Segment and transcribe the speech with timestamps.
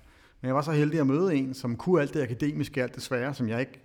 [0.41, 3.03] Men jeg var så heldig at møde en, som kunne alt det akademiske, alt det
[3.03, 3.79] svære, som jeg ikke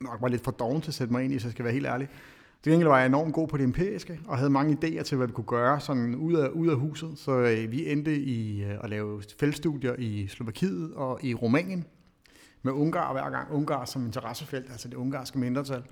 [0.00, 1.74] nok var lidt for doven til at sætte mig ind i, så jeg skal være
[1.74, 2.08] helt ærlig.
[2.66, 5.26] Til gengæld var jeg enormt god på det empiriske, og havde mange idéer til, hvad
[5.26, 7.12] vi kunne gøre sådan ud af, ud af huset.
[7.16, 11.84] Så øh, vi endte i øh, at lave feltstudier i Slovakiet og i Rumænien,
[12.62, 13.52] med Ungar hver gang.
[13.52, 15.82] Ungar som interessefelt, altså det ungarske mindretal.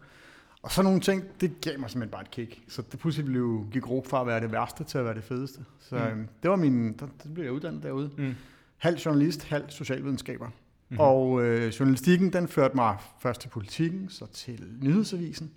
[0.63, 2.63] Og så nogle ting, det gav mig simpelthen bare et kick.
[2.69, 5.25] Så det pludselig blev, gik råb fra at være det værste til at være det
[5.25, 5.61] fedeste.
[5.81, 6.03] Så mm.
[6.03, 8.11] øhm, det var min, der, det blev jeg uddannet derude.
[8.19, 8.35] Mm.
[8.77, 10.49] Halv journalist, halv socialvidenskaber.
[10.89, 10.97] Mm.
[11.01, 15.51] Og øh, journalistikken, den førte mig først til politikken, så til nyhedsavisen.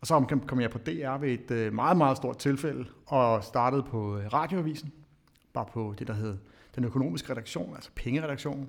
[0.00, 3.82] Og så kom jeg på DR ved et øh, meget, meget stort tilfælde, og startede
[3.82, 4.92] på øh, radioavisen,
[5.52, 6.36] bare på det, der hed
[6.74, 8.68] den økonomiske redaktion, altså pengeredaktionen,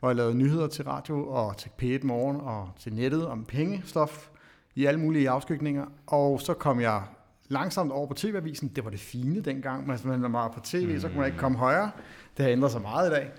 [0.00, 4.28] hvor jeg lavede nyheder til radio og til P1 Morgen og til nettet om pengestof
[4.74, 5.86] i alle mulige afskygninger.
[6.06, 7.02] Og så kom jeg
[7.48, 8.68] langsomt over på TV-avisen.
[8.68, 9.86] Det var det fine dengang.
[9.86, 11.90] Men når man var på tv, så kunne man ikke komme højere.
[12.36, 13.30] Det har ændret sig meget i dag.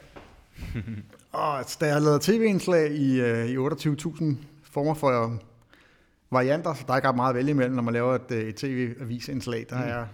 [1.32, 4.26] og da jeg lavede tv-indslag i, øh, i 28.000
[4.64, 5.40] former for
[6.34, 8.56] varianter, så der er ikke ret meget at vælge imellem, når man laver et, et
[8.56, 9.66] tv-avisindslag.
[9.70, 9.90] Der mm.
[9.90, 10.06] er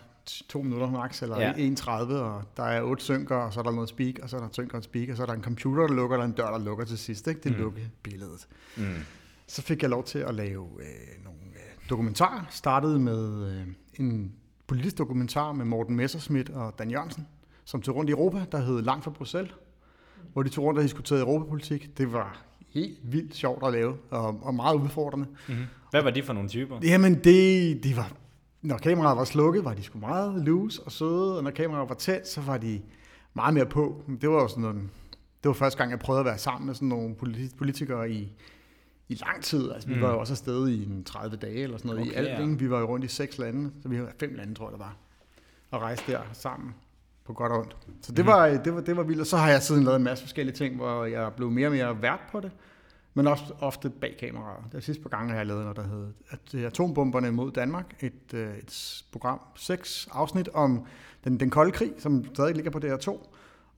[0.50, 1.52] to minutter max, eller ja.
[1.54, 4.42] 1.30, og der er otte synker, og så er der noget speak, og så er
[4.42, 6.52] der synker og speak, og så er der en computer, der lukker, og en dør,
[6.52, 7.28] der lukker til sidst.
[7.28, 7.42] Ikke?
[7.42, 7.74] Det mm.
[8.04, 8.48] billedet.
[8.78, 8.84] Mm.
[9.48, 12.46] Så fik jeg lov til at lave øh, nogle øh, dokumentarer.
[12.50, 14.34] Startede med øh, en
[14.68, 17.28] politisk dokumentar med Morten Messerschmidt og Dan Jørgensen,
[17.66, 19.54] som tog rundt i Europa, der hed Langt fra Bruxelles,
[20.34, 21.98] hvor de tog rundt og diskuterede europapolitik.
[21.98, 25.28] Det var helt vildt sjovt at lave, og, og meget udfordrende.
[25.48, 25.66] Mm-hmm.
[25.92, 26.80] Hvad var de for nogle typer?
[26.84, 28.12] Jamen, det, de var
[28.62, 31.96] når kameraet var slukket, var de sgu meget loose og søde, og når kameraet var
[31.96, 32.82] tæt, så var de
[33.34, 34.04] meget mere på.
[34.22, 34.78] Det var jo sådan noget,
[35.44, 37.16] det var første gang, jeg prøvede at være sammen med sådan nogle
[37.58, 38.34] politikere i,
[39.10, 39.72] i lang tid.
[39.72, 40.02] Altså, vi mm.
[40.02, 42.28] var jo også afsted i en 30 dage eller sådan noget okay, i alt.
[42.28, 42.46] Ja.
[42.46, 44.86] Vi var jo rundt i seks lande, så vi har fem lande, tror jeg, der
[44.86, 44.96] var,
[45.72, 46.76] og rejste der sammen
[47.26, 47.78] på godt og ondt.
[48.02, 48.28] Så det, mm.
[48.28, 49.22] var, det, var, det var vildt.
[49.22, 51.72] Og så har jeg siden lavet en masse forskellige ting, hvor jeg blev mere og
[51.72, 52.52] mere vært på det
[53.20, 54.64] men også ofte bag kameraet.
[54.72, 58.34] Det sidste par gange har jeg lavet noget, der hedder at atombomberne mod Danmark, et,
[58.34, 60.86] øh, et program, seks afsnit om
[61.24, 63.30] den, den kolde krig, som stadig ligger på DR2.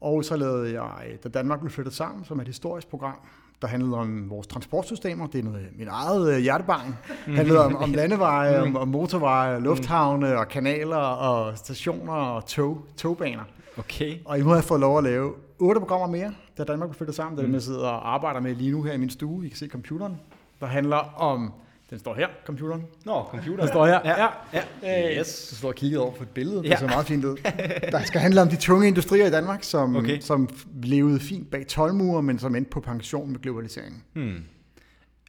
[0.02, 3.16] Og så lavede jeg, da Danmark blev flyttet sammen, som er et historisk program,
[3.62, 5.28] der handlede om vores transportsystemer.
[5.28, 6.96] Det er noget mit eget øh, hjertebarn.
[7.26, 12.86] Det handlede om, om landeveje, om, om motorveje, lufthavne og kanaler og stationer og tog,
[12.98, 13.44] togbaner.
[13.78, 14.18] Okay.
[14.26, 17.16] Og I må have fået lov at lave otte programmer mere, da Danmark blev flyttet
[17.16, 17.38] sammen.
[17.38, 17.54] Det mm.
[17.54, 19.46] jeg sidder og arbejder med lige nu her i min stue.
[19.46, 20.20] I kan se computeren,
[20.60, 21.54] der handler om...
[21.90, 22.86] Den står her, computeren.
[23.06, 23.60] Nå, computeren.
[23.60, 24.00] Den står her.
[24.06, 24.64] Ja, ja.
[24.84, 25.20] ja.
[25.20, 25.28] Yes.
[25.28, 26.70] Så står og kigger over på et billede, ja.
[26.70, 27.38] det ser meget fint ud.
[27.92, 30.20] Der skal handle om de tunge industrier i Danmark, som, okay.
[30.20, 30.50] som
[30.84, 34.04] levede fint bag tolvmure, men som endte på pension med globaliseringen.
[34.14, 34.44] Hmm.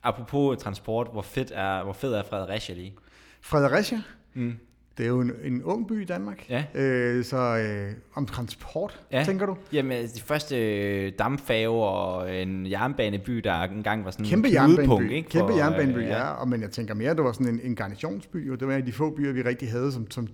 [0.02, 2.94] Apropos transport, hvor fedt er, hvor fed er Fredericia lige?
[3.40, 4.02] Fredericia?
[4.34, 4.54] Mm.
[4.98, 6.50] Det er jo en, en ung by i Danmark.
[6.50, 6.64] Ja.
[6.74, 9.24] Øh, så øh, om transport, ja.
[9.24, 9.56] tænker du?
[9.72, 15.12] Jamen, de første øh, dampfave og en jernbaneby, der engang var sådan Kæmpe en jernbaneby.
[15.12, 16.18] Ikke, Kæmpe for, jernbaneby, øh, ja.
[16.18, 16.30] ja.
[16.30, 18.50] Og, men jeg tænker mere, det var sådan en, en garnisonsby.
[18.50, 20.28] Og det var en af de få byer, vi rigtig havde, som, som,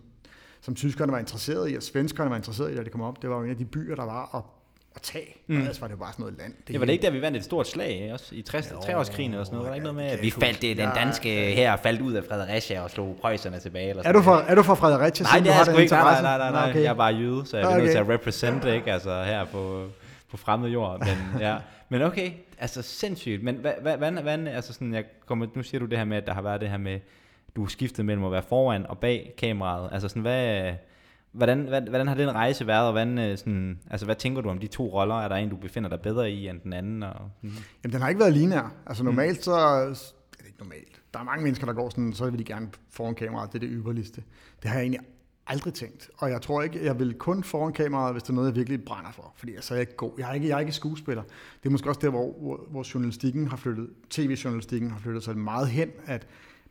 [0.61, 3.23] som tyskerne var interesseret i, og svenskerne var interesseret i, da det kom op.
[3.23, 4.58] Det var jo en af de byer, der var, og
[4.99, 5.37] at tage.
[5.47, 5.59] Mm.
[5.59, 6.53] Ellers var det jo bare sådan noget land.
[6.67, 9.37] Det ja, var det ikke der, vi vandt et stort slag også i 60, 60-årskrigen
[9.37, 9.65] og sådan noget?
[9.65, 12.25] Var der ikke noget med, at vi faldt, det, den danske her faldt ud af
[12.29, 13.91] Fredericia og slog prøjserne tilbage?
[13.91, 15.27] Eller er, du fra, er du fra Fredericia?
[15.27, 15.93] Nej, det er sgu ikke.
[15.93, 16.71] Nej, nej, nej, nej.
[16.71, 16.83] Okay.
[16.83, 17.81] Jeg er bare jyde, så jeg er okay.
[17.81, 18.93] nødt til at represent, ikke?
[18.93, 19.87] Altså her på,
[20.31, 20.99] på fremmed jord.
[20.99, 21.57] Men, ja.
[21.89, 23.43] Men okay, altså sindssygt.
[23.43, 26.17] Men hvad, hvad, hvad, hvad altså sådan, jeg kommer, nu siger du det her med,
[26.17, 27.01] at der har været det her med,
[27.57, 29.89] du skiftet mellem at være foran og bag kameraet.
[29.93, 30.73] Altså sådan, hvad,
[31.39, 34.59] Hvordan, hvordan har den rejse været, og hvordan, øh, sådan, altså, hvad tænker du om
[34.59, 35.15] de to roller?
[35.15, 37.03] Er der en, du befinder dig bedre i end den anden?
[37.03, 37.51] Og, mm.
[37.85, 38.73] Jamen, den har ikke været lineær.
[38.87, 39.87] Altså normalt så, er
[40.39, 41.03] det ikke normalt.
[41.15, 43.69] Der er mange mennesker, der går sådan, så vil de gerne foran kameraet, det er
[43.69, 44.23] det ypperligste.
[44.63, 45.01] Det har jeg egentlig
[45.47, 46.11] aldrig tænkt.
[46.19, 48.85] Og jeg tror ikke, jeg vil kun foran kameraet, hvis det er noget, jeg virkelig
[48.85, 49.33] brænder for.
[49.37, 50.13] Fordi så er jeg ikke god.
[50.19, 51.23] Jeg er ikke, jeg er ikke skuespiller.
[51.63, 55.39] Det er måske også der, hvor, hvor, hvor journalistikken har flyttet, tv-journalistikken har flyttet sig
[55.39, 56.27] meget hen, at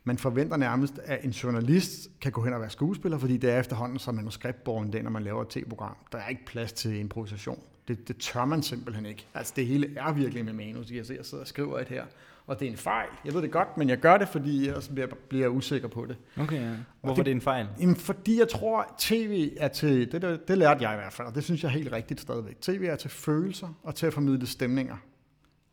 [0.08, 3.60] man forventer nærmest, at en journalist kan gå hen og være skuespiller, fordi det er
[3.60, 5.96] efterhånden så manuskriptborgen den, når man laver et tv-program.
[6.12, 7.62] Der er ikke plads til improvisation.
[7.88, 9.26] Det, det tør man simpelthen ikke.
[9.34, 10.90] Altså det hele er virkelig med manus.
[10.90, 12.04] Jeg, sidder og skriver et her,
[12.46, 13.08] og det er en fejl.
[13.24, 16.06] Jeg ved det godt, men jeg gør det, fordi jeg bliver, bliver jeg usikker på
[16.06, 16.16] det.
[16.36, 16.70] Okay, ja.
[17.00, 17.66] Hvorfor det, er det en fejl?
[17.80, 21.12] Jamen, fordi jeg tror, at tv er til, det, det, det lærte jeg i hvert
[21.12, 22.60] fald, og det synes jeg er helt rigtigt stadigvæk.
[22.60, 24.96] TV er til følelser og til at formidle stemninger.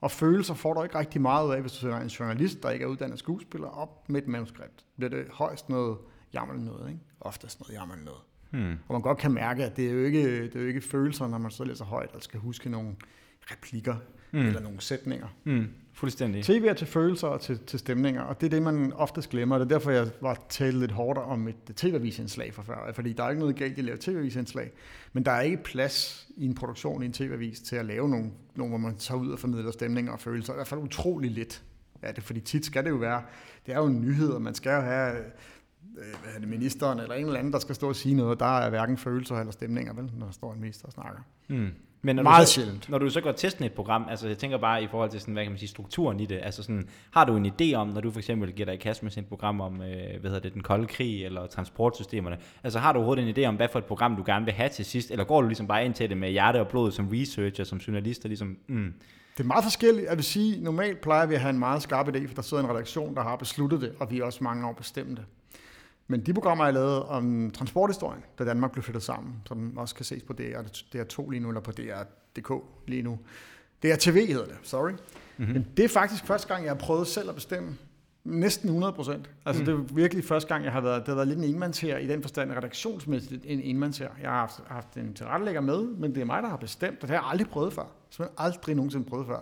[0.05, 2.83] Og følelser får du ikke rigtig meget af, hvis du sætter en journalist, der ikke
[2.83, 4.85] er uddannet skuespiller, op med et manuskript.
[4.95, 5.97] Bliver det højst noget
[6.33, 7.01] jammerligt noget, ikke?
[7.19, 8.21] Oftest noget jammerligt noget.
[8.49, 8.79] Hmm.
[8.87, 11.27] Og man godt kan mærke, at det er jo ikke, det er jo ikke følelser,
[11.27, 12.95] når man så læser højt, og skal huske nogle
[13.51, 13.95] replikker
[14.31, 14.45] hmm.
[14.45, 15.27] eller nogle sætninger.
[15.43, 15.67] Hmm.
[15.95, 16.43] Fuldstændig.
[16.43, 19.57] TV er til følelser og til, til stemninger, og det er det, man oftest glemmer.
[19.57, 23.23] Det er derfor, jeg var talt lidt hårdere om et tv-avisindslag for før, fordi der
[23.23, 24.71] er ikke noget galt i at lave tv-avisindslag,
[25.13, 28.31] men der er ikke plads i en produktion i en tv-avis til at lave nogle,
[28.55, 30.53] nogle, hvor man tager ud og formidler stemninger og følelser.
[30.53, 31.63] I hvert fald utrolig lidt
[32.03, 33.21] Ja, det, fordi tit skal det jo være,
[33.65, 35.17] det er jo en nyhed, og man skal jo have
[35.97, 38.39] øh, hvad er det, ministeren eller en eller anden, der skal stå og sige noget.
[38.39, 41.21] Der er hverken følelser eller stemninger, vel, når der står en minister og snakker.
[41.47, 41.69] Mm.
[42.05, 42.89] Men når Meget du så, sjældent.
[42.89, 45.33] Når du så går sådan et program, altså jeg tænker bare i forhold til sådan,
[45.33, 48.01] hvad kan man sige, strukturen i det, altså sådan, har du en idé om, når
[48.01, 50.39] du for eksempel giver dig i kast med sådan et program om, øh, hvad hedder
[50.39, 53.79] det, den kolde krig, eller transportsystemerne, altså har du overhovedet en idé om, hvad for
[53.79, 56.09] et program du gerne vil have til sidst, eller går du ligesom bare ind til
[56.09, 58.93] det med hjerte og blod som researcher, som journalist, og ligesom, mm,
[59.37, 60.07] det er meget forskelligt.
[60.09, 62.63] Jeg vil sige, normalt plejer vi at have en meget skarp idé, for der sidder
[62.63, 65.25] en redaktion, der har besluttet det, og vi er også mange år bestemt det.
[66.07, 70.05] Men de programmer, jeg lavede om transporthistorien, da Danmark blev flyttet sammen, som også kan
[70.05, 70.61] ses på DR,
[70.95, 72.51] DR2 lige nu, eller på DR.dk
[72.87, 73.19] lige nu.
[73.83, 74.91] DR.tv hedder det, sorry.
[74.91, 75.53] Mm-hmm.
[75.53, 77.77] Men det er faktisk første gang, jeg har prøvet selv at bestemme,
[78.23, 79.29] næsten 100 procent.
[79.45, 79.65] Altså mm.
[79.65, 82.07] det er virkelig første gang, jeg har været, det har været lidt en enmandsher i
[82.07, 84.09] den forstand, redaktionsmæssigt en enmandsher.
[84.21, 87.01] Jeg har haft, haft en tilrettelægger med, men det er mig, der har bestemt, og
[87.01, 87.85] det har jeg aldrig prøvet før.
[88.17, 89.39] har aldrig nogensinde prøvet før.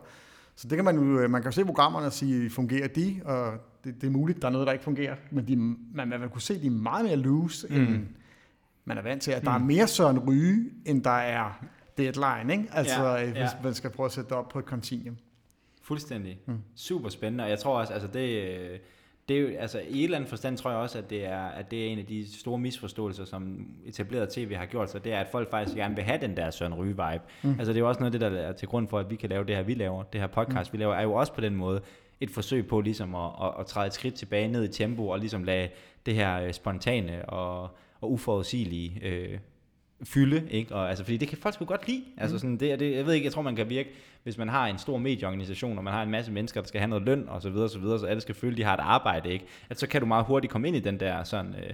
[0.55, 3.53] Så det kan man jo, man kan jo se programmerne og sige, fungerer de, og
[3.83, 5.55] det, det er muligt, der er noget, der ikke fungerer, men de,
[5.95, 7.75] man, man kunne se, de er meget mere loose, mm.
[7.75, 8.07] end
[8.85, 9.63] man er vant til, at der mm.
[9.63, 11.65] er mere Søren Ryge, end der er
[11.97, 12.69] deadline, ikke?
[12.71, 13.49] Altså, ja, hvis ja.
[13.63, 15.17] man skal prøve at sætte det op på et continuum.
[15.81, 16.39] Fuldstændig.
[16.45, 16.57] Mm.
[16.75, 18.81] Super spændende, og jeg tror også, altså det,
[19.29, 21.45] det er jo, altså i et eller andet forstand tror jeg også, at det er,
[21.45, 25.13] at det er en af de store misforståelser, som etableret tv har gjort sig, det
[25.13, 27.23] er, at folk faktisk gerne vil have den der Søren Ryge-vibe.
[27.43, 27.49] Mm.
[27.49, 29.15] Altså det er jo også noget af det, der er til grund for, at vi
[29.15, 30.77] kan lave det her, vi laver, det her podcast, mm.
[30.77, 31.81] vi laver, er jo også på den måde
[32.21, 35.19] et forsøg på ligesom at, at, at træde et skridt tilbage ned i tempo, og
[35.19, 35.69] ligesom lade
[36.05, 37.69] det her øh, spontane og,
[38.01, 39.39] og uforudsigelige øh,
[40.03, 40.75] fylde, ikke?
[40.75, 42.03] Og, altså, fordi det kan folk sgu godt lide.
[42.17, 42.39] Altså, mm.
[42.39, 43.89] sådan, det, det, jeg ved ikke, jeg tror, man kan virke,
[44.23, 46.89] hvis man har en stor medieorganisation, og man har en masse mennesker, der skal have
[46.89, 48.79] noget løn, og så videre, og så videre, så alle skal føle, de har et
[48.79, 49.45] arbejde, ikke?
[49.69, 51.73] At så kan du meget hurtigt komme ind i den der sådan, øh,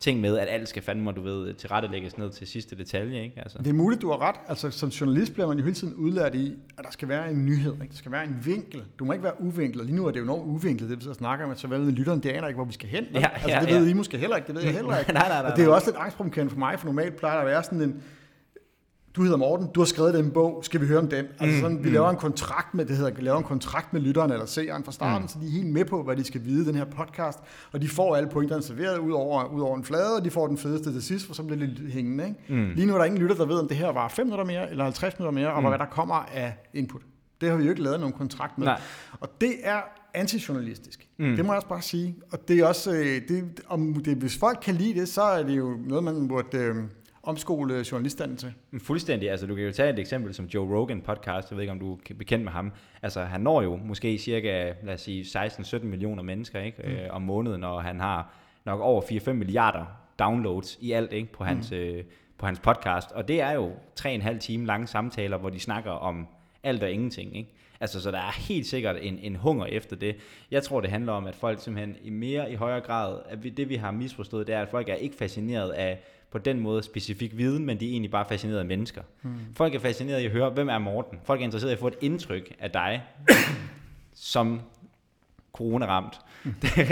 [0.00, 3.22] ting med, at alt skal fandme, du ved, tilrettelægges ned til sidste detalje.
[3.22, 3.40] Ikke?
[3.40, 3.58] Altså.
[3.58, 4.36] Det er muligt, du har ret.
[4.48, 7.46] Altså, som journalist bliver man jo hele tiden udlært i, at der skal være en
[7.46, 7.72] nyhed.
[7.72, 7.88] Ikke?
[7.88, 8.82] Der skal være en vinkel.
[8.98, 9.86] Du må ikke være uvinklet.
[9.86, 11.92] Lige nu er det jo enormt uvinklet, det vi så snakker med, så hvad ved
[11.92, 13.04] lytteren, det aner ikke, hvor vi skal hen.
[13.14, 13.90] Ja, altså, det ved ja.
[13.90, 15.12] I måske heller ikke, det ved jeg heller ikke.
[15.18, 17.34] nej, nej, nej, og det er jo også lidt angstprovokerende for mig, for normalt plejer
[17.34, 18.02] der at være sådan en,
[19.16, 21.26] du hedder Morten, du har skrevet den bog, skal vi høre om den?
[21.40, 21.92] Altså mm, sådan, vi mm.
[21.92, 24.92] laver en kontrakt med, det hedder, vi laver en kontrakt med lytteren eller seeren fra
[24.92, 25.28] starten, mm.
[25.28, 27.38] så de er helt med på, hvad de skal vide den her podcast,
[27.72, 30.46] og de får alle pointerne serveret ud over, ud over en flade, og de får
[30.46, 32.24] den fedeste til sidst, for så bliver det lidt hængende.
[32.24, 32.62] Ikke?
[32.62, 32.72] Mm.
[32.74, 34.70] Lige nu er der ingen lytter, der ved, om det her var 5 minutter mere,
[34.70, 35.68] eller 50 minutter mere, og mm.
[35.68, 37.02] hvad der kommer af input.
[37.40, 38.66] Det har vi jo ikke lavet nogen kontrakt med.
[38.66, 38.80] Nej.
[39.20, 39.80] Og det er
[40.14, 41.08] antijournalistisk.
[41.18, 41.36] Mm.
[41.36, 42.16] Det må jeg også bare sige.
[42.32, 45.42] Og det er også, øh, det, om det, hvis folk kan lide det, så er
[45.42, 46.76] det jo noget, man burde øh,
[47.26, 48.52] omskole journalisterne til.
[48.82, 49.30] Fuldstændig.
[49.30, 51.50] Altså, du kan jo tage et eksempel som Joe Rogan podcast.
[51.50, 52.72] Jeg ved ikke, om du er bekendt med ham.
[53.02, 56.82] Altså, han når jo måske cirka, lad os sige, 16-17 millioner mennesker ikke?
[56.84, 56.90] Mm.
[56.90, 59.84] Øh, om måneden, og han har nok over 4-5 milliarder
[60.18, 61.32] downloads i alt ikke?
[61.32, 61.76] På, hans, mm.
[61.76, 62.04] øh,
[62.38, 63.12] på hans podcast.
[63.12, 66.26] Og det er jo 3,5 time lange samtaler, hvor de snakker om
[66.62, 67.36] alt og ingenting.
[67.36, 67.50] Ikke?
[67.80, 70.16] Altså, så der er helt sikkert en, en hunger efter det.
[70.50, 73.48] Jeg tror, det handler om, at folk simpelthen i mere i højere grad, at vi,
[73.48, 75.98] det vi har misforstået, det er, at folk er ikke fascineret af
[76.30, 79.02] på den måde specifik viden, men de er egentlig bare fascineret af mennesker.
[79.22, 79.34] Hmm.
[79.54, 81.18] Folk er fascineret i at høre, hvem er Morten?
[81.24, 83.02] Folk er interesseret i at få et indtryk af dig,
[84.14, 84.60] som
[85.52, 86.20] corona-ramt.
[86.76, 86.82] ja,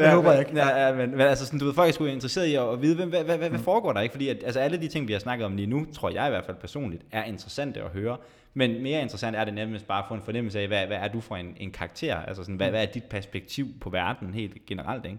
[0.00, 0.56] det håber jeg ikke.
[0.56, 3.06] Ja, men, men altså, sådan, du ved, folk er sgu interesseret i at vide, hvad,
[3.06, 3.58] hvad, hvad, hvad hmm.
[3.58, 4.12] foregår der ikke?
[4.12, 6.30] Fordi at, altså, alle de ting, vi har snakket om lige nu, tror jeg i
[6.30, 8.16] hvert fald personligt, er interessante at høre.
[8.54, 11.08] Men mere interessant er det nærmest bare at få en fornemmelse af, hvad, hvad er
[11.08, 12.16] du for en, en karakter?
[12.16, 12.72] Altså sådan, hvad, hmm.
[12.72, 15.04] hvad er dit perspektiv på verden helt generelt?
[15.04, 15.18] Ikke?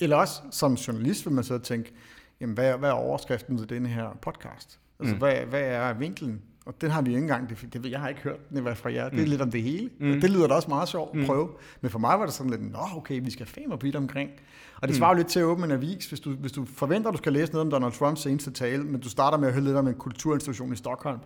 [0.00, 1.92] Eller også som journalist vil man så tænke,
[2.40, 4.80] jamen, hvad, hvad er overskriften til denne her podcast?
[5.00, 5.18] Altså, mm.
[5.18, 6.42] hvad, hvad er vinklen?
[6.66, 9.08] Og den har vi ikke engang, det, det, jeg har ikke hørt den fra jer.
[9.08, 9.30] Det er mm.
[9.30, 9.90] lidt om det hele.
[10.00, 10.20] Mm.
[10.20, 11.26] Det lyder da også meget sjovt at mm.
[11.26, 11.48] prøve.
[11.80, 14.30] Men for mig var det sådan lidt, nå okay, vi skal fame vidt omkring.
[14.76, 14.98] Og det mm.
[14.98, 15.16] svarer mm.
[15.16, 16.06] lidt til at åbne en avis.
[16.06, 18.84] Hvis du, hvis du forventer, at du skal læse noget om Donald Trumps seneste tale,
[18.84, 21.18] men du starter med at høre lidt om en kulturinstitution i Stockholm,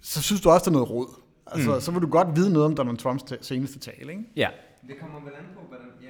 [0.00, 1.20] så synes du også, der er noget råd.
[1.46, 1.80] Altså, mm.
[1.80, 4.24] så vil du godt vide noget om Donald Trumps seneste tale, ikke?
[4.36, 4.48] Ja,
[4.88, 5.86] Det kommer vel an på, hvordan...
[6.02, 6.08] Ja,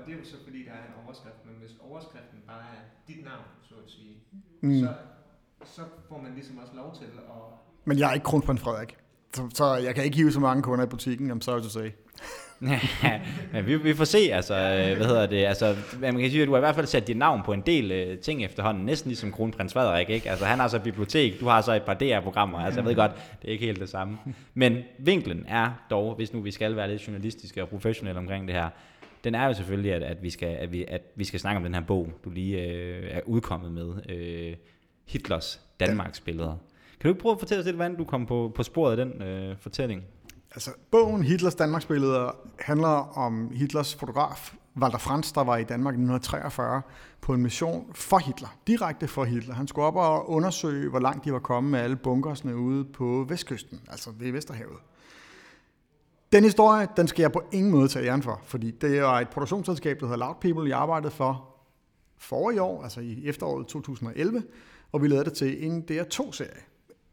[0.00, 2.82] og det er jo så fordi, der er en overskrift, men hvis overskriften bare er
[3.08, 4.14] dit navn, så at sige,
[4.60, 4.80] mm.
[4.80, 4.94] så,
[5.64, 7.40] så får man ligesom også lov til at...
[7.84, 8.96] Men jeg er ikke kronprins Frederik.
[9.34, 11.90] Så, så jeg kan ikke hive så mange kunder i butikken, I'm sorry to say.
[13.52, 16.46] ja, vi, vi får se, altså, øh, hvad hedder det, altså, man kan sige, at
[16.46, 19.08] du har i hvert fald sat dit navn på en del uh, ting efterhånden, næsten
[19.08, 20.30] ligesom kronprins Frederik, ikke?
[20.30, 22.94] Altså, han har så et bibliotek, du har så et par DR-programmer, altså, jeg ved
[22.94, 24.18] godt, det er ikke helt det samme.
[24.54, 28.54] Men vinklen er dog, hvis nu vi skal være lidt journalistiske og professionelle omkring det
[28.54, 28.68] her,
[29.24, 31.62] den er jo selvfølgelig, at, at, vi, skal, at, vi, at vi skal snakke om
[31.62, 34.56] den her bog, du lige øh, er udkommet med, øh,
[35.06, 36.56] Hitlers Danmarks billeder.
[37.00, 39.06] Kan du ikke prøve at fortælle os lidt, hvordan du kom på, på sporet af
[39.06, 40.02] den øh, fortælling?
[40.54, 45.94] Altså, bogen Hitlers Danmarks billeder handler om Hitlers fotograf, Walter Franz, der var i Danmark
[45.94, 46.82] i 1943
[47.20, 49.54] på en mission for Hitler, direkte for Hitler.
[49.54, 53.26] Han skulle op og undersøge, hvor langt de var kommet med alle bunkersne ude på
[53.28, 54.78] vestkysten, altså ved Vesterhavet.
[56.32, 59.28] Den historie, den skal jeg på ingen måde tage æren for, fordi det er et
[59.28, 61.46] produktionsselskab, der hedder Loud People, jeg arbejdede for
[62.18, 64.42] for i år, altså i efteråret 2011,
[64.92, 66.60] og vi lavede det til en DR2-serie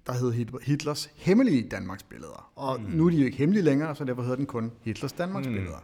[0.08, 2.52] der hed Hitlers hemmelige Danmarks billeder.
[2.56, 2.90] Og mm.
[2.90, 5.54] nu er de jo ikke hemmelige længere, så derfor hedder den kun Hitlers Danmarks mm.
[5.54, 5.78] billeder.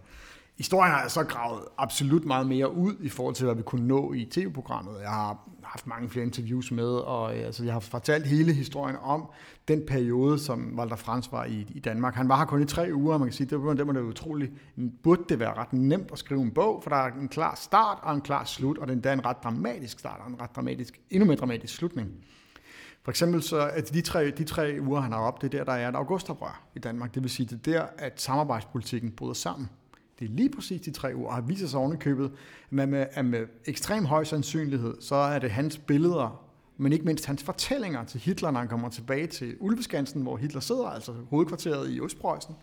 [0.58, 4.14] Historien har så gravet absolut meget mere ud i forhold til, hvad vi kunne nå
[4.14, 5.02] i tv-programmet.
[5.02, 8.96] Jeg har haft mange flere interviews med, og øh, altså, jeg har fortalt hele historien
[9.02, 9.30] om
[9.68, 12.16] den periode, som Walter Frans var i, i Danmark.
[12.16, 13.94] Han var her kun i tre uger, og man kan sige, det var, det var
[13.94, 14.52] det utroligt.
[15.04, 17.98] Burde det være ret nemt at skrive en bog, for der er en klar start
[18.02, 20.56] og en klar slut, og den der er en ret dramatisk start og en ret
[20.56, 22.10] dramatisk, endnu mere dramatisk slutning.
[23.04, 25.64] For eksempel så, at de tre, de tre uger, han har op, det er der,
[25.64, 27.16] der er et augustoprør i Danmark.
[27.16, 29.70] Det vil sige, det er der, at samarbejdspolitikken bryder sammen.
[30.24, 32.32] Det er lige præcis de tre uger, og har vist sig ovenikøbet,
[32.80, 36.46] at med, at med ekstrem høj sandsynlighed, så er det hans billeder,
[36.78, 40.62] men ikke mindst hans fortællinger til Hitler, når han kommer tilbage til Ulveskansen, hvor Hitler
[40.62, 42.56] sidder, altså hovedkvarteret i Østpreussen.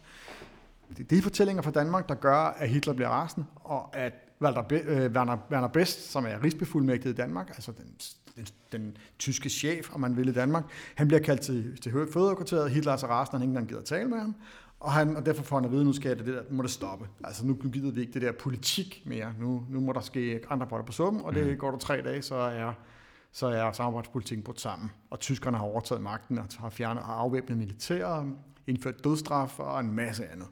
[0.89, 4.13] Det er de fortællinger fra Danmark, der gør, at Hitler bliver rasende, og at
[4.43, 7.95] Walter, øh, Werner, Werner Best, som er rigsbefuldmægtig i Danmark, altså den
[8.37, 10.65] den, den tyske chef, om man vil i Danmark.
[10.95, 14.09] Han bliver kaldt til, til fødekvarteret, Hitler er så rasende, han ikke engang gider tale
[14.09, 14.35] med ham.
[14.81, 16.63] Og, han, og derfor får han at vide, nu skal det, det der, nu må
[16.63, 17.09] det stoppe.
[17.25, 19.35] Altså nu gider vi ikke det der politik mere.
[19.39, 21.57] Nu, nu må der ske andre boller på suppen, og det mm.
[21.57, 22.73] går der tre dage, så er,
[23.33, 24.91] så er samarbejdspolitikken brudt sammen.
[25.11, 28.27] Og tyskerne har overtaget magten og har fjernet og afvæbnet militær,
[28.67, 30.47] indført dødstraf og en masse andet.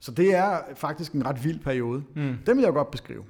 [0.00, 2.04] Så det er faktisk en ret vild periode.
[2.16, 2.36] Mm.
[2.46, 3.24] Den vil jeg godt beskrive.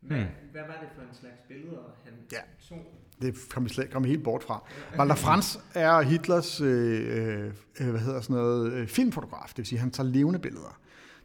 [0.00, 0.26] Hvad, mm.
[0.52, 2.38] hvad var det for en slags billeder, han ja.
[2.58, 2.74] så?
[3.22, 4.62] det kom vi slet kom helt bort fra.
[4.98, 9.78] Walter Franz er Hitlers øh, øh, hvad hedder sådan noget, øh, filmfotograf, det vil sige,
[9.78, 10.78] han tager levende billeder.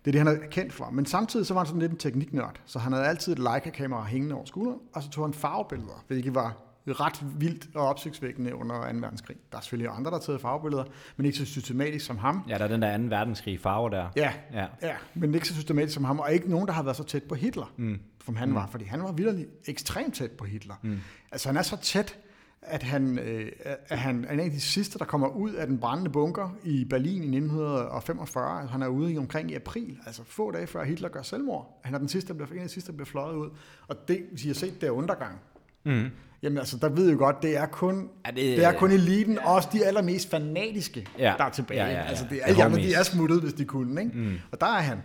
[0.05, 0.89] Det er det, han er kendt for.
[0.89, 4.03] Men samtidig så var han sådan lidt en tekniknørd, så han havde altid et Leica-kamera
[4.03, 8.91] hængende over skulderen, og så tog han farvebilleder, hvilket var ret vildt og opsigtsvækkende under
[8.91, 8.97] 2.
[8.99, 9.37] verdenskrig.
[9.51, 10.83] Der er selvfølgelig andre, der har taget farvebilleder,
[11.17, 12.43] men ikke så systematisk som ham.
[12.49, 13.03] Ja, der er den der 2.
[13.03, 14.07] verdenskrig farve der.
[14.15, 14.65] Ja, ja.
[14.81, 17.23] ja, men ikke så systematisk som ham, og ikke nogen, der har været så tæt
[17.23, 17.99] på Hitler, mm.
[18.25, 18.55] Som han mm.
[18.55, 20.75] var, fordi han var virkelig ekstremt tæt på Hitler.
[20.83, 20.99] Mm.
[21.31, 22.17] Altså han er så tæt,
[22.61, 23.51] at han, øh,
[23.87, 26.85] at han er en af de sidste, der kommer ud af den brændende bunker i
[26.85, 28.59] Berlin i 1945.
[28.59, 31.81] Altså, han er ude i omkring i april, altså få dage før Hitler gør selvmord.
[31.83, 33.49] Han er den sidste, der bliver, en af de sidste, der bliver fløjet ud.
[33.87, 35.39] Og det, hvis I har set, det er undergang.
[35.83, 36.09] Mm.
[36.41, 39.33] Jamen altså, der ved jeg godt, det er kun, ja, det, det er kun eliten,
[39.33, 39.49] ja.
[39.49, 41.33] også de allermest fanatiske, ja.
[41.37, 41.83] der er tilbage.
[41.83, 42.05] Ja, ja, ja.
[42.05, 44.01] Altså, det er, alle andre, de er smuttet, hvis de kunne.
[44.01, 44.17] Ikke?
[44.17, 44.35] Mm.
[44.51, 44.97] Og der er han.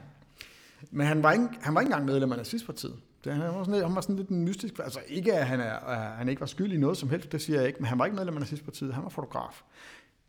[0.91, 2.95] Men han var ikke, han var ikke engang medlem af nazistpartiet.
[3.25, 4.79] Det, han, var sådan lidt, han var sådan lidt en mystisk...
[4.79, 7.43] Altså ikke, at han, er, at han ikke var skyldig i noget som helst, det
[7.43, 9.62] siger jeg ikke, men han var ikke medlem af nazistpartiet, han var fotograf.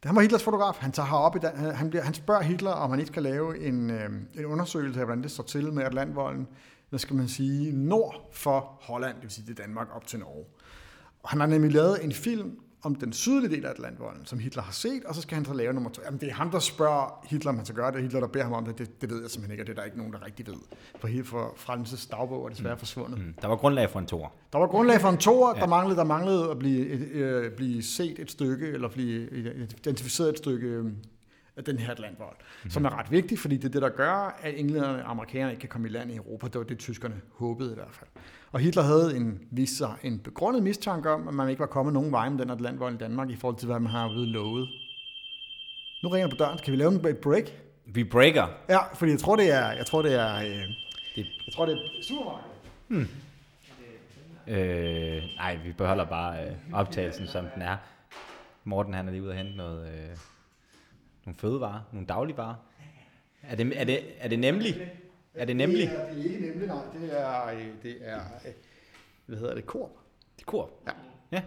[0.04, 0.76] Han var Hitlers fotograf.
[0.80, 3.60] Han tager herop i den, han, bliver, han spørger Hitler, om han ikke skal lave
[3.60, 6.48] en, øh, en undersøgelse af, hvordan det står til med Atlantvolden,
[6.90, 10.46] hvad skal man sige, nord for Holland, det vil sige det Danmark op til Norge.
[11.24, 14.64] Og Han har nemlig lavet en film om den sydlige del af Atlantvolden, som Hitler
[14.64, 16.02] har set, og så skal han så lave nummer to.
[16.06, 18.44] Jamen, det er ham, der spørger Hitler, om han skal gøre det, Hitler, der beder
[18.44, 20.14] ham om det, det, det ved jeg simpelthen ikke, og det er der ikke nogen,
[20.14, 20.56] der rigtig ved.
[21.00, 22.80] For, for Frances dagbog er desværre mm.
[22.80, 23.20] forsvundet.
[23.20, 23.34] Mm.
[23.42, 24.34] Der var grundlag for en tor.
[24.54, 25.62] Der var grundlag for en tor, ja.
[25.62, 29.30] der manglede, der manglede at blive, øh, blive set et stykke, eller blive
[29.78, 30.86] identificeret et stykke øh,
[31.58, 32.72] af den her Atlantvold, mm-hmm.
[32.72, 35.60] som er ret vigtig, fordi det er det, der gør, at englænderne og amerikanerne ikke
[35.60, 36.48] kan komme i land i Europa.
[36.48, 38.10] Det var det, tyskerne håbede i hvert fald.
[38.52, 41.94] Og Hitler havde en, vist sig en begrundet mistanke om, at man ikke var kommet
[41.94, 44.70] nogen vej med den Atlantvold i Danmark, i forhold til, hvad man har blevet lovet.
[46.04, 46.60] Nu ringer på døren.
[46.64, 47.44] Kan vi lave en break?
[47.86, 48.48] Vi breaker?
[48.70, 49.72] Ja, fordi jeg tror, det er...
[49.72, 50.36] Jeg tror, det er...
[50.36, 50.68] Øh,
[51.16, 51.28] det...
[51.46, 52.50] Jeg tror, det er supermarked.
[52.88, 53.08] Hmm.
[54.48, 57.78] Øh, nej, vi beholder bare øh, optagelsen, som den er.
[58.64, 60.18] Morten han er lige ude og hente noget, øh,
[61.26, 62.56] nogle fødevarer, nogle dagligvarer.
[63.44, 64.92] Er det, er det, er det nemlig?
[65.34, 65.80] Er det nemlig?
[65.90, 66.84] Det er, det er ikke nemlig, nej.
[67.02, 68.52] Det er, øh, det er øh,
[69.26, 69.92] hvad hedder det, korp.
[70.36, 70.70] Det er korp?
[70.88, 70.92] Ja.
[71.32, 71.44] ja.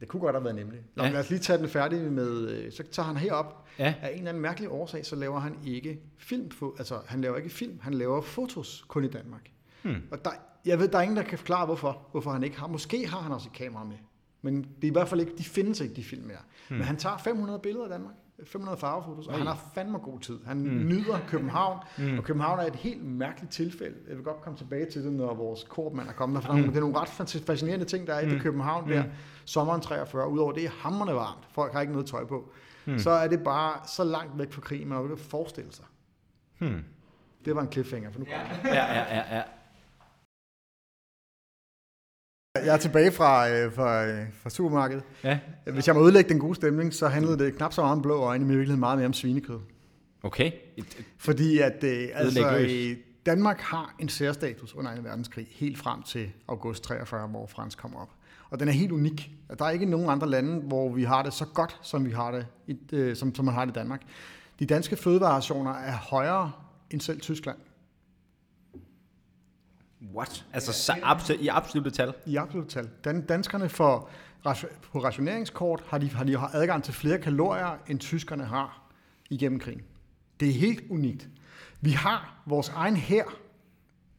[0.00, 0.80] Det kunne godt have været nemlig.
[0.94, 1.10] Nå, Ja.
[1.10, 3.66] lad os lige tage den færdig med, øh, så tager han herop.
[3.78, 3.94] Ja.
[4.02, 6.50] Af en eller anden mærkelig årsag, så laver han ikke film.
[6.78, 9.50] Altså, han laver ikke film, han laver fotos kun i Danmark.
[9.82, 10.02] Hmm.
[10.10, 10.30] Og der,
[10.64, 12.66] jeg ved, der er ingen, der kan forklare, hvorfor, hvorfor han ikke har.
[12.66, 13.96] Måske har han også et kamera med.
[14.42, 16.36] Men det er i hvert fald ikke, de findes ikke, de film mere.
[16.68, 16.76] Hmm.
[16.78, 18.14] Men han tager 500 billeder af Danmark.
[18.46, 19.38] 500 farvefotos, og Oj.
[19.38, 20.38] han har fandme god tid.
[20.46, 20.86] Han mm.
[20.88, 22.04] nyder København, Mm.
[22.04, 22.18] mm.
[22.18, 23.96] og København er et helt mærkeligt tilfælde.
[24.08, 26.44] Jeg vil godt komme tilbage til det, når vores korpmand er kommet.
[26.44, 26.62] For mm.
[26.62, 28.40] det er nogle ret fas- fascinerende ting, der er i Mm.
[28.40, 29.04] København der.
[29.44, 31.48] Sommeren 43, udover det er hammerne varmt.
[31.50, 32.52] Folk har ikke noget tøj på.
[32.86, 32.92] Mm.
[32.92, 32.98] Mm.
[32.98, 35.84] Så er det bare så langt væk fra krigen, man kan forestille sig.
[36.58, 36.84] Hmm.
[37.44, 38.40] Det var en cliffhanger, for nu Ja.
[38.64, 39.42] Ja, ja, ja, ja.
[42.56, 45.04] Jeg er tilbage fra, øh, fra, øh, fra supermarkedet.
[45.24, 45.38] Ja,
[45.72, 48.20] Hvis jeg må ødelægge den gode stemning, så handlede det knap så meget om blå
[48.20, 49.58] øjne, men i virkeligheden meget mere om svinekød.
[50.22, 50.52] okay.
[51.18, 55.02] Fordi at øh, altså, øh, Danmark har en særstatus under 2.
[55.02, 58.10] verdenskrig, helt frem til august 43, hvor Frans kommer op.
[58.50, 59.30] Og den er helt unik.
[59.58, 62.30] Der er ikke nogen andre lande, hvor vi har det så godt, som vi har
[62.30, 62.46] det,
[62.92, 64.02] øh, som, som man har det i Danmark.
[64.58, 66.52] De danske fødevarerationer er højere
[66.90, 67.58] end selv Tyskland.
[70.14, 70.44] What?
[70.52, 72.14] Altså så absolut, i absolutte tal?
[72.26, 72.90] I absolut tal.
[73.04, 74.10] Dan, danskerne får,
[74.82, 78.90] på rationeringskort har de, har de adgang til flere kalorier, end tyskerne har
[79.30, 79.82] igennem krigen.
[80.40, 81.28] Det er helt unikt.
[81.80, 83.24] Vi har vores egen hær,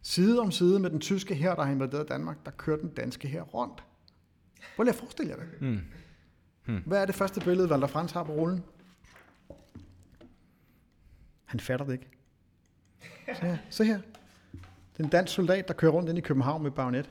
[0.01, 3.27] side om side med den tyske hær, der har invaderet Danmark, der kører den danske
[3.27, 3.83] hær rundt.
[4.75, 5.47] Prøv lige at forestille jer det.
[5.59, 5.79] Hmm.
[6.65, 6.83] Hmm.
[6.85, 8.63] Hvad er det første billede, Walter Frans har på rullen?
[11.45, 12.09] Han fatter det ikke.
[13.25, 13.57] Se her.
[13.69, 13.99] Se her.
[14.93, 17.09] Det er en dansk soldat, der kører rundt ind i København med bajonet.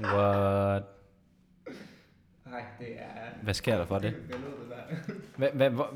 [0.00, 0.82] What?
[2.46, 3.42] Nej, det er...
[3.42, 4.14] Hvad sker der for det?
[5.36, 5.94] Hvad, hvad, hvor,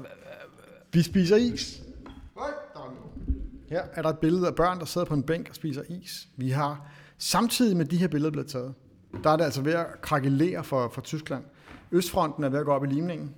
[0.93, 1.83] Vi spiser is.
[3.71, 6.29] Her er der et billede af børn, der sidder på en bænk og spiser is.
[6.37, 8.75] Vi har samtidig med de her billeder blevet taget,
[9.25, 11.45] der er det altså ved at krakelere for, for Tyskland.
[11.93, 13.35] Østfronten er ved at gå op i limningen.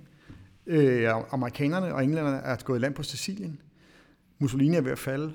[0.65, 3.61] Øh, amerikanerne og englænderne er gået i land på Sicilien.
[4.39, 5.33] Mussolini er ved at falde.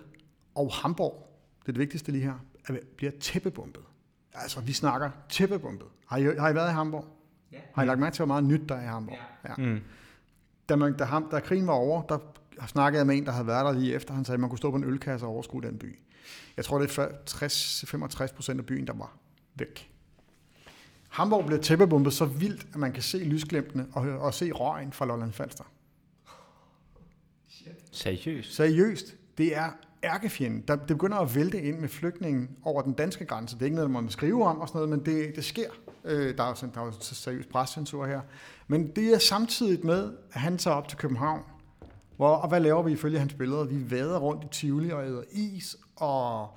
[0.55, 1.26] Og Hamburg,
[1.67, 2.35] det er det vigtigste lige her,
[2.69, 3.83] er ved, bliver tæppebumpet.
[4.35, 5.89] Altså, vi snakker tæppebumpet.
[6.07, 7.05] Har I, har I været i Hamburg?
[7.53, 7.59] Ja.
[7.75, 9.19] Har I lagt mærke til, hvor meget nyt der er i Hamburg?
[9.45, 9.51] Ja.
[9.59, 9.67] ja.
[9.67, 9.81] mm.
[10.69, 12.19] Da, man, da, ham, da krigen var over, der
[12.67, 14.15] snakkede jeg med en, der havde været der lige efter.
[14.15, 15.99] Han sagde, at man kunne stå på en ølkasse og overskue den by.
[16.57, 17.09] Jeg tror, det er
[18.31, 19.17] 60-65 procent af byen, der var
[19.55, 19.91] væk.
[21.09, 25.07] Hamburg blev tæppebumpet så vildt, at man kan se lysglemtene og, og se røgen fra
[25.07, 25.65] Lolland Falster.
[27.93, 28.55] Seriøst?
[28.55, 29.71] Seriøst, det er
[30.07, 30.65] ærkefjenden.
[30.69, 33.55] Der, det begynder at vælte ind med flygtningen over den danske grænse.
[33.55, 35.69] Det er ikke noget, man må skrive om og sådan noget, men det, det sker.
[36.05, 38.21] Øh, der er jo der er jo seriøs prescensur her.
[38.69, 41.41] Men det er samtidig med, at han tager op til København.
[42.17, 43.65] Hvor, og hvad laver vi ifølge hans billeder?
[43.65, 46.49] Vi vader rundt i Tivoli og æder is og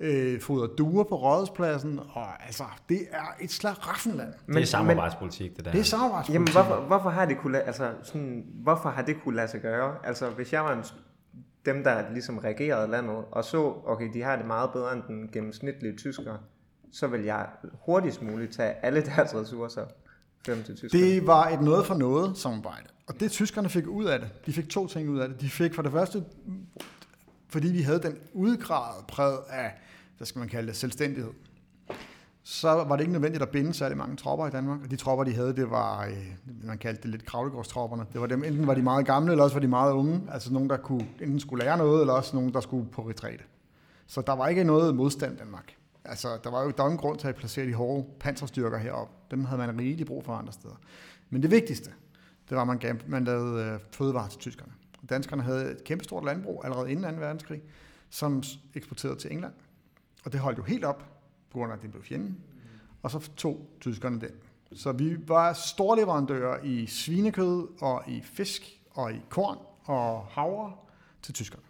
[0.00, 2.00] øh, fodrer duer på Rådhuspladsen.
[2.12, 4.32] Og altså, det er et slag raffenland.
[4.46, 5.70] det er samarbejdspolitik, det der.
[5.70, 6.34] Det er samarbejdspolitik.
[6.34, 9.94] Jamen, hvorfor, hvorfor, har det kunne, altså, sådan, hvorfor har det kunne lade sig gøre?
[10.04, 10.84] Altså, hvis jeg var en,
[11.66, 15.28] dem, der ligesom regerede landet, og så, okay, de har det meget bedre end den
[15.32, 16.36] gennemsnitlige tysker,
[16.92, 19.86] så vil jeg hurtigst muligt tage alle deres ressourcer
[20.46, 21.04] frem til tyskerne.
[21.04, 22.86] Det var et noget for noget samarbejde.
[23.06, 25.40] Og det tyskerne fik ud af det, de fik to ting ud af det.
[25.40, 26.24] De fik for det første,
[27.48, 29.72] fordi vi havde den udgravede præg af,
[30.16, 31.30] hvad skal man kalde det, selvstændighed,
[32.46, 34.82] så var det ikke nødvendigt at binde særlig mange tropper i Danmark.
[34.82, 38.06] Og de tropper, de havde, det var, øh, man kaldte det lidt kravlegårdstropperne.
[38.12, 40.22] Det var dem, enten var de meget gamle, eller også var de meget unge.
[40.32, 43.44] Altså nogen, der kunne, enten skulle lære noget, eller også nogen, der skulle på retræte.
[44.06, 45.74] Så der var ikke noget modstand i Danmark.
[46.04, 49.14] Altså, der var jo der var ingen grund til at placere de hårde panserstyrker heroppe.
[49.30, 50.80] Dem havde man rigeligt brug for andre steder.
[51.30, 51.90] Men det vigtigste,
[52.48, 54.72] det var, at man, gav, man lavede øh, fødevarer til tyskerne.
[55.10, 57.20] Danskerne havde et kæmpestort landbrug allerede inden 2.
[57.20, 57.62] verdenskrig,
[58.10, 58.42] som
[58.74, 59.52] eksporterede til England.
[60.24, 61.13] Og det holdt jo helt op,
[61.54, 62.38] på grund af, at det blev fjenden.
[63.02, 64.30] Og så tog tyskerne den.
[64.72, 70.72] Så vi var storleverandører i svinekød og i fisk og i korn og havre
[71.22, 71.62] til tyskerne.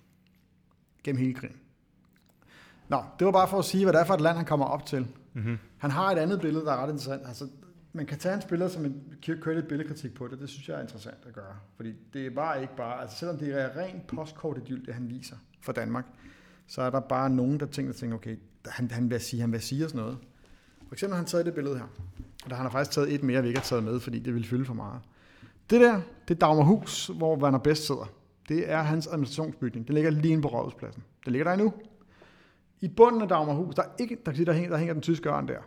[1.05, 1.57] Gennem hele krigen.
[2.89, 4.67] Nå, det var bare for at sige, hvad det er for et land, han kommer
[4.67, 5.07] op til.
[5.33, 5.59] Mm-hmm.
[5.79, 7.23] Han har et andet billede, der er ret interessant.
[7.27, 7.49] Altså,
[7.93, 10.41] man kan tage hans billeder som en, køre lidt billedkritik på det.
[10.41, 11.57] Det synes jeg er interessant at gøre.
[11.77, 15.73] Fordi det var ikke bare, altså selvom det er rent postkortidyl, det han viser for
[15.73, 16.05] Danmark,
[16.67, 18.37] så er der bare nogen, der tænker, der tænker okay,
[18.71, 20.19] han, han, vil sige, han vil sige os noget.
[20.89, 21.85] For eksempel har han taget det billede her.
[22.45, 24.35] Og der har han faktisk taget et mere, vi ikke har taget med, fordi det
[24.35, 25.01] ville fylde for meget.
[25.71, 28.13] Det der, det er Dagmarhus, hvor Werner Best sidder.
[28.49, 29.87] Det er hans administrationsbygning.
[29.87, 31.03] Det ligger lige på Rådhuspladsen.
[31.25, 31.73] Det ligger der endnu.
[32.81, 35.03] I bunden af Dagmarhus, der, er ikke, der, kan sige, der, hænger, der hænger den
[35.03, 35.59] tyske ørn der.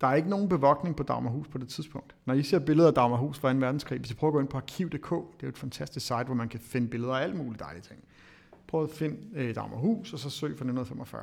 [0.00, 2.14] Der er ikke nogen bevogtning på Dagmarhus på det tidspunkt.
[2.24, 3.58] Når I ser billeder af Dagmarhus fra 2.
[3.58, 6.24] verdenskrig, hvis I prøver at gå ind på arkiv.dk, det er jo et fantastisk site,
[6.24, 8.00] hvor man kan finde billeder af alle mulige dejlige ting.
[8.66, 11.22] Prøv at finde øh, Dagmarhus, og så søg for 1945.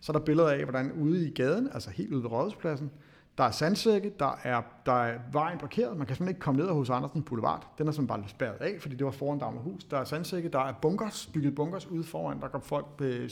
[0.00, 2.90] Så er der billeder af, hvordan ude i gaden, altså helt ude ved Rådhuspladsen,
[3.38, 5.96] Der er sandsække, der er, der er vejen blokeret.
[5.96, 7.74] Man kan simpelthen ikke komme ned hos Andersen Boulevard.
[7.78, 9.84] Den er simpelthen bare spærret af, fordi det var foran Dagmarhus.
[9.84, 12.40] Der er sandsække, der er bunkers, bygget bunkers ude foran.
[12.40, 13.30] Der går folk med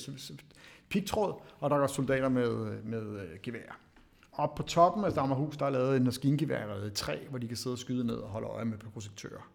[0.88, 3.78] pigtråd, og der går soldater med, med øh, gevær.
[4.32, 7.56] Op på toppen af Dagmarhus, der er lavet en maskingevær i træ, hvor de kan
[7.56, 9.50] sidde og skyde ned og holde øje med projektører.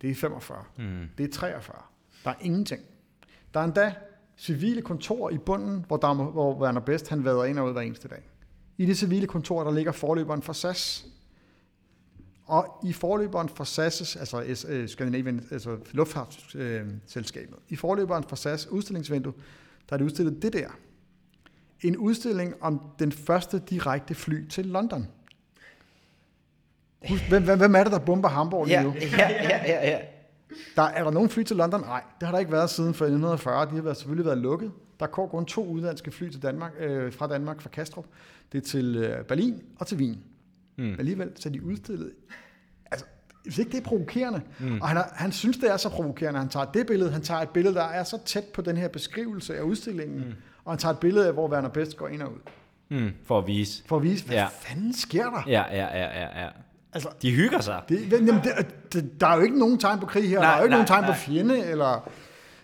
[0.00, 0.64] Det er 45.
[0.78, 1.08] Mm.
[1.18, 1.76] Det er 43.
[2.24, 2.82] Der er ingenting.
[3.54, 3.94] Der er endda
[4.36, 7.80] civile kontor i bunden, hvor, der, hvor Werner Best han vader ind og ud hver
[7.80, 8.22] eneste dag.
[8.78, 11.06] I det civile kontor, der ligger forløberen for SAS.
[12.44, 19.32] Og i forløberen for SAS, altså øh, Scandinavian, altså luftfartsselskabet, i forløberen for SAS udstillingsvindue,
[19.88, 20.68] der er det udstillet det der.
[21.82, 25.06] En udstilling om den første direkte fly til London.
[27.28, 28.94] Hvem, hvem, hvem er det, der bomber Hamburg lige nu?
[29.18, 29.98] ja, ja, ja, ja.
[30.76, 31.80] Der, er der nogen fly til London?
[31.80, 33.66] Nej, det har der ikke været siden for 1940.
[33.66, 34.72] De har været, selvfølgelig været lukket.
[35.00, 38.04] Der går kun to udenlandske fly til Danmark, øh, fra Danmark, fra Kastrup.
[38.52, 40.18] Det er til øh, Berlin og til Wien.
[40.76, 40.94] Mm.
[40.98, 42.12] Alligevel så er de udstillet.
[42.90, 43.06] Altså,
[43.42, 44.80] hvis ikke det er provokerende, mm.
[44.80, 47.40] og han, er, han synes, det er så provokerende, han tager det billede, han tager
[47.40, 50.32] et billede, der er så tæt på den her beskrivelse af udstillingen, mm.
[50.64, 52.38] og han tager et billede af, hvor Werner Best går ind og ud,
[52.88, 53.10] Mm.
[53.24, 53.82] For at vise.
[53.86, 54.46] for at vise, hvad ja.
[54.46, 55.42] fanden sker der?
[55.46, 56.48] Ja, ja, ja, ja, ja.
[56.96, 57.82] Altså, De hygger sig.
[57.88, 60.54] Det, jamen, det, det, der er jo ikke nogen tegn på krig her, Nej, der
[60.54, 61.12] er jo ikke nej, nogen tegn nej.
[61.12, 62.08] på fjende, eller...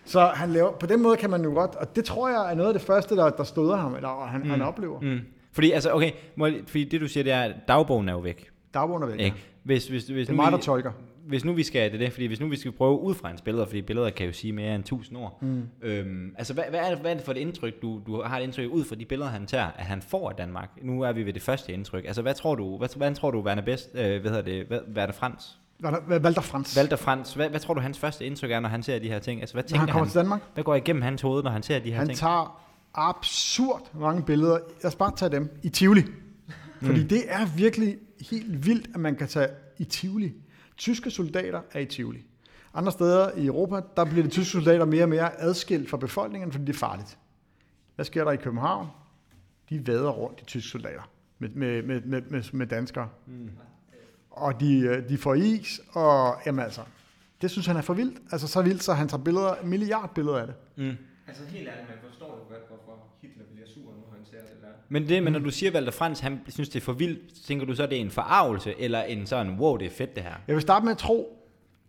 [0.04, 2.54] Så han laver, på den måde kan man jo godt, og det tror jeg er
[2.54, 4.50] noget af det første, der, der støder ham, eller han, mm.
[4.50, 5.00] han oplever.
[5.00, 5.20] Mm.
[5.52, 8.50] Fordi, altså, okay, må fordi det du siger, det er, at dagbogen er jo væk.
[8.74, 9.18] Dagbogen er væk.
[9.18, 9.24] Ja.
[9.24, 9.36] Ikke?
[9.62, 10.92] Hvis, hvis, hvis Det er mig, der tolker.
[11.26, 13.28] Hvis nu vi skal, det er det, fordi hvis nu vi skal prøve ud fra
[13.28, 15.38] hans billeder, fordi billeder kan jo sige mere end tusind ord.
[15.42, 15.62] Mm.
[15.82, 18.38] Øhm, altså, hvad, hvad, er det, hvad er det for et indtryk, du, du har
[18.38, 20.70] et indtryk ud fra de billeder, han tager, at han får af Danmark?
[20.82, 22.04] Nu er vi ved det første indtryk.
[22.04, 24.80] Altså, hvad tror du, hvad, hvad tror du, Werner Best, øh, hvad hedder det, hvad,
[24.96, 25.58] Werner Frans?
[25.84, 26.76] Walter, Walter Frans.
[26.76, 29.18] Walter Frans, hvad, hvad tror du, hans første indtryk er, når han ser de her
[29.18, 29.40] ting?
[29.40, 30.10] Altså, hvad Når tænker han kommer han?
[30.10, 32.18] til Danmark, Hvad går igennem hans hoved, når han ser de her han ting?
[32.18, 32.62] tager
[32.94, 34.58] absurd mange billeder.
[34.82, 36.02] Lad os bare tage dem i Tivoli.
[36.82, 37.96] Fordi det er virkelig
[38.30, 40.32] helt vildt, at man kan tage i Tivoli.
[40.82, 42.26] Tyske soldater er i Tivoli.
[42.74, 46.52] Andre steder i Europa, der bliver de tyske soldater mere og mere adskilt fra befolkningen,
[46.52, 47.18] fordi det er farligt.
[47.94, 48.86] Hvad sker der i København?
[49.70, 53.08] De vader rundt, de tyske soldater, med, med, med, med, med, med danskere.
[53.26, 53.50] Mm.
[54.30, 56.82] Og de, øh, de får is, og jamen altså,
[57.42, 58.18] det synes han er for vildt.
[58.32, 60.56] Altså så vildt, så han tager billeder, milliardbilleder af det.
[60.76, 60.96] Mm.
[61.26, 64.62] Altså helt ærligt, man forstår jo godt, hvorfor Hitler bliver sur, når han ser det
[64.62, 64.74] der.
[64.92, 67.66] Men, det, men når du siger, Walter Frans, han synes, det er for vildt, tænker
[67.66, 70.34] du så, det er en forarvelse, eller en sådan, wow, det er fedt det her?
[70.46, 71.38] Jeg vil starte med at tro,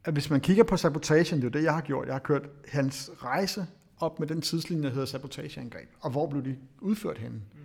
[0.06, 2.06] at hvis man kigger på sabotagen, det er jo det, jeg har gjort.
[2.06, 3.68] Jeg har kørt hans rejse
[4.00, 5.90] op med den tidslinje, der hedder sabotageangreb.
[6.00, 7.36] Og hvor blev de udført henne?
[7.36, 7.60] Mm.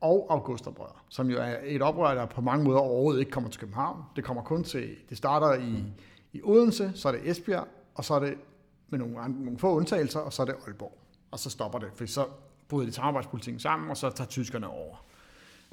[0.00, 3.60] Og Augustoprøret, som jo er et oprør, der på mange måder overhovedet ikke kommer til
[3.60, 4.02] København.
[4.16, 5.82] Det kommer kun til, det starter i,
[6.32, 8.34] i Odense, så er det Esbjerg, og så er det
[8.88, 10.98] med nogle, andre, nogle få undtagelser, og så er det Aalborg.
[11.30, 12.24] Og så stopper det, for så
[12.74, 15.04] bryder de samarbejdspolitikken sammen, og så tager tyskerne over.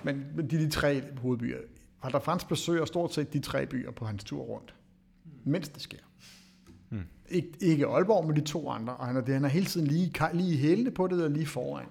[0.04, 1.58] Men men de de tre hovedbyer.
[2.04, 4.74] Walter Frans besøger stort set de tre byer på hans tur rundt,
[5.44, 5.98] mens det sker.
[6.90, 7.04] Hmm.
[7.30, 8.96] Ik- ikke Aalborg, men de to andre.
[8.96, 11.32] Og han er, det, han er hele tiden lige, lige i hælene på det, og
[11.32, 11.86] lige foran.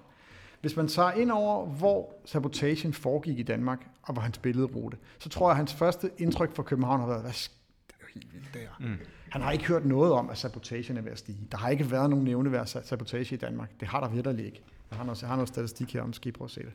[0.61, 5.29] Hvis man tager ind over, hvor sabotagen foregik i Danmark, og hvor hans billedrute, så
[5.29, 8.53] tror jeg, at hans første indtryk for København har været, hvad det er helt vildt
[8.53, 8.87] det her.
[8.87, 8.95] Mm.
[9.29, 11.37] Han har ikke hørt noget om, at sabotagen er ved at stige.
[11.51, 13.79] Der har ikke været nogen nævneværd sa- sabotage i Danmark.
[13.79, 14.61] Det har der virkelig ikke.
[14.91, 16.73] Jeg har noget, jeg har noget statistik her om, skal I prøve at se det.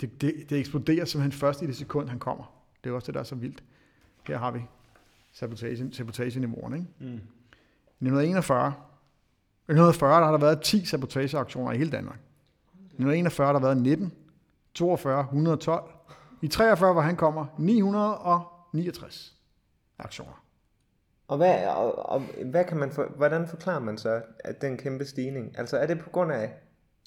[0.00, 2.44] Det, det, det eksploderer simpelthen først i det sekund, han kommer.
[2.84, 3.64] Det er også det, der er så vildt.
[4.26, 4.60] Her har vi
[5.32, 6.74] sabotagen i morgen.
[6.74, 6.86] Ikke?
[6.98, 7.06] Mm.
[7.06, 8.66] 1941.
[9.68, 12.18] I 1940 der har der været 10 sabotageaktioner i hele Danmark.
[12.74, 14.12] I 1941 har der været 19.
[14.74, 15.92] 42, 112.
[16.42, 19.36] I 43, hvor han kommer, 969
[19.98, 20.45] aktioner.
[21.28, 25.04] Og, hvad, og, og hvad kan man for, hvordan forklarer man så at den kæmpe
[25.04, 25.58] stigning?
[25.58, 26.50] Altså er det på grund af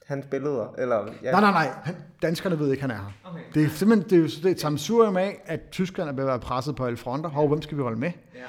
[0.05, 0.73] hans billeder?
[0.77, 1.31] Eller, ja.
[1.31, 1.67] Nej, nej, nej.
[1.83, 3.11] Han, danskerne ved ikke, han er her.
[3.31, 3.39] Okay.
[3.53, 6.23] Det er simpelthen det er, jo- det er et samsurium af, at tyskerne er ved
[6.23, 7.29] at være presset på alle fronter.
[7.29, 8.11] Hov, hvem skal vi holde med?
[8.35, 8.39] Ja.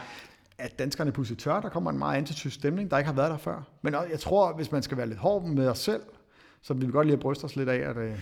[0.58, 3.36] At danskerne pludselig tør, der kommer en meget antitysk stemning, der ikke har været der
[3.36, 3.62] før.
[3.82, 6.00] Men jeg tror, hvis man skal være lidt hård med os selv,
[6.62, 8.12] så vil vi godt lige at bryste os lidt af, at, øh,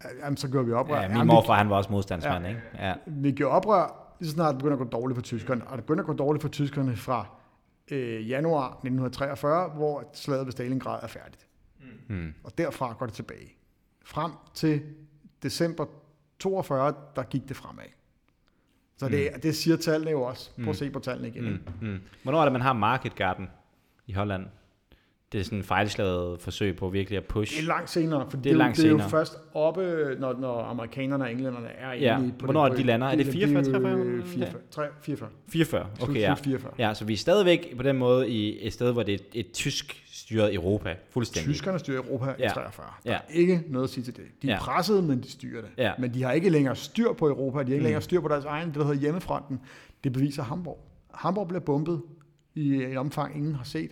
[0.00, 1.00] at jamen, så gør vi oprør.
[1.00, 2.60] Ja, min morfar, han var også modstandsmand, ikke?
[2.78, 2.94] Ja.
[3.06, 5.66] vi, vi gjorde oprør, lige så snart det begynder at gå dårligt for tyskerne.
[5.66, 7.26] Og det begynder at gå dårligt for tyskerne fra
[7.90, 11.46] øh, januar 1943, hvor slaget ved Stalingrad er færdigt.
[12.08, 12.34] Mm.
[12.44, 13.56] Og derfra går det tilbage.
[14.04, 14.82] Frem til
[15.42, 15.86] december
[16.38, 17.84] 42, der gik det fremad.
[18.96, 20.50] Så det, det siger tallene jo også.
[20.56, 21.44] Prøv at se på tallene igen.
[21.44, 21.88] Mm.
[21.88, 22.00] Mm.
[22.22, 23.50] Hvornår er det, man har Market Garden
[24.06, 24.46] i Holland?
[25.32, 27.56] Det er sådan en fejlslaget forsøg på virkelig at push.
[27.56, 30.32] Det er langt senere, for det, Det er langt det er jo først oppe, når,
[30.40, 32.78] når amerikanerne og englænderne er Ja, inde på hvornår det.
[32.78, 33.06] de lander?
[33.06, 34.22] Er det 44, 43?
[34.26, 35.28] 44, 44.
[35.48, 36.34] 44, Slut- okay, ja.
[36.34, 36.72] slut 44.
[36.78, 39.46] Ja, så vi er stadigvæk på den måde i et sted, hvor det er et,
[39.46, 41.54] et tysk styret Europa, fuldstændig.
[41.54, 42.48] Tyskerne styrer Europa i Ja.
[42.48, 42.86] 43.
[43.04, 43.16] Der Ja.
[43.16, 44.24] er ikke noget at sige til det.
[44.42, 44.58] De er Ja.
[44.58, 45.70] presset, men de styrer det.
[45.78, 45.92] Ja.
[45.98, 47.58] Men de har ikke længere styr på Europa.
[47.58, 47.82] De har ikke Mm.
[47.82, 49.60] længere styr på deres egen, det der hedder hjemmefronten.
[50.04, 50.78] Det beviser Hamburg.
[51.14, 52.02] Hamburg bliver bombet
[52.54, 53.90] i et omfang, ingen har set.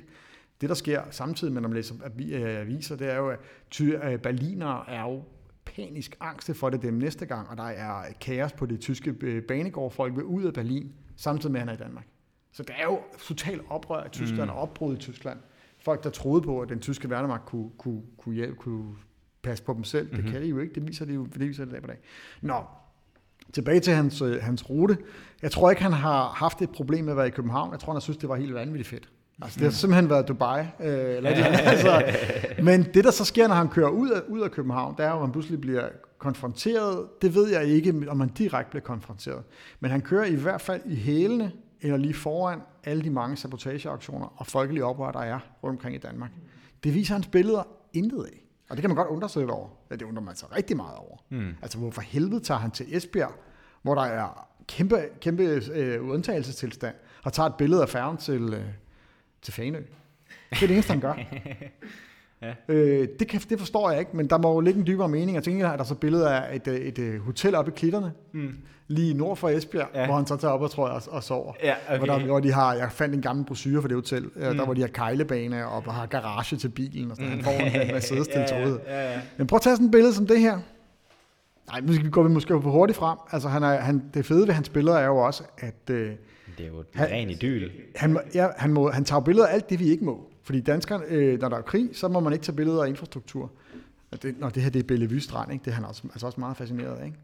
[0.61, 1.95] Det, der sker samtidig med, når man læser
[2.33, 3.39] øh, aviser, det er jo, at
[3.71, 5.23] ty- øh, berlinere er jo
[5.65, 9.43] panisk angste for det dem næste gang, og der er kaos på det tyske øh,
[9.43, 9.93] banegård.
[9.93, 12.07] Folk vil ud af Berlin, samtidig med, at han er i Danmark.
[12.53, 14.57] Så der er jo totalt oprør i Tyskland Mm.
[14.57, 15.39] og opbrud i Tyskland.
[15.79, 18.85] Folk, der troede på, at den tyske værnemagt kunne, kunne, kunne, hjælpe, kunne
[19.43, 20.17] passe på dem selv, mm-hmm.
[20.17, 20.33] det Mhm.
[20.33, 20.75] kan de jo ikke.
[20.75, 21.97] Det viser de jo det viser de dag på dag.
[22.43, 22.63] Nå,
[23.53, 24.99] tilbage til hans, hans rute.
[25.43, 27.73] Jeg tror ikke, han har haft et problem med at være i København.
[27.73, 29.09] Jeg tror, han har synes, det var helt vanvittigt fedt.
[29.43, 30.61] Altså, det har simpelthen været Dubai.
[30.61, 32.03] Øh, eller det, altså,
[32.63, 35.11] men det, der så sker, når han kører ud af, ud af København, det er
[35.11, 37.07] jo, at han pludselig bliver konfronteret.
[37.23, 39.43] Det ved jeg ikke, om han direkte bliver konfronteret.
[39.81, 44.35] Men han kører i hvert fald i hælene, eller lige foran alle de mange sabotageaktioner
[44.37, 46.31] og folkelige oprør, der er rundt omkring i Danmark.
[46.85, 48.45] Det viser hans billeder intet af.
[48.71, 49.69] Og det kan man godt undre sig lidt over.
[49.91, 51.17] Ja, det undrer man sig rigtig meget over.
[51.31, 51.55] Mm.
[51.63, 53.33] Altså, hvorfor helvede tager han til Esbjerg,
[53.83, 58.65] hvor der er kæmpe, kæmpe øh, undtagelsestilstand, og tager et billede af færgen til, øh,
[59.43, 59.79] til Fanø.
[60.51, 61.15] Det er det eneste, han gør.
[62.43, 62.55] Ja.
[62.69, 65.43] øh, det, kan, det forstår jeg ikke, men der må jo ligge en dybere mening.
[65.45, 68.13] Tænker, at der er så billeder af et, øh, et, et hotel oppe i klitterne,
[68.33, 68.55] Mm.
[68.89, 70.07] lige nord for Esbjerg, Ja.
[70.07, 71.53] hvor han så tager op og, tror jeg, og, og sover.
[71.63, 71.97] Ja, Okay.
[71.99, 74.31] Hvor, der, hvor de har, jeg fandt en gammel brochure for det hotel, mm.
[74.41, 74.59] der Mm.
[74.59, 77.31] hvor de har kejlebane og har garage til bilen, og sådan.
[77.33, 79.21] han får en Mercedes til ja, ja, ja.
[79.39, 80.59] Men prøv at tage sådan et billede som det her.
[81.71, 83.19] Nej, nu går vi måske for hurtigt frem.
[83.33, 86.13] Altså, han er, han, det fede ved hans billeder er jo også, at øh,
[86.59, 87.71] Det er jo en Han- ren idyl.
[87.97, 90.31] han, må, ja, han, må, han tager billeder af alt det, vi ikke må.
[90.43, 93.51] Fordi danskerne, øh, når der er krig, så må man ikke tage billeder af infrastruktur.
[94.11, 95.65] Og det, når det her det er Bellevue Strand, ikke?
[95.65, 97.05] det er han også, altså også meget fascineret af.
[97.07, 97.19] Ikke?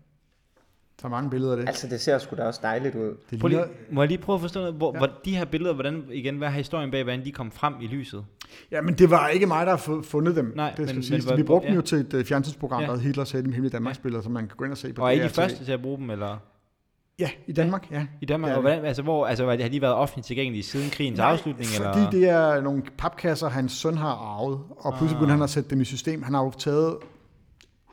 [0.99, 1.69] Tager mange billeder af det.
[1.69, 3.17] Altså, det ser sgu da også dejligt ud.
[3.31, 4.75] det Prøv lige, ligner, må jeg lige prøve at forstå noget?
[4.75, 4.99] Hvor, Ja.
[5.03, 5.07] ja.
[5.07, 7.87] hvor de her billeder, hvordan, igen, hvad er historien bag, hvordan de kom frem i
[7.87, 8.25] lyset?
[8.71, 10.53] ja, men det var ikke mig, der har fu- fundet dem.
[10.57, 11.77] Nej, det skal men- men, men vi brugte dem ja.
[11.77, 12.87] jo til et uh, fjernsynsprogram, Ja.
[12.87, 15.09] der hedder Hitlers Hemmelige Hemmelige Danmarksbilleder, som man kan gå ind og se på Og
[15.17, 16.39] er I de første til at bruge dem, eller
[17.19, 18.07] Ja, i Danmark, ja.
[18.21, 18.51] i Danmark?
[18.51, 18.55] Ja.
[18.57, 21.69] Og hvordan, altså, hvor, altså, har de været offentligt tilgængelige siden krigens Nej, afslutning?
[21.71, 22.11] fordi eller?
[22.11, 25.21] det er nogle papkasser, hans søn har arvet, og pludselig Ah.
[25.21, 26.23] begyndte han at sætte dem i system.
[26.23, 26.97] Han har jo taget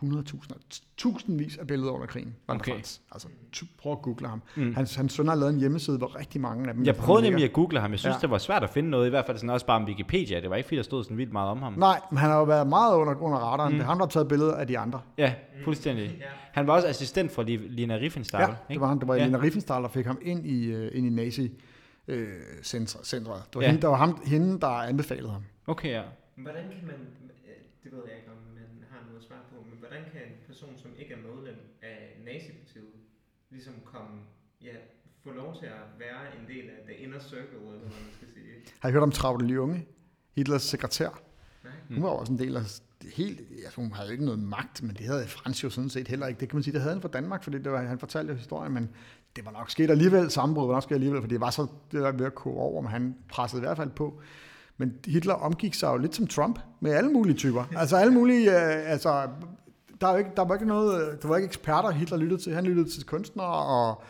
[0.04, 2.72] 100.000, tusindvis af billeder under krigen, var Okay.
[2.72, 2.82] okay.
[3.12, 4.42] Altså, tu- prøv at google ham.
[4.56, 4.76] Mm.
[4.76, 6.86] Hans, hans søn har lavet en hjemmeside, hvor rigtig mange af dem...
[6.86, 7.92] Jeg prøvede nemlig at google ham.
[7.92, 8.20] Jeg synes, Ja.
[8.22, 10.40] det var svært at finde noget, i hvert fald sådan også bare om Wikipedia.
[10.42, 11.74] Det var ikke, fordi der stod sådan vildt meget om ham.
[11.74, 13.72] Nej, men han har jo været meget under, under radaren.
[13.74, 13.78] Mm.
[13.78, 15.02] Det er ham, der har taget billeder af de andre.
[15.18, 15.34] Ja,
[15.64, 16.22] fuldstændig.
[16.52, 18.42] Han var også assistent for Li- Lina Riefenstahl.
[18.70, 19.00] Ja, det var han.
[19.00, 19.26] Det var Ja.
[19.26, 21.52] Lena Riefenstahl, der fik ham ind i, uh, ind i nazi
[22.08, 22.28] øh,
[22.64, 23.06] centret.
[23.12, 23.62] Det var, Ja.
[23.62, 23.68] ja.
[23.68, 25.44] hende, der var ham, hende, der anbefalede ham.
[25.68, 26.02] Okay, ja.
[26.36, 26.96] Hvordan kan man,
[27.84, 30.70] det ved jeg ikke, om man har noget svar på, men hvordan kan en person,
[30.78, 32.94] som ikke er medlem af nazipartiet,
[33.50, 34.20] ligesom komme,
[34.62, 34.76] ja,
[35.24, 38.28] få lov til at være en del af the inner circle, eller hvad man skal
[38.34, 38.54] sige?
[38.80, 39.86] Har I hørt om Travle Lyon?
[40.36, 41.22] Hitlers sekretær.
[41.64, 41.74] Nej.
[41.90, 42.64] Hun var også en del af
[43.16, 46.08] helt, altså hun havde jo ikke noget magt, men det havde Frans jo sådan set
[46.08, 46.40] heller ikke.
[46.40, 48.38] Det kan man sige, det havde han fra Danmark, fordi det var, han fortalte jo
[48.38, 48.90] historien, men
[49.36, 52.02] det var nok sket alligevel, sammenbrud var nok sket alligevel, for det var så det
[52.02, 54.22] var ved at koge over, men han pressede i hvert fald på.
[54.78, 57.66] Men Hitler omgik sig jo lidt som Trump, med alle mulige typer.
[57.76, 59.30] Altså alle mulige, øh, altså,
[60.02, 62.54] der, er ikke, der var ikke noget, der var ikke eksperter, Hitler lyttede til.
[62.54, 64.04] Han lyttede til kunstnere og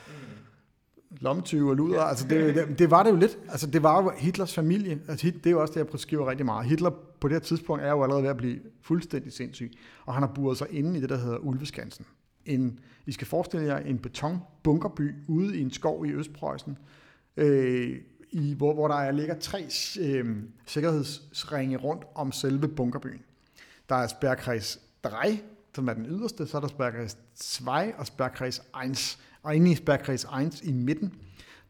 [1.20, 2.02] lommetyve og luder.
[2.02, 3.38] Altså det, det, det, var det jo lidt.
[3.50, 5.02] Altså det var jo Hitlers familie.
[5.08, 6.66] Altså det er jo også det, jeg skriver rigtig meget.
[6.66, 9.72] Hitler på det her tidspunkt er jo allerede ved at blive fuldstændig sindssyg.
[10.06, 12.06] Og han har buret sig inde i det, der hedder Ulveskansen.
[12.46, 16.78] En, I skal forestille jer en betonbunkerby ude i en skov i Østpreussen,
[17.38, 17.96] øh,
[18.32, 19.68] i, hvor, hvor der er, ligger tre
[20.00, 23.22] øh, sikkerhedsringe rundt om selve bunkerbyen.
[23.90, 25.40] Der er Sperrkreis 3,
[25.76, 27.18] som er den yderste, så er der Sperrkreis
[27.66, 29.18] 2 og Sperrkreis 1.
[29.44, 31.14] Og inde i Sperrkreis 1 i midten,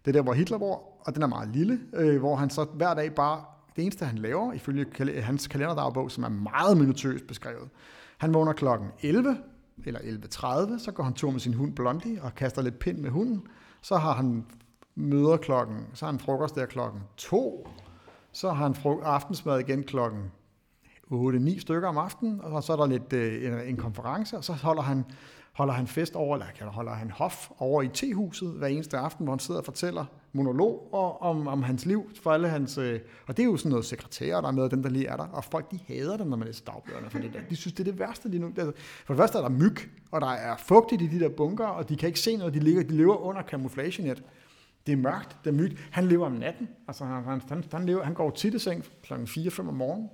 [0.05, 2.63] det er der, hvor Hitler bor, og den er meget lille, øh, hvor han så
[2.63, 3.43] hver dag bare,
[3.75, 7.69] det eneste han laver, ifølge kal- hans kalenderdagbog, som er meget minutøst beskrevet,
[8.17, 9.37] han vågner klokken 11,
[9.85, 13.09] eller 11.30, så går han tur med sin hund Blondie og kaster lidt pind med
[13.09, 13.41] hunden,
[13.81, 14.45] så har han
[14.95, 17.67] møder klokken, så har han frokost der klokken 2,
[18.31, 20.31] så har han fro- aftensmad igen klokken
[21.11, 24.53] 8-9 stykker om aftenen, og så er der lidt øh, en, en konference, og så
[24.53, 25.05] holder han,
[25.53, 29.33] holder han fest over, eller holder han hof over i tehuset hver eneste aften, hvor
[29.33, 32.77] han sidder og fortæller monolog og, om, om hans liv for alle hans...
[32.77, 35.07] Øh, og det er jo sådan noget sekretærer, der er med, og dem, der lige
[35.07, 35.23] er der.
[35.23, 37.39] Og folk, de hader det, når man læser dagbøgerne for det der.
[37.49, 38.47] De synes, det er det værste, lige nu...
[38.47, 38.71] Altså,
[39.05, 39.75] for det første er der myg,
[40.11, 42.53] og der er fugtigt i de der bunker, og de kan ikke se noget.
[42.53, 44.23] De, ligger, de lever under camouflagenet.
[44.87, 45.87] Det er mørkt, det er mygt.
[45.91, 46.69] Han lever om natten.
[46.87, 50.09] Altså, han, han, han, han, lever, han går tit i seng klokken 4-5 om morgenen.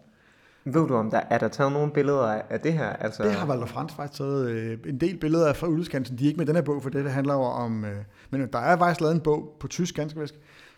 [0.73, 2.89] Ved du, om der er der taget nogle billeder af, det her?
[2.89, 6.17] Altså, Det har Walter Frans faktisk taget øh, en del billeder af fra udlandskanten.
[6.17, 7.86] De er ikke med den her bog, for det, det handler jo om...
[7.86, 10.36] Øh, men der er faktisk lavet en bog på tysk, ganske vist,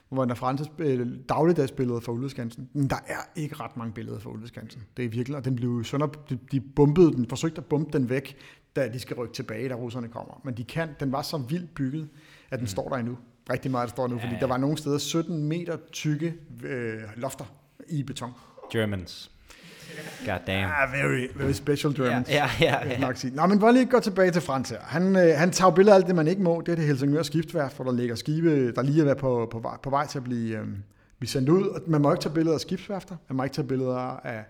[0.09, 2.69] hvor Walter Frans øh, dagligdagsbilleder fra udlandskanten.
[2.73, 4.81] Men der er ikke ret mange billeder fra udlandskanten.
[4.97, 8.09] Det er virkelig, og den blev sønder, de, de bombede den, forsøgte at bombe den
[8.09, 8.37] væk,
[8.75, 10.41] da de skal rykke tilbage, da russerne kommer.
[10.43, 12.09] Men de kan, den var så vildt bygget,
[12.49, 12.67] at den mm.
[12.67, 13.17] står der endnu.
[13.49, 17.45] Rigtig meget, der står nu, fordi der var nogle steder 17 meter tykke øh, lofter
[17.87, 18.31] i beton.
[18.71, 19.31] Germans.
[20.25, 20.71] God damn.
[20.71, 22.29] Ah, very, very special Germans.
[22.29, 23.35] Ja, ja, ja, nok sige.
[23.35, 24.79] Nå, men bare lige gå tilbage til Frans her.
[24.81, 26.61] Han, øh, han tager billeder af alt det, man ikke må.
[26.65, 29.77] Det er det Helsingør skibsværft, hvor der ligger skibe, der lige er på, på, vej,
[29.83, 30.67] på vej til at blive, øh,
[31.19, 31.67] blive sendt ud.
[31.67, 33.15] Og man må ikke tage billeder af skibsværfter.
[33.29, 34.43] Man må ikke tage billeder af,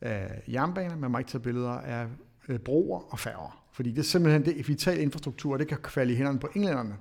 [0.00, 0.96] af jernbaner.
[0.96, 2.06] Man må ikke tage billeder af
[2.48, 3.62] øh, broer og færger.
[3.72, 6.48] Fordi det er simpelthen det er vital infrastruktur, og det kan falde i hænderne på
[6.54, 6.94] englænderne.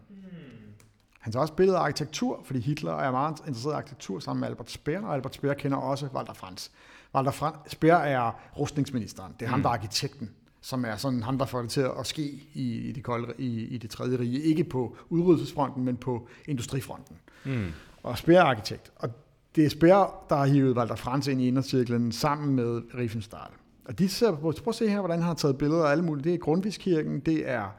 [1.20, 4.48] Han tager også billeder af arkitektur, fordi Hitler er meget interesseret i arkitektur sammen med
[4.48, 6.72] Albert Speer, og Albert Speer kender også Walter Frans.
[7.16, 9.34] Walter Speer er rustningsministeren.
[9.40, 10.30] Det er ham, der er arkitekten,
[10.62, 12.24] som er sådan ham, der får det til at ske
[12.54, 14.42] i, i, det, kolde, i, i det tredje rige.
[14.42, 17.16] Ikke på udryddelsesfronten, men på industrifronten.
[17.46, 17.68] Mm.
[18.04, 18.92] Og Speer er arkitekt.
[18.96, 19.10] Og
[19.56, 23.52] det er Speer, der har hivet Walter Frans ind i indercirklen sammen med Riefenstahl.
[23.86, 26.24] Og de ser, prøv at se her, hvordan han har taget billeder af alle mulige.
[26.24, 27.76] Det er Grundtvigskirken, det er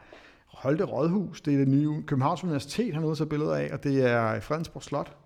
[0.47, 3.71] Holte Rådhus, det er det nye Københavns Universitet, han har ude at tage billeder af,
[3.73, 5.17] og det er Fredensborg Slot.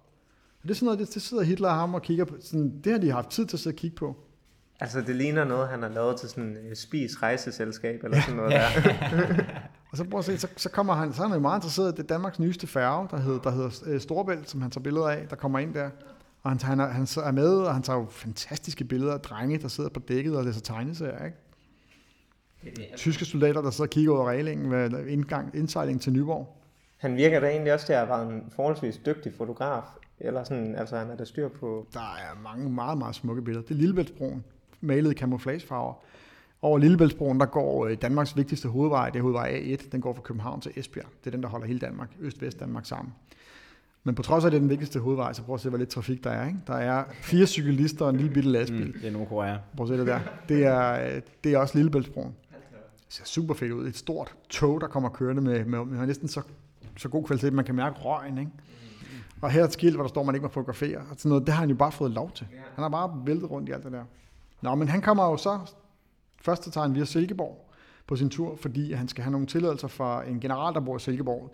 [0.63, 2.35] Og det er sådan noget, det, det sidder Hitler og ham og kigger på.
[2.41, 4.17] Sådan, det har de haft tid til at sidde og kigge på.
[4.81, 8.53] altså, det ligner noget, han har lavet til sådan et spis rejseselskab, eller sådan noget
[8.57, 8.67] der.
[9.91, 11.93] Og så prøv at se, så, så kommer han, så er han jo meget interesseret
[11.93, 14.83] i det er Danmarks nyeste færge, der hedder, der hedder øh, Storebælt, som han tager
[14.83, 15.91] billeder af, der kommer ind der.
[16.43, 19.21] Og han, han, er, han så er med, og han tager jo fantastiske billeder af
[19.21, 21.37] drenge, der sidder på dækket og læser tegneserier, ikke?
[22.97, 26.57] Tyske soldater, der sidder og kigger ud af reglingen ved indgang, indsejling til Nyborg.
[26.97, 29.83] Han virker da egentlig også til at have været en forholdsvis dygtig fotograf.
[30.21, 31.87] Eller sådan, altså han er der styr på...
[31.95, 33.67] Der er mange meget, meget smukke billeder.
[33.67, 34.45] Det er Lillebæltsbroen,
[34.81, 35.95] malet i camouflagefarver.
[36.63, 40.23] Over Lillebæltsbroen, der går øh, Danmarks vigtigste hovedvej, det er hovedvej A1, den går fra
[40.23, 41.07] København til Esbjerg.
[41.21, 43.15] Det er den, der holder hele Danmark, Øst-Vest Danmark sammen.
[44.05, 45.79] Men på trods af, at det er den vigtigste hovedvej, så prøv at se, hvor
[45.79, 46.47] lidt trafik der er.
[46.47, 46.59] Ikke?
[46.67, 48.87] Der er fire cyklister og en lille bitte lastbil.
[48.87, 49.57] Mm, det er Nordkorea.
[49.77, 50.21] Prøv at se det der.
[50.49, 52.35] Det er, øh, det er også Lillebæltsbroen.
[53.07, 53.87] Det ser super fedt ud.
[53.87, 56.43] Et stort tog, der kommer kørende med, med, med næsten så,
[56.97, 58.39] så god kvalitet, at man kan mærke røgen.
[58.39, 58.51] Ikke?
[59.41, 60.99] Og her er et skilt, hvor der står, at man ikke må fotografere.
[60.99, 62.47] Og sådan noget, det har han jo bare fået lov til.
[62.75, 64.05] Han har bare væltet rundt i alt det der.
[64.63, 65.59] Nå, men han kommer jo så
[66.43, 67.71] først til tegn via Silkeborg
[68.07, 71.01] på sin tur, fordi han skal have nogle tilladelser fra en general, der bor i
[71.01, 71.53] Silkeborg.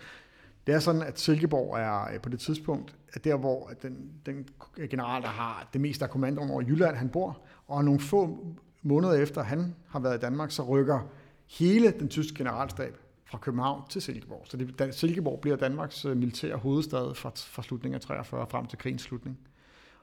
[0.67, 4.49] Det er sådan, at Silkeborg er øh, på det tidspunkt, at der hvor den, den
[4.91, 8.47] general, der har det meste af kommandoen over Jylland, han bor, og nogle få
[8.83, 11.01] måneder efter han har været i Danmark, så rykker
[11.47, 12.99] hele den tyske generalstab
[13.31, 14.43] fra København til Silkeborg.
[14.49, 18.67] Så det, Dan- Silkeborg bliver Danmarks øh, militære hovedstad fra, fra slutningen af 43 frem
[18.67, 19.39] til krigens slutning.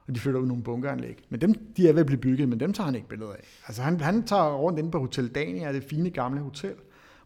[0.08, 1.26] Og de flytter ud nogle bunkeranlæg.
[1.30, 3.48] Men dem, de er ved at blive bygget, men dem tager han ikke billeder af.
[3.68, 6.74] Altså han, han tager rundt inde på Hotel Dania, det fine gamle hotel.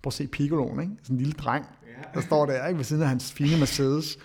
[0.01, 0.93] Prøv at se Piccoloen, ikke?
[1.03, 1.65] Sådan en lille dreng,
[2.13, 2.77] der står der, ikke?
[2.77, 4.19] Ved siden af hans fine Mercedes.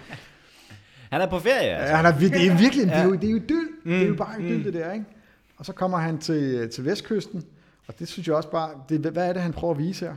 [1.11, 1.95] Han er på ferie, Ja, altså.
[1.97, 3.17] han er, det er virkelig, det er jo, Ja.
[3.21, 3.69] det er jo idyll.
[3.85, 3.91] Mm.
[3.91, 4.63] Det er jo bare idyll, mm.
[4.65, 5.05] det der, ikke?
[5.57, 7.43] Og så kommer han til, til vestkysten,
[7.87, 10.15] og det synes jeg også bare, det, hvad er det, han prøver at vise her?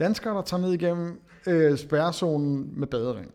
[0.00, 3.34] Danskere, der tager ned igennem øh, spærrezonen med badering.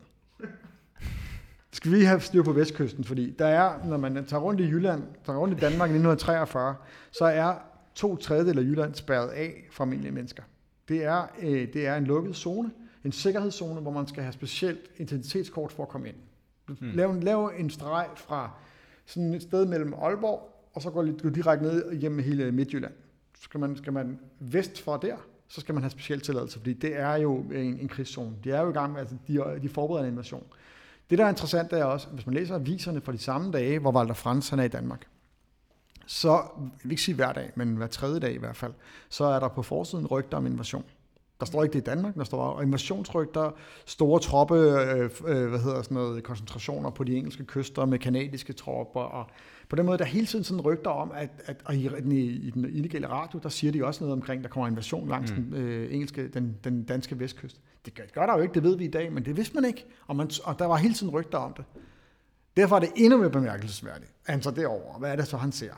[1.72, 5.04] Skal vi have styr på vestkysten, fordi der er, når man tager rundt i Jylland,
[5.26, 6.76] tager rundt i Danmark i 1943,
[7.12, 7.56] så er
[7.96, 10.44] to tredjedel af Jylland spærret af for almindelige mennesker.
[10.88, 12.72] Det er, øh, det er en lukket zone,
[13.06, 16.16] en sikkerhedszone, hvor man skal have specielt identitetskort for at komme ind.
[16.68, 16.76] Mm.
[16.82, 18.52] Lav, lav en streg fra
[19.06, 22.94] sådan et sted mellem Aalborg, og så går gå direkte ned igennem hele Midtjylland.
[23.36, 25.16] Så skal man, skal man vest for der,
[25.48, 28.36] så skal man have speciel tilladelse, fordi det er jo en, en krigszone.
[28.44, 30.44] De er jo i gang med, altså de, de forbereder en invasion.
[31.10, 33.92] Det, der er interessant, er også, hvis man læser aviserne fra de samme dage, hvor
[33.92, 35.08] Walter Frans han er i Danmark,
[36.08, 38.74] så, jeg vil ikke sige hver dag, men hver tredje dag i hvert fald,
[39.10, 40.86] så er der på forsiden rygter om invasion.
[41.40, 43.52] Der står ikke det i Danmark, der står invasionsrygter,
[43.86, 48.54] store troppe, øh, øh, hvad hedder sådan noget, koncentrationer på de engelske kyster med kanadiske
[48.54, 49.30] tropper, og
[49.70, 52.12] på den måde, der er hele tiden sådan rygter om, at, at og i, den,
[52.12, 55.44] i den illegale radio, der siger de også noget omkring, der kommer invasion langs mm.
[55.44, 57.62] den, øh, engelske, den, den danske vestkyst.
[57.86, 59.66] Det gør, gør der jo ikke, det ved vi i dag, men det vidste man
[59.66, 61.66] ikke, og, man, og der var hele tiden rygter om det.
[62.58, 65.00] Derfor er det endnu mere bemærkelsesværdigt, at han tager derover.
[65.00, 65.74] Hvad er det så, han ser?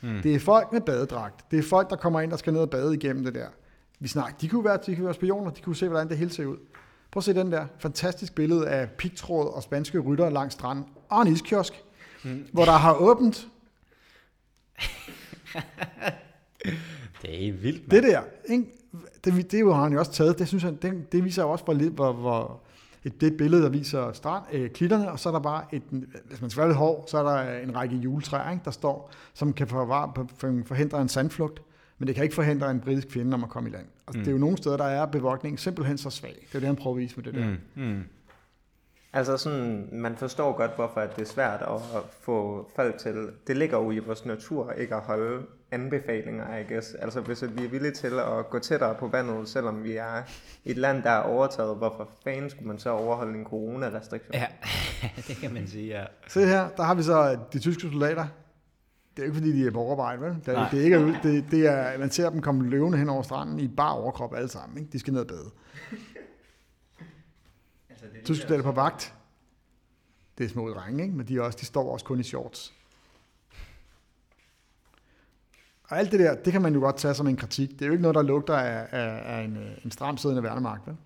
[0.00, 0.22] Mm.
[0.22, 1.50] Det er folk med badedragt.
[1.50, 3.46] Det er folk, der kommer ind og skal ned og bade igennem det der.
[4.00, 6.30] Vi snakker, de kunne være, de kunne være spioner, de kunne se, hvordan det hele
[6.30, 6.56] ser ud.
[7.10, 11.22] Prøv at se den der fantastisk billede af pigtråd og spanske rytter langs stranden og
[11.22, 11.84] en iskiosk,
[12.24, 12.46] mm.
[12.52, 13.48] hvor der har åbent
[17.22, 18.20] Det er helt vildt, det der.
[18.48, 18.64] Ikke?
[19.24, 20.38] Det, det jo, har han jo også taget.
[20.38, 22.60] Det, synes han, det, det viser jo også, hvor, hvor, hvor,
[23.04, 25.82] et, det et billede, der viser strand, øh, klitterne, og så er der bare, et,
[26.28, 29.66] hvis man lidt hård, så er der en række juletræer, ikke, der står, som kan
[29.66, 31.62] forvar, for, forhindre en sandflugt,
[31.98, 33.86] men det kan ikke forhindre en britisk kvinde om at komme i land.
[34.06, 34.20] Og mm.
[34.20, 36.46] det er jo nogle steder, der er bevogtningen simpelthen så svag.
[36.48, 37.46] Det er det, han prøver at vise med det der.
[37.74, 37.84] Mm.
[37.84, 38.04] Mm.
[39.12, 43.28] Altså sådan, man forstår godt, hvorfor det er svært at få folk til.
[43.46, 46.94] Det ligger jo i vores natur ikke at holde anbefalinger, I guess.
[46.94, 50.22] Altså hvis vi er villige til at gå tættere på vandet, selvom vi er
[50.64, 54.34] et land, der er overtaget, hvorfor fanden skulle man så overholde en corona-restriktion?
[54.34, 54.46] Ja,
[55.28, 56.04] det kan man sige, ja.
[56.28, 58.26] Se her, der har vi så de tyske soldater.
[59.16, 60.36] Det er ikke fordi, de er på overarbejde, vel?
[60.46, 63.22] Det, er, det er ikke, det, det er, man ser dem komme løvende hen over
[63.22, 64.78] stranden i bar overkrop alle sammen.
[64.78, 64.90] Ikke?
[64.92, 65.50] De skal ned og bade.
[68.02, 69.14] Altså, det tyske soldater på vagt.
[70.38, 71.16] Det er små drenge, ikke?
[71.16, 72.74] men de, er også, de står også kun i shorts.
[75.84, 77.70] Og alt det der, det kan man jo godt tage som en kritik.
[77.70, 80.86] Det er jo ikke noget, der lugter af, af, af en, øh, en stramsiddende værnemagt.
[80.86, 80.96] Vel?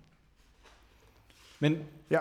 [1.59, 2.19] Men ja,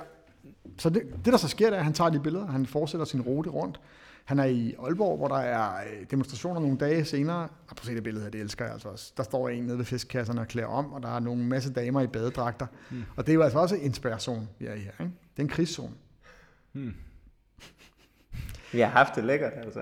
[0.78, 3.04] så det, det, der så sker, det er, at han tager de billeder, han fortsætter
[3.04, 3.80] sin rute rundt.
[4.24, 7.42] Han er i Aalborg, hvor der er øh, demonstrationer nogle dage senere.
[7.42, 9.12] Og prøv at se det billede her, det elsker jeg altså også.
[9.16, 12.00] Der står en nede ved fiskekasserne og klæder om, og der er nogle masse damer
[12.00, 12.66] i badedragter.
[12.90, 13.02] Mm.
[13.16, 14.90] Og det er jo altså også en inspiration, vi er i her.
[15.00, 15.12] Ikke?
[15.36, 15.94] Det er en krigszone.
[16.72, 16.94] Mm.
[18.72, 19.80] Vi har haft det lækkert, altså.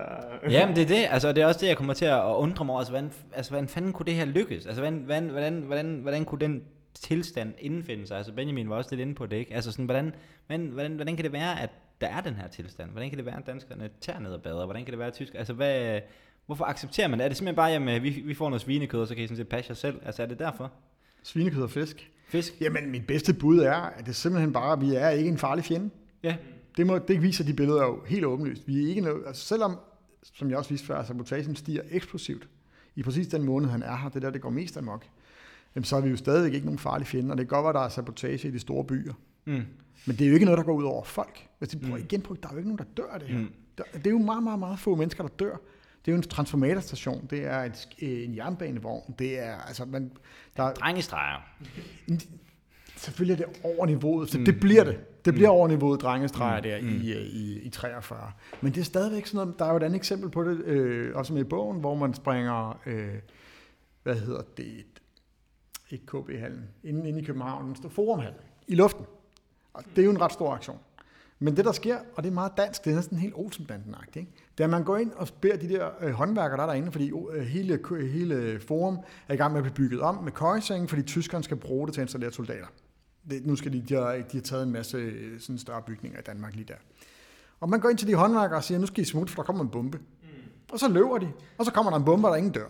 [0.50, 1.06] Jamen, det er det.
[1.10, 2.80] Altså, det er også det, jeg kommer til at undre mig over.
[2.80, 4.66] Altså, hvordan, altså, hvordan fanden kunne det her lykkes?
[4.66, 6.62] Altså, hvordan, hvordan, hvordan, hvordan, hvordan kunne den
[6.94, 8.16] tilstand indfinde sig?
[8.16, 9.54] Altså, Benjamin var også lidt inde på det, ikke?
[9.54, 10.14] Altså, sådan, hvordan,
[10.46, 11.70] hvordan, hvordan, hvordan kan det være, at
[12.02, 12.90] der er den her tilstand?
[12.90, 14.64] Hvordan kan det være, at danskerne tager ned og bader?
[14.64, 15.34] Hvordan kan det være, at tysk...
[15.34, 16.00] Altså, hvad,
[16.46, 17.24] hvorfor accepterer man det?
[17.24, 19.36] Er det simpelthen bare, jamen, vi, vi får noget svinekød, og så kan I sådan
[19.36, 20.00] set passe jer selv?
[20.04, 20.72] Altså, er det derfor?
[21.22, 22.10] Svinekød og fisk?
[22.28, 22.60] Fisk?
[22.60, 25.64] Jamen, mit bedste bud er, at det simpelthen bare, at vi er ikke en farlig
[25.64, 25.90] fjende.
[26.22, 26.36] Ja.
[26.76, 28.68] Det, må, det viser de billeder jo helt åbenlyst.
[28.68, 29.78] Vi er ikke noget, altså selvom,
[30.34, 32.48] som jeg også viste før, sabotagen stiger eksplosivt
[32.96, 35.04] i præcis den måned, han er her, det der, det går mest amok,
[35.74, 37.70] jamen, så er vi jo stadigvæk ikke nogen farlige fjender, og det kan godt være,
[37.70, 39.12] at der er sabotage i de store byer.
[39.44, 39.64] Mm.
[40.06, 41.46] Men det er jo ikke noget, der går ud over folk.
[41.58, 42.02] Hvis de prøver mm.
[42.02, 43.38] igen på, der er jo ikke nogen, der dør af det her.
[43.38, 43.52] Mm.
[43.76, 45.56] Det er jo meget, meget, meget få mennesker, der dør.
[46.04, 50.12] Det er jo en transformatorstation, det er et, en jernbanevogn, det er, altså, man,
[50.56, 51.38] der Drengestreger.
[52.96, 54.44] Selvfølgelig er det over niveauet, så mm.
[54.44, 55.24] det bliver det.
[55.24, 55.56] Det bliver mm.
[55.56, 56.62] over niveauet drengestreger mm.
[56.62, 57.00] der mm.
[57.02, 58.32] i, i, i 43.
[58.60, 61.16] Men det er stadigvæk sådan noget, der er jo et andet eksempel på det, øh,
[61.16, 63.14] også med i bogen, hvor man springer, øh,
[64.02, 64.84] hvad hedder det,
[65.90, 69.04] ikke KB-hallen, inde, inde i København, den står Forumhallen, i luften.
[69.74, 70.78] Og det er jo en ret stor aktion.
[71.38, 74.30] Men det, der sker, og det er meget dansk, det er næsten helt olsenbanden ikke?
[74.58, 76.92] det er, at man går ind og beder de der øh, håndværkere, der er derinde,
[76.92, 77.80] fordi øh, hele,
[78.12, 78.98] hele forum
[79.28, 81.94] er i gang med at blive bygget om med køjesenge, fordi tyskerne skal bruge det
[81.94, 82.66] til at installere soldater.
[83.30, 86.18] Det, nu skal de, de, har, de har taget en masse øh, sådan større bygninger
[86.18, 86.74] i Danmark lige der.
[87.60, 89.46] Og man går ind til de håndværkere og siger, nu skal I smutte, for der
[89.46, 89.98] kommer en bombe.
[89.98, 90.28] Mm.
[90.72, 92.68] Og så løber de, og så kommer der en bombe, og der ingen dør.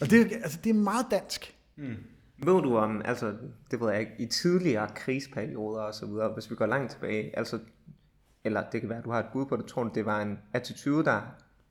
[0.00, 1.54] Og det, altså, det er meget dansk.
[1.76, 1.96] Mm.
[2.38, 3.34] Ved du om, altså,
[3.70, 7.38] det ved jeg ikke, i tidligere krigsperioder og så videre, hvis vi går langt tilbage,
[7.38, 7.58] altså,
[8.44, 10.22] eller det kan være, at du har et bud på det, tror du, det var
[10.22, 11.20] en attitude, der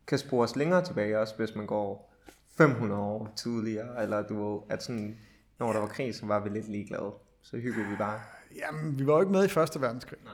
[0.07, 2.13] kan spores længere tilbage også, hvis man går
[2.57, 5.18] 500 år tidligere, eller du ved, at sådan,
[5.59, 7.11] når der var krig, så var vi lidt ligeglade
[7.45, 8.22] så hyggede vi bare.
[8.55, 10.20] Jamen, vi var jo ikke med i Første Verdenskrig.
[10.24, 10.34] Nej.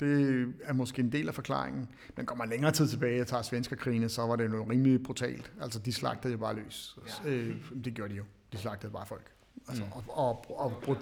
[0.00, 1.88] Det er måske en del af forklaringen.
[2.16, 5.52] Men går man længere tid tilbage og tager svenskerkrigene, så var det jo rimelig brutalt.
[5.60, 6.98] Altså, de slagtede jo bare løs.
[7.24, 7.30] Ja.
[7.30, 8.24] Øh, det gjorde de jo.
[8.52, 9.32] De slagtede bare folk.
[9.68, 9.92] Altså, mm.
[9.92, 10.96] og, og, og, og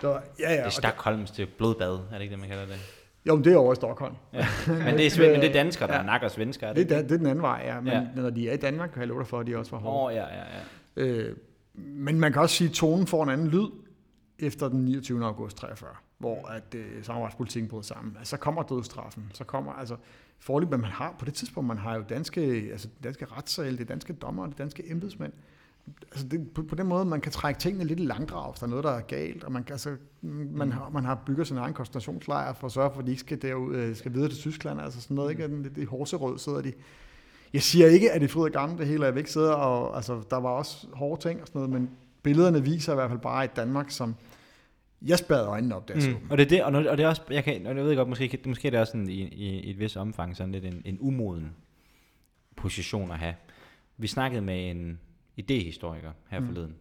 [0.00, 2.76] så, ja, ja, det er Stockholms er blodbad, er det ikke det, man kalder det?
[3.26, 4.14] Jo, men det er over i Stockholm.
[4.32, 4.46] Ja.
[4.66, 6.02] Men det er, men det er danskere, der ja.
[6.02, 6.66] nakker svensker.
[6.66, 7.80] Er det, det, er, det er den anden vej, ja.
[7.80, 8.06] Men ja.
[8.16, 10.06] når de er i Danmark, kan jeg love dig for, at de også var hårde.
[10.06, 10.42] Oh, ja, ja,
[10.96, 11.02] ja.
[11.02, 11.36] Øh,
[11.74, 13.68] men man kan også sige, at tonen får en anden lyd
[14.38, 15.24] efter den 29.
[15.24, 18.16] august 43, hvor at øh, samarbejdspolitikken brød sammen.
[18.18, 19.30] Altså, så kommer dødstraffen.
[19.34, 19.96] Så kommer, altså,
[20.38, 22.40] forløb, man har, på det tidspunkt, man har jo danske,
[22.72, 25.32] altså, danske retssal, det danske dommer, det danske embedsmænd.
[26.10, 28.66] Altså det, på, på, den måde, man kan trække tingene lidt i langdrag, hvis der
[28.66, 30.72] er noget, der er galt, og man, kan, altså, man, mm.
[30.72, 33.42] har, man har bygget sin egen koncentrationslejr for at sørge for, at de ikke skal,
[33.42, 35.48] derud, øh, skal videre til Tyskland, altså sådan noget, ikke?
[35.48, 36.72] Det, det horserød sidder de.
[37.52, 39.56] Jeg siger ikke, at det er fryd og gammel, det hele, jeg vil ikke sidde
[39.56, 41.90] og, altså, der var også hårde ting og sådan noget, men
[42.22, 44.14] billederne viser i hvert fald bare et Danmark, som,
[45.06, 46.30] jeg spærrede øjnene op, der mm.
[46.30, 48.08] Og det er det, og, og det er også, jeg, kan, og jeg ved godt,
[48.08, 50.82] måske, måske er det også sådan, i, i, i, et vis omfang sådan lidt en,
[50.84, 51.52] en umoden
[52.56, 53.34] position at have.
[53.96, 55.00] Vi snakkede med en
[55.36, 56.46] idehistoriker her mm.
[56.46, 56.76] forleden,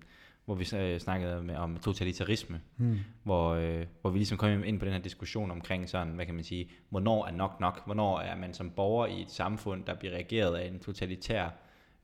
[0.46, 3.00] hvor vi øh, snakkede med, om totalitarisme, mm.
[3.24, 6.36] hvor, øh, hvor vi ligesom kom ind på den her diskussion omkring sådan, hvad kan
[6.36, 9.96] man sige, hvornår er nok nok, hvornår er man som borger i et samfund, der
[9.96, 11.50] bliver regeret af en totalitær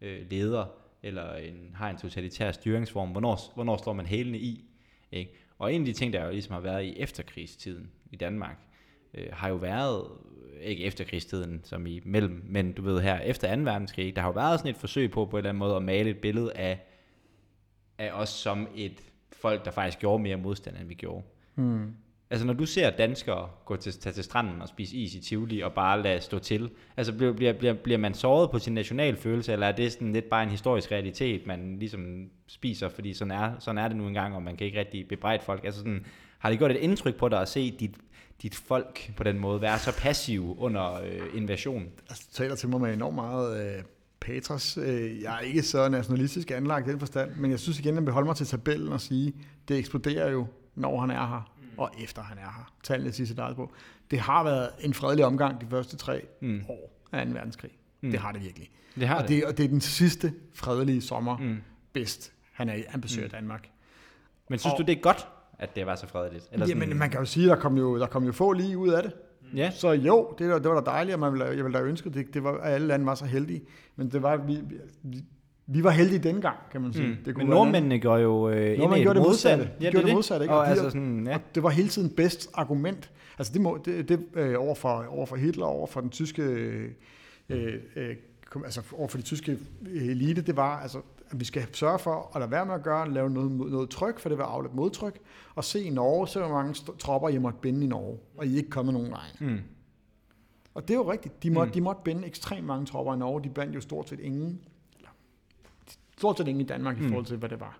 [0.01, 0.65] øh, leder,
[1.03, 4.65] eller en, har en totalitær styringsform, hvornår, hvornår står man hælene i,
[5.11, 5.31] ikke?
[5.59, 8.57] Og en af de ting, der jo ligesom har været i efterkrigstiden i Danmark,
[9.13, 10.03] øh, har jo været,
[10.61, 13.61] ikke efterkrigstiden som i mellem, men du ved her, efter 2.
[13.61, 15.83] verdenskrig, der har jo været sådan et forsøg på på en eller anden måde at
[15.83, 16.79] male et billede af,
[17.97, 19.01] af os som et
[19.31, 21.23] folk, der faktisk gjorde mere modstand, end vi gjorde.
[21.55, 21.93] Mm.
[22.29, 25.61] Altså når du ser danskere gå til, tage til stranden og spise is i Tivoli
[25.61, 29.53] og bare lade stå til, altså bliver, bliver, bliver, bliver man såret på sin nationalfølelse,
[29.53, 33.59] eller er det sådan lidt bare en historisk realitet, man ligesom spiser, fordi sådan er,
[33.59, 35.65] sådan er det nu engang, og man kan ikke rigtig bebrejde folk.
[35.65, 36.05] Altså sådan,
[36.39, 37.97] har det gjort et indtryk på dig at se dit,
[38.41, 41.87] dit folk på den måde være så passiv under øh, invasion?
[42.09, 43.83] Altså, du taler til mig med enormt meget øh,
[44.19, 44.77] patros.
[44.77, 47.95] Øh, jeg er ikke så nationalistisk anlagt i den forstand, men jeg synes igen, at
[47.95, 49.33] jeg vil holde mig til tabellen og sige,
[49.67, 51.79] det eksploderer jo, når han er her, mm.
[51.79, 52.73] og efter han er her.
[52.83, 53.71] Tallene siger sig på.
[54.11, 56.63] Det har været en fredelig omgang de første tre mm.
[56.69, 57.33] år af 2.
[57.33, 57.71] verdenskrig.
[58.01, 58.11] Mm.
[58.11, 58.69] Det har det virkelig.
[58.95, 59.29] Det har og, det.
[59.29, 61.57] det, og det er den sidste fredelige sommer mm.
[61.93, 63.31] bedst, han er han besøger mm.
[63.31, 63.69] Danmark.
[64.49, 65.27] Men synes Og- du, det er godt,
[65.59, 66.47] at det var så fredeligt?
[66.51, 68.51] Eller sådan, Jamen, man kan jo sige, at der kom jo, der kom jo få
[68.53, 69.11] lige ud af det.
[69.55, 69.71] Ja.
[69.71, 72.09] Så jo, det, var- det var da dejligt, og man ville, jeg ville da ønske,
[72.09, 73.61] det, det var, at alle lande var så heldige.
[73.95, 74.59] Men det var, vi,
[75.03, 75.23] vi,
[75.67, 77.07] vi var heldige dengang, kan man sige.
[77.07, 77.15] Mm.
[77.25, 79.63] Det Men være nordmændene gjorde jo øh, Nordmændene gjorde det modsatte.
[79.63, 80.53] De Ja, gjorde det, det modsatte, ikke?
[80.53, 81.35] Og Og altså sådan, ja.
[81.35, 83.11] Og det var hele tiden bedst argument.
[83.37, 86.41] Altså det, må, det, det øh, over, for, over for Hitler, over for den tyske,
[86.41, 86.89] øh,
[87.49, 88.15] øh,
[88.65, 90.97] altså over for de tyske elite, det var, altså,
[91.31, 94.19] at vi skal sørge for at lade være med at gøre, lave noget, noget tryk,
[94.19, 95.19] for det vil aflede modtryk,
[95.55, 98.57] og se i Norge, så hvor mange tropper I måtte binde i Norge, og I
[98.57, 99.25] ikke kommet nogen vej.
[99.39, 99.59] Mm.
[100.73, 101.43] Og det er jo rigtigt.
[101.43, 101.73] De måtte, Mm.
[101.73, 103.43] de måtte binde ekstremt mange tropper i Norge.
[103.43, 104.61] De bandt jo stort set ingen,
[104.97, 105.09] eller,
[106.17, 107.05] stort set ingen i Danmark Mm.
[107.05, 107.79] i forhold til, hvad det var.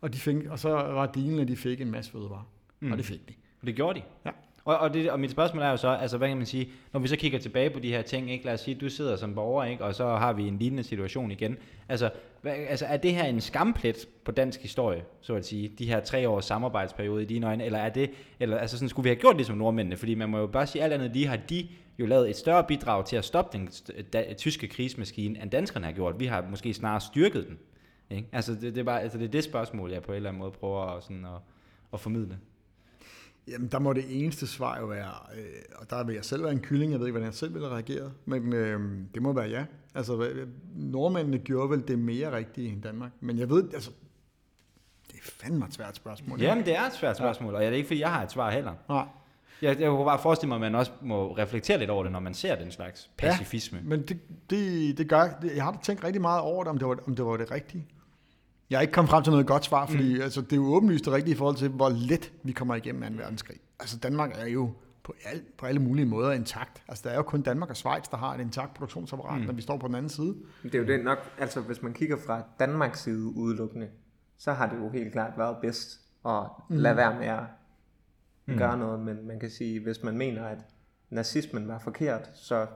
[0.00, 2.48] Og, de fik, og så var dealen, at de fik en masse fødevarer.
[2.80, 2.92] Mm.
[2.92, 3.34] Og det fik de.
[3.66, 4.04] Det gjorde de.
[4.24, 4.30] Ja.
[4.68, 7.00] Og, og, det, og mit spørgsmål er jo så, altså hvad kan man sige, når
[7.00, 8.44] vi så kigger tilbage på de her ting, ikke?
[8.44, 9.84] lad os sige, du sidder som borger, ikke?
[9.84, 11.56] og så har vi en lignende situation igen.
[11.88, 12.10] Altså,
[12.42, 16.00] hvad, altså er det her en skamplet på dansk historie, så at sige, de her
[16.00, 18.10] tre års samarbejdsperiode i dine øjne, eller er det,
[18.40, 20.66] eller altså sådan, skulle vi have gjort det ligesom nordmændene, fordi man må jo bare
[20.66, 23.70] sige, alt andet lige har de jo lavet et større bidrag til at stoppe den
[24.12, 26.20] da, tyske krigsmaskine, end danskerne har gjort.
[26.20, 27.58] Vi har måske snarere styrket den.
[28.16, 28.28] Ikke?
[28.32, 30.40] Altså, det, det, er bare, altså, det er det spørgsmål, jeg på en eller anden
[30.40, 31.40] måde prøver at, sådan, at,
[31.92, 32.38] at formidle.
[33.50, 35.44] Jamen, der må det eneste svar jo være, øh,
[35.76, 37.66] og der vil jeg selv være en kylling, jeg ved ikke, hvordan jeg selv ville
[37.68, 38.80] have reageret, men øh,
[39.14, 39.64] det må være ja.
[39.94, 40.30] Altså, hvad-
[40.74, 43.90] nordmændene gjorde vel det mere rigtige end Danmark, men jeg ved, altså,
[45.08, 46.40] det er fandme et svært spørgsmål.
[46.40, 48.50] Jamen, det er et svært spørgsmål, og det er ikke, fordi jeg har et svar
[48.50, 48.72] heller.
[48.88, 49.04] Nej,
[49.62, 52.20] Jeg, jeg kunne bare forestille mig, at man også må reflektere lidt over det, når
[52.20, 53.28] man ser den slags Ja.
[53.30, 53.80] pacifisme.
[53.84, 54.18] men det,
[54.50, 57.16] det, det gør, det, jeg har tænkt rigtig meget over det, om det var, om
[57.16, 57.86] det, var det rigtige.
[58.70, 60.20] Jeg er ikke kommet frem til noget godt svar, fordi mm.
[60.20, 63.16] altså, det er jo åbenlyst det rigtige i forhold til, hvor let vi kommer igennem
[63.16, 63.22] 2.
[63.22, 63.56] verdenskrig.
[63.80, 64.70] Altså Danmark er jo
[65.02, 66.82] på, al, på alle mulige måder intakt.
[66.88, 69.46] Altså der er jo kun Danmark og Schweiz, der har et intakt produktionsapparat, mm.
[69.46, 70.36] når vi står på den anden side.
[70.62, 73.88] Det er jo det nok, altså hvis man kigger fra Danmarks side udelukkende,
[74.38, 79.00] så har det jo helt klart været bedst at lade være med at gøre noget,
[79.00, 80.58] men man kan sige, hvis man mener, at
[81.10, 82.66] nazismen var forkert, så,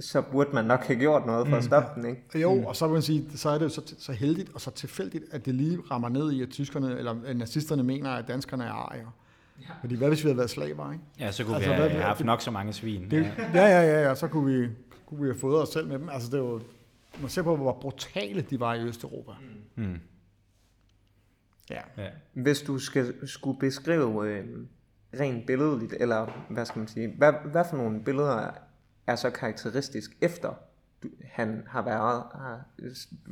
[0.00, 2.38] så burde man nok have gjort noget for at stoppe den, ikke?
[2.38, 2.64] Jo, mm.
[2.64, 5.24] og så vil man sige, så er det jo så, så heldigt og så tilfældigt,
[5.30, 8.70] at det lige rammer ned i, at tyskerne eller at nazisterne mener, at danskerne er
[8.70, 9.16] arier.
[9.60, 9.66] Ja.
[9.80, 11.04] Fordi hvad hvis vi havde været slaver, ikke?
[11.20, 13.10] Ja, så kunne Altså, vi hvad- have haft det- nok så mange svin.
[13.10, 13.32] Det, ja.
[13.54, 14.68] ja, ja, ja, ja, så kunne vi,
[15.06, 16.08] kunne vi have fået os selv med dem.
[16.08, 16.60] Altså det er jo,
[17.20, 19.32] man ser på, hvor brutale de var i Østeuropa.
[19.76, 19.98] Mm.
[21.70, 21.80] Ja.
[21.98, 22.08] Ja.
[22.32, 24.44] Hvis du skal, skulle beskrive øh,
[25.20, 28.50] rent billedligt, eller hvad skal man sige, hvad, hvad for nogle billeder
[29.06, 30.54] er så karakteristisk efter
[31.24, 32.60] han har været her?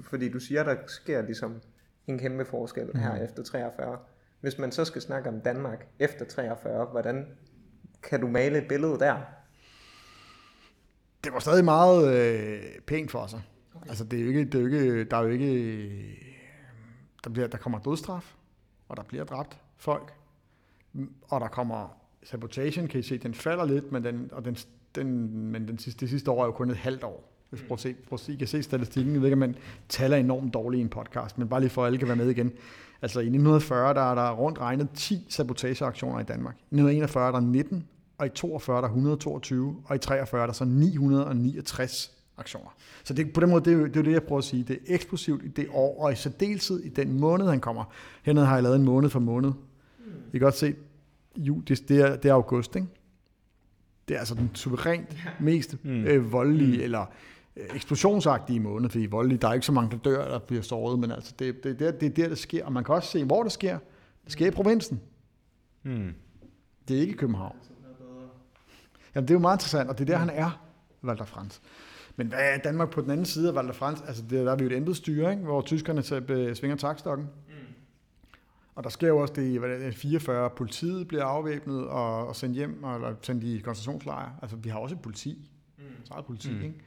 [0.03, 1.63] Fordi du siger, der sker ligesom
[2.07, 3.99] en kæmpe forskel her efter 43.
[4.41, 7.27] Hvis man så skal snakke om Danmark efter 43, hvordan
[8.03, 9.21] kan du male et billede der?
[11.25, 13.43] Det var stadig meget øh, pænt for sig.
[13.75, 13.89] Okay.
[13.89, 16.19] Altså det er jo ikke, det er jo ikke, der er jo ikke,
[17.25, 18.35] der, bliver, der kommer dødstraf,
[18.89, 20.13] og der bliver dræbt folk,
[21.23, 24.57] og der kommer sabotation, kan I se, den falder lidt, men, den, og den,
[24.95, 27.31] den, men den sidste, det sidste år er jo kun et halvt år.
[27.51, 29.57] Hvis prøv at se, prøv at se, I kan se statistikken, jeg ved ikke, man
[29.89, 32.31] taler enormt dårligt i en podcast, men bare lige for at alle kan være med
[32.31, 32.53] igen.
[33.03, 36.55] Altså i 1940, der er der rundt regnet 10 sabotageaktioner i Danmark.
[36.55, 37.85] I 1941 er der 19,
[38.19, 42.75] og i 42 er der 122, og i 43 er der så 969 aktioner.
[43.05, 44.63] Så det, på den måde, det er, jo, det er det, jeg prøver at sige.
[44.63, 47.85] Det er eksplosivt i det år, og i særdeleshed i den måned, han kommer.
[48.23, 49.53] Hernede har jeg lavet en måned for måned.
[50.29, 50.75] I kan godt se,
[51.37, 52.89] ju, det, det, er, det er august, ikke?
[54.09, 56.05] Det er altså den suverænt mest Mm.
[56.05, 57.07] øh, voldelige, eller
[57.57, 60.99] øh, eksplosionsagtige måned, fordi voldelige, der er ikke så mange, der dør, der bliver såret,
[60.99, 62.65] men altså, det, det, det, er- det er der, det sker.
[62.65, 63.79] Og man kan også se, hvor det sker.
[64.25, 65.01] Det sker i provinsen.
[65.83, 66.13] Mm.
[66.89, 67.57] Det er ikke i København.
[69.15, 70.61] Jamen, det er jo meget interessant, og det er der, han er,
[71.05, 71.63] Walter Frans.
[72.17, 74.01] Men hvad er Danmark på den anden side af Walter Frans?
[74.07, 75.43] Altså, det, der er vi jo et embedsstyre, ikke?
[75.43, 77.27] hvor tyskerne så, øh, svinger takstokken.
[78.75, 82.27] Og der sker jo også det, i, hvad det er, 44, politiet bliver afvæbnet og,
[82.27, 84.33] og sendt hjem, og, eller sendt i koncentrationslejre.
[84.43, 85.51] Altså, vi har også et politi.
[85.79, 85.85] Mm.
[86.05, 86.63] Så eget politi, Mm.
[86.63, 86.81] ikke?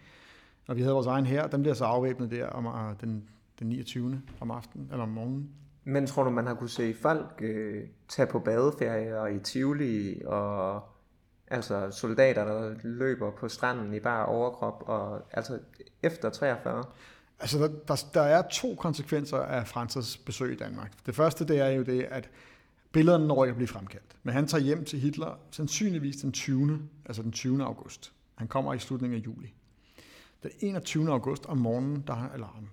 [0.67, 3.29] Og vi havde vores egen her, den bliver så afvæbnet der om, uh, den,
[3.59, 4.21] den 29.
[4.39, 5.49] om aftenen, eller om morgenen.
[5.83, 10.21] Men tror du, man har kunne se folk øh, tage på badeferie og i Tivoli,
[10.25, 10.81] og
[11.47, 15.59] altså soldater, der løber på stranden i bare overkrop, og altså
[16.03, 16.83] efter 43?
[17.39, 20.91] Altså, der, der, der er to konsekvenser af Franzers besøg i Danmark.
[21.05, 22.29] Det første, det er jo det, at
[22.91, 24.15] billederne når ikke at blive fremkaldt.
[24.23, 26.79] Men han tager hjem til Hitler sandsynligvis den 20.
[27.05, 27.63] altså den 20.
[27.63, 28.11] august.
[28.35, 29.53] Han kommer i slutningen af juli.
[30.43, 31.11] Den 21.
[31.11, 32.63] august om morgenen, der har, eller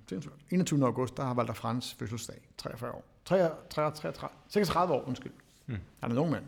[0.51, 0.85] 21.
[0.85, 3.05] august, der har Walter Frans fødselsdag, 43 år.
[3.25, 5.33] 33, 33, 36 år, undskyld.
[5.67, 5.79] Hmm.
[6.01, 6.45] Han er nogen mand.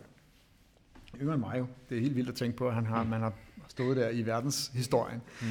[1.21, 1.67] Yngre end mig jo.
[1.89, 3.33] Det er helt vildt at tænke på, at han har, man har
[3.67, 5.21] stået der i verdenshistorien.
[5.41, 5.49] Hmm.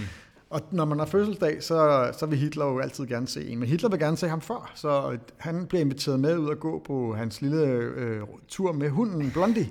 [0.51, 3.59] Og når man har fødselsdag, så, så vil Hitler jo altid gerne se en.
[3.59, 6.83] Men Hitler vil gerne se ham før, så han bliver inviteret med ud at gå
[6.87, 9.69] på hans lille øh, tur med hunden Blondie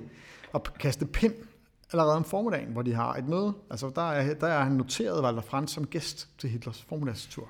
[0.52, 1.34] og kaste pind
[1.92, 3.52] allerede om formiddagen, hvor de har et møde.
[3.70, 7.48] Altså der er, der er han noteret Walter Franz som gæst til Hitlers formiddagstur.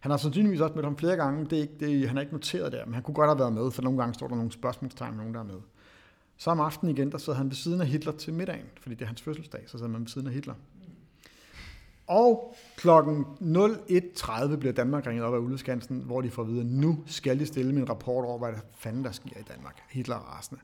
[0.00, 1.44] Han har sandsynligvis også mødt ham flere gange.
[1.44, 3.52] Det er ikke, det, han er ikke noteret der, men han kunne godt have været
[3.52, 5.60] med, for nogle gange står der nogle spørgsmålstegn med nogen, der er med.
[6.36, 9.02] Så om aftenen igen, der sidder han ved siden af Hitler til middagen, fordi det
[9.02, 10.54] er hans fødselsdag, så sidder man ved siden af Hitler.
[12.08, 16.66] Og klokken 01.30 bliver Danmark ringet op af Ulleskansen, hvor de får at vide, at
[16.66, 19.82] nu skal de stille min rapport over, hvad der fanden der sker i Danmark.
[19.90, 20.62] Hitler rasende.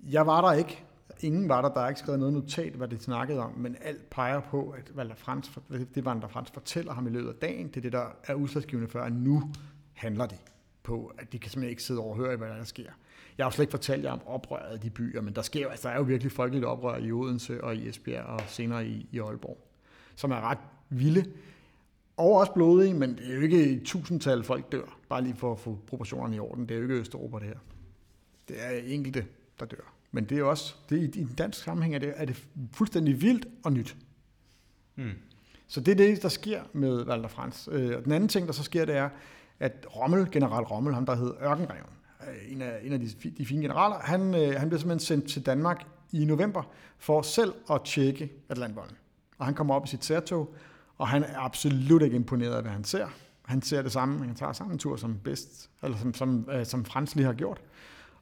[0.00, 0.84] Jeg var der ikke.
[1.20, 1.68] Ingen var der.
[1.68, 4.92] Der er ikke skrevet noget notat, hvad de snakkede om, men alt peger på, at
[4.96, 5.50] Walter Frans,
[5.94, 7.68] det var der Frans fortæller ham i løbet af dagen.
[7.68, 9.42] Det er det, der er udslagsgivende for, at nu
[9.92, 10.36] handler de
[10.82, 12.90] på, at de kan simpelthen ikke sidde og overhøre, hvad der sker.
[13.38, 15.68] Jeg har jo slet ikke fortalt jer om oprøret i de byer, men der sker
[15.68, 19.08] altså, der er jo virkelig folkeligt oprør i Odense og i Esbjerg og senere i,
[19.12, 19.73] i Aalborg
[20.16, 20.58] som er ret
[20.90, 21.24] vilde.
[22.16, 24.98] Og også blodige, men det er jo ikke i tusindtal folk dør.
[25.08, 26.68] Bare lige for at få proportionerne i orden.
[26.68, 27.58] Det er jo ikke Østeuropa, det her.
[28.48, 29.26] Det er enkelte,
[29.60, 29.94] der dør.
[30.12, 33.22] Men det er også, det er, i en dansk sammenhæng er det, er det fuldstændig
[33.22, 33.96] vildt og nyt.
[34.94, 35.12] Hmm.
[35.66, 37.68] Så det er det, der sker med Walter Frans.
[37.72, 39.08] Øh, og den anden ting, der så sker, det er,
[39.60, 41.90] at Rommel, general Rommel, ham der hed Ørkenreven,
[42.28, 45.30] øh, en af, en af de, de fine generaler, han, øh, han blev simpelthen sendt
[45.30, 46.62] til Danmark i november
[46.98, 48.96] for selv at tjekke Atlantvolden.
[49.38, 50.54] Og han kommer op i sit særtog,
[50.98, 53.08] og han er absolut ikke imponeret af, hvad han ser.
[53.44, 56.84] Han ser det samme, han tager samme tur som bedst, eller som, som, øh, som
[56.84, 57.60] Frans lige har gjort.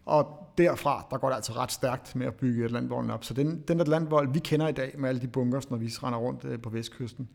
[0.07, 3.25] Og derfra, der går det altså ret stærkt med at bygge Atlantvolden op.
[3.25, 6.19] Så den, den Atlantvold, vi kender i dag med alle de bunkers, når vi render
[6.19, 7.29] rundt øh, på vestkysten,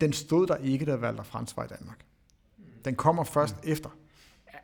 [0.00, 2.04] den stod der ikke, da Walter Frans var i Danmark.
[2.84, 3.70] Den kommer først mm.
[3.72, 3.90] efter.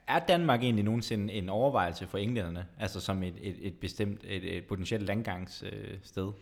[0.07, 4.57] Er Danmark egentlig nogensinde en overvejelse for englænderne, altså som et, et, et bestemt, et,
[4.57, 6.27] et potentielt landgangssted?
[6.27, 6.33] Øh,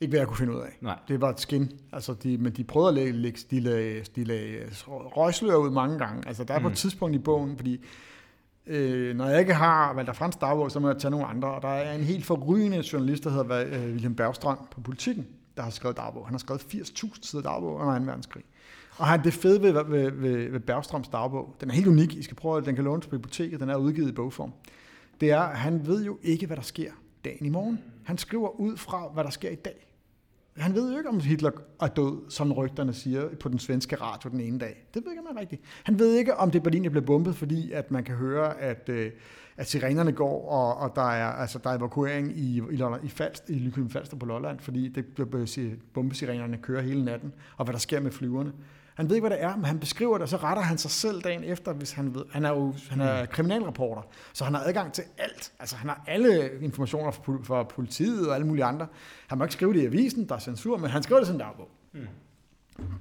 [0.00, 0.78] ikke hvad jeg kunne finde ud af.
[0.80, 0.98] Nej.
[1.08, 1.72] Det var et skin.
[1.92, 4.58] Altså, de, men de prøvede at lægge, de lagde, de lagde
[4.88, 6.28] røgslør ud mange gange.
[6.28, 6.62] Altså, der er mm.
[6.62, 7.84] på et tidspunkt i bogen, fordi
[8.66, 11.48] øh, når jeg ikke har Walter Frans dagbog, så må jeg tage nogle andre.
[11.48, 15.26] Og der er en helt forrygende journalist, der hedder øh, William Bergstrøm på Politiken,
[15.56, 16.26] der har skrevet dagbog.
[16.26, 18.04] Han har skrevet 80.000 sider dagbog under 2.
[18.04, 18.44] verdenskrig.
[18.98, 22.22] Og han, det fede ved, ved, ved, ved Bergstrøms dagbog, den er helt unik, I
[22.22, 24.52] skal prøve, den kan lånes på biblioteket, den er udgivet i bogform.
[25.20, 26.90] Det er, han ved jo ikke, hvad der sker
[27.26, 27.78] dagen i morgen.
[28.04, 29.86] Han skriver ud fra, hvad der sker i dag.
[30.56, 31.50] Han ved jo ikke, om Hitler
[31.80, 34.86] er død, som rygterne siger på den svenske radio den ene dag.
[34.94, 35.62] Det ved ikke, om rigtigt.
[35.84, 39.12] Han ved ikke, om det Berlin bliver bombet, fordi at man kan høre, at, øh,
[39.56, 43.08] at sirenerne går, og, og der, er, altså, der er evakuering i, i, Lolland, i,
[43.08, 45.04] Falst, i Lykøben Falster på Lolland, fordi det,
[45.92, 48.52] bombesirenerne kører hele natten, og hvad der sker med flyverne.
[48.96, 50.90] Han ved ikke, hvad det er, men han beskriver det, og så retter han sig
[50.90, 52.24] selv dagen efter, hvis han ved.
[52.30, 53.28] Han er jo han er mm.
[53.32, 55.52] kriminalreporter, så han har adgang til alt.
[55.58, 57.10] Altså, han har alle informationer
[57.42, 58.86] fra politiet og alle mulige andre.
[59.26, 61.40] Han må ikke skrive det i avisen, der er censur, men han skriver det sådan
[61.40, 61.68] en dagbog.
[61.92, 62.00] Mm.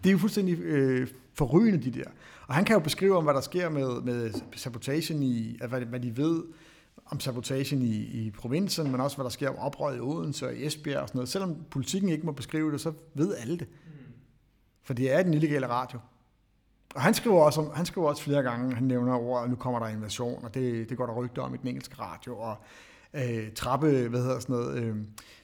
[0.03, 2.09] Det er jo fuldstændig øh, forrygende, de der.
[2.47, 5.99] Og han kan jo beskrive om, hvad der sker med, med sabotagen i, hvad, hvad
[5.99, 6.43] de ved
[7.05, 10.55] om sabotagen i, i provinsen, men også hvad der sker om oprøret i Odense og
[10.55, 11.29] i Esbjerg og sådan noget.
[11.29, 13.67] Selvom politikken ikke må beskrive det, så ved alle det.
[14.85, 15.99] For det er den illegale radio.
[16.95, 19.79] Og han skriver, også, han skriver også flere gange, han nævner ord, at nu kommer
[19.79, 22.57] der invasion, og det, det går der rygter om i den engelske radio, og
[23.13, 24.95] øh, trappe, hvad hedder sådan noget, øh,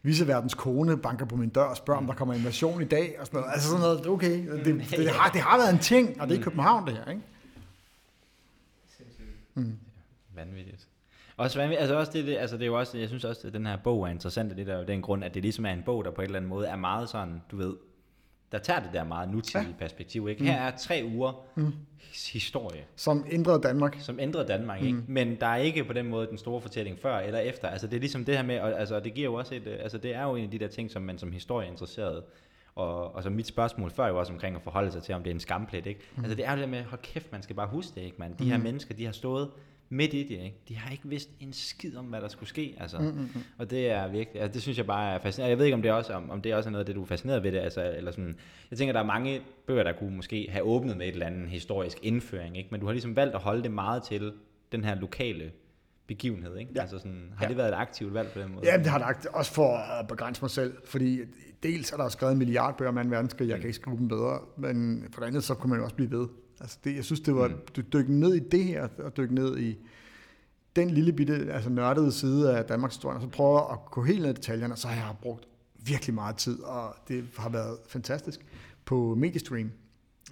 [0.03, 3.25] viseverdens kone banker på min dør og spørger, om der kommer invasion i dag, og
[3.25, 3.53] sådan noget.
[3.53, 6.35] Altså sådan noget, okay, det, det, det, har, det har været en ting, og det
[6.35, 7.21] er i København det her, ikke?
[9.53, 9.77] Mm.
[10.35, 10.87] Vanvittigt.
[11.37, 13.65] Også, altså også det, det, altså det er jo også, jeg synes også, at den
[13.65, 15.83] her bog er interessant, og det der er den grund, at det ligesom er en
[15.85, 17.73] bog, der på en eller anden måde er meget sådan, du ved,
[18.51, 19.75] der tager det der meget nutidige ja.
[19.79, 20.29] perspektiv.
[20.29, 20.43] Ikke?
[20.43, 21.73] Her er tre uger mm.
[22.33, 22.85] historie.
[22.95, 23.97] Som ændrede Danmark.
[23.99, 24.87] Som ændrede Danmark, mm.
[24.87, 24.99] ikke?
[25.07, 27.67] Men der er ikke på den måde den store fortælling før eller efter.
[27.67, 29.97] Altså det er ligesom det her med, og, altså det giver jo også et, altså
[29.97, 32.23] det er jo en af de der ting, som man som historieinteresseret
[32.75, 35.29] og, og så mit spørgsmål før jo også omkring at forholde sig til, om det
[35.29, 36.01] er en skamplet, ikke?
[36.15, 36.23] Mm.
[36.23, 38.17] Altså det er jo det der med, hold kæft, man skal bare huske det, ikke,
[38.19, 38.33] man?
[38.39, 38.49] De mm.
[38.49, 39.49] her mennesker, de har stået
[39.91, 40.29] midt i det.
[40.43, 40.55] Ikke?
[40.67, 42.75] De har ikke vidst en skid om, hvad der skulle ske.
[42.79, 42.99] Altså.
[42.99, 43.41] Mm, mm, mm.
[43.57, 45.49] Og det er virkelig, altså, det synes jeg bare er fascinerende.
[45.49, 46.95] Jeg ved ikke, om det er også, om, om det er også noget af det,
[46.95, 47.57] du er fascineret ved det.
[47.59, 48.35] Altså, eller sådan,
[48.71, 51.49] jeg tænker, der er mange bøger, der kunne måske have åbnet med et eller andet
[51.49, 52.69] historisk indføring, ikke?
[52.71, 54.33] men du har ligesom valgt at holde det meget til
[54.71, 55.51] den her lokale
[56.07, 56.71] begivenhed, ikke?
[56.75, 56.81] Ja.
[56.81, 57.49] Altså sådan, har Ja.
[57.49, 58.71] det været et aktivt valg på den måde?
[58.71, 61.19] Ja, det har jeg lagt også for at begrænse mig selv, fordi
[61.63, 63.09] dels er der skrevet en milliard bøger om 2.
[63.09, 65.83] verdenskrig, jeg kan ikke skrive dem bedre, men for det andet, så kunne man jo
[65.83, 66.27] også blive ved.
[66.61, 69.57] Altså det, jeg synes, det var, du dykke ned i det her, og dykke ned
[69.57, 69.77] i
[70.75, 74.21] den lille bitte, altså nørdede side af Danmarks historie, og så prøve at gå helt
[74.21, 75.47] ned i detaljerne, så har jeg brugt
[75.85, 78.45] virkelig meget tid, og det har været fantastisk,
[78.85, 79.71] på Mediestream,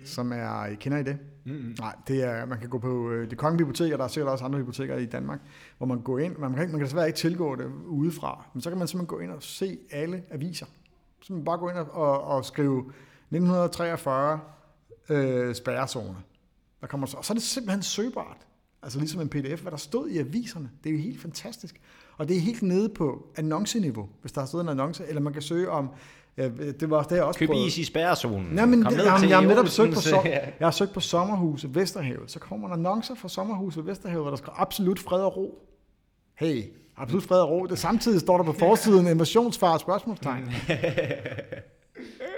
[0.06, 1.18] som er, kender I det?
[1.46, 1.76] Mm-hmm.
[1.80, 4.32] Nej, det er, man kan gå på øh, det kongelige bibliotek, og der er sikkert
[4.32, 5.40] også andre biblioteker i Danmark,
[5.78, 8.62] hvor man går ind, man kan, ikke- man kan desværre ikke tilgå det udefra, men
[8.62, 10.66] så kan man simpelthen gå ind og se alle aviser.
[11.22, 14.40] Så man bare gå ind og, og, og skrive 1943
[15.10, 16.18] øh, spærrezone.
[16.82, 18.38] Der kommer så, og så er det simpelthen søgbart.
[18.84, 20.70] Altså ligesom en pdf, hvad der stod i aviserne.
[20.84, 21.82] Det er jo helt fantastisk.
[22.18, 25.34] Og det er helt nede på annonceniveau, hvis der har stået en annonce, eller man
[25.34, 25.90] kan søge om,
[26.38, 28.48] øh, det var det jeg også Køb is i spærrezonen.
[28.52, 30.26] Nej, men Kom det, ned jeg, har netop søgt på, som,
[30.60, 32.32] jeg har søgt på sommerhuset Vesterhavet.
[32.32, 35.68] Så kommer der annoncer fra sommerhuset Vesterhavet, hvor der skal absolut fred og ro.
[36.36, 36.64] Hey,
[36.98, 37.66] absolut fred og ro.
[37.66, 40.44] Det samtidig står der på forsiden invasionsfar og spørgsmålstegn.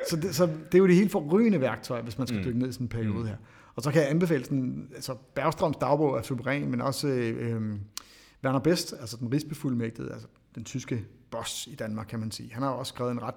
[0.09, 2.45] så, det, så det er jo det helt forrygende værktøj, hvis man skal Mm.
[2.45, 3.35] dykke ned i sådan en periode her.
[3.75, 7.75] Og så kan jeg anbefale sådan, altså Bergstrøms dagbog er suveræn, men også øh, øh,
[8.43, 12.53] Werner Best, altså den rigsbefuldmægtede, altså den tyske boss i Danmark, kan man sige.
[12.53, 13.35] Han har også skrevet en ret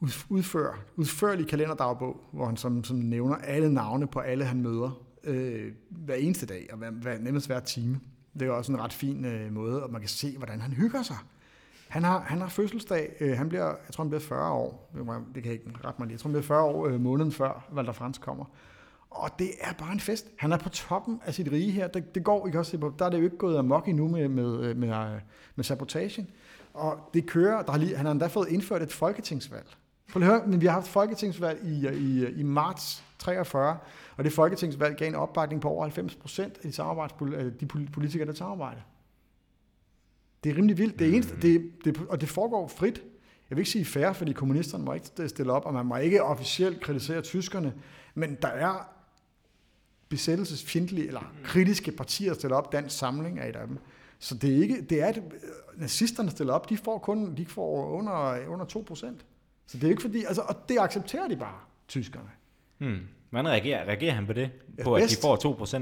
[0.00, 5.02] ud- udfør, udførlig kalenderdagbog, hvor han som, som nævner alle navne på alle, han møder
[5.24, 8.00] øh, hver eneste dag, og hver, hver, nemmest hver time.
[8.34, 10.72] Det er jo også en ret fin øh, måde, og man kan se, hvordan han
[10.72, 11.16] hygger sig.
[11.92, 14.90] Han har, han har fødselsdag, øh, han bliver, jeg tror, han bliver 40 år,
[15.34, 17.32] det kan jeg ikke rette mig lige, jeg tror, han bliver 40 år øh, måneden
[17.32, 18.44] før Walter Frans kommer.
[19.10, 20.26] Og det er bare en fest.
[20.38, 21.86] Han er på toppen af sit rige her.
[21.88, 23.88] Det, det går, I kan også se på, der er det jo ikke gået amok
[23.88, 25.20] endnu med, med, øh, med, øh,
[25.56, 26.30] med sabotagen.
[26.74, 29.66] Og det kører, der har lige, han har endda fået indført et folketingsvalg.
[30.12, 33.76] Prøv lige at høre, men vi har haft folketingsvalg i, øh, i, i marts 43,
[34.16, 37.10] og det folketingsvalg gav en opbakning på over 90 procent af
[37.60, 38.80] de, de politikere, der samarbejder.
[40.44, 40.98] Det er rimelig vildt.
[40.98, 43.02] Det eneste, det, det, og det foregår frit.
[43.50, 46.22] Jeg vil ikke sige fair, fordi kommunisterne må ikke stille op, og man må ikke
[46.22, 47.74] officielt kritisere tyskerne,
[48.14, 48.88] men der er
[50.08, 52.72] besættelsesfjendtlige eller kritiske partier stiller op.
[52.72, 53.78] Dansk Samling er et af dem.
[54.18, 55.22] Så det er ikke, det er, at
[55.76, 59.26] nazisterne stiller op, de får kun, de får under, under 2 procent.
[59.66, 62.30] Så det er ikke fordi, altså, og det accepterer de bare, tyskerne.
[62.78, 63.00] Hmm.
[63.32, 64.50] Hvordan reagerer, reagerer han på det?
[64.84, 65.20] På at de bedst.
[65.22, 65.36] får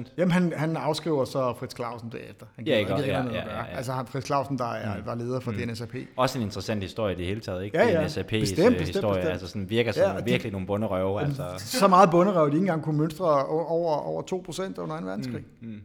[0.04, 0.12] 2%?
[0.18, 2.46] Jamen, han, han afskriver så Fritz Clausen derefter.
[2.56, 2.90] Han Ja, ikke?
[2.98, 3.64] ikke Ja, ja, ja, ja.
[3.76, 5.56] Altså, han- Fritz Clausen, der er, var leder for mm.
[5.58, 5.94] DNSAP.
[6.16, 7.78] Også en interessant historie i det hele taget, ikke?
[7.78, 8.00] Ja, ja.
[8.00, 9.32] en SAP's Bestemt, bestemt, bestemt, historie, bestemt.
[9.32, 11.42] altså sådan virker som Ja, de- virkelig nogle bunderøve, altså.
[11.58, 15.06] Så meget bunderøv, de ikke engang kunne mønstre over, over 2 procent under 2.
[15.06, 15.42] verdenskrig.
[15.60, 15.80] Mm, mm.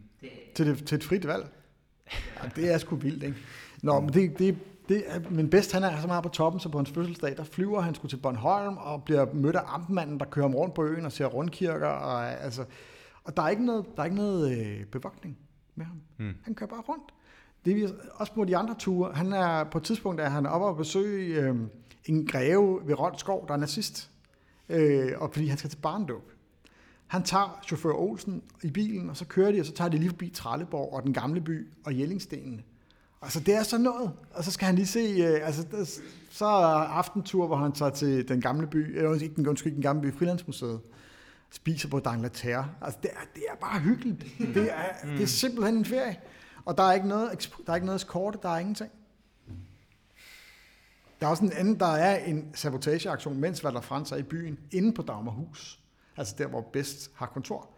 [0.54, 1.46] til, det, til et frit valg.
[2.42, 3.36] Ja, det er sgu vildt, ikke?
[3.82, 4.56] Nå, men det, det,
[4.88, 7.44] det er, men bedst, han er så meget på toppen, så på hans fødselsdag, der
[7.44, 10.84] flyver han skulle til Bornholm og bliver mødt af amtmanden, der kører ham rundt på
[10.84, 11.86] øen og ser rundkirker.
[11.86, 12.64] Og, altså,
[13.24, 15.38] og der er ikke noget, der er ikke noget øh, bevogtning
[15.74, 16.00] med ham.
[16.18, 16.34] Mm.
[16.42, 17.14] Han kører bare rundt.
[17.64, 19.12] Det er også på de andre ture.
[19.12, 21.56] Han er på et tidspunkt, er han oppe og besøge øh,
[22.04, 24.10] en greve ved Rold Skov, der er nazist.
[24.68, 26.32] Øh, og fordi han skal til barndåb.
[27.06, 30.10] Han tager chauffør Olsen i bilen, og så kører de, og så tager de lige
[30.10, 32.62] forbi Trelleborg og den gamle by og Jellingstenene.
[33.22, 34.12] Altså, det er sådan noget.
[34.30, 36.00] Og så skal han lige se, øh, altså, der,
[36.30, 40.02] så aftentur, hvor han tager til den gamle by, øh, ikke den, undskyld, den gamle
[40.02, 40.80] by, Frilandsmuseet,
[41.50, 42.70] spiser på Dangleterre.
[42.82, 44.26] Altså, det er, det er bare hyggeligt.
[44.54, 46.16] Det er, det er simpelthen en ferie.
[46.64, 48.90] Og der er ikke noget, der er ikke noget eskorte, der er ingenting.
[51.20, 54.58] Der er også en anden, der er en sabotageaktion, mens Walter Frans er i byen,
[54.70, 55.80] inde på Dagmarhus.
[56.16, 57.68] Altså der, hvor Best har kontor.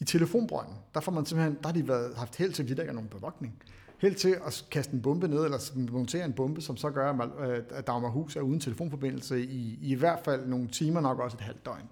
[0.00, 2.82] I telefonbrønden, der, får man simpelthen, der har de været, haft held til, at der
[2.82, 3.62] ikke er nogen bevogtning.
[3.98, 7.16] Held til at kaste en bombe ned, eller montere en bombe, som så gør, at
[7.16, 11.40] Mal- øh, Dagmarhus er uden telefonforbindelse i, i hvert fald nogle timer, nok også et
[11.40, 11.88] halvt døgn.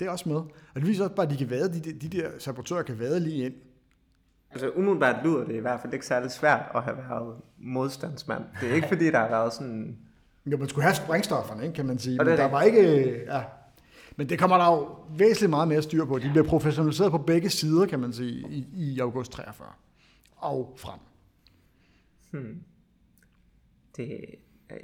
[0.00, 0.36] Det er også med.
[0.36, 3.20] Og det viser også bare, at de, kan vade, de, de der sabotører kan vade
[3.20, 3.54] lige ind.
[4.50, 8.44] Altså umiddelbart lyder det i hvert fald ikke særlig svært at have været modstandsmand.
[8.60, 9.98] Det er ikke fordi, der har været sådan...
[10.46, 12.18] Jo, man skulle have sprængstofferne, ikke, kan man sige.
[12.18, 12.80] Det Men er der var ikke...
[13.26, 13.42] Ja.
[14.16, 16.18] Men det kommer der jo væsentligt meget mere styr på.
[16.18, 19.66] De bliver professionaliseret på begge sider, kan man sige, i, i august 43
[20.44, 21.00] og frem.
[22.30, 22.62] Hmm.
[23.96, 24.34] Det,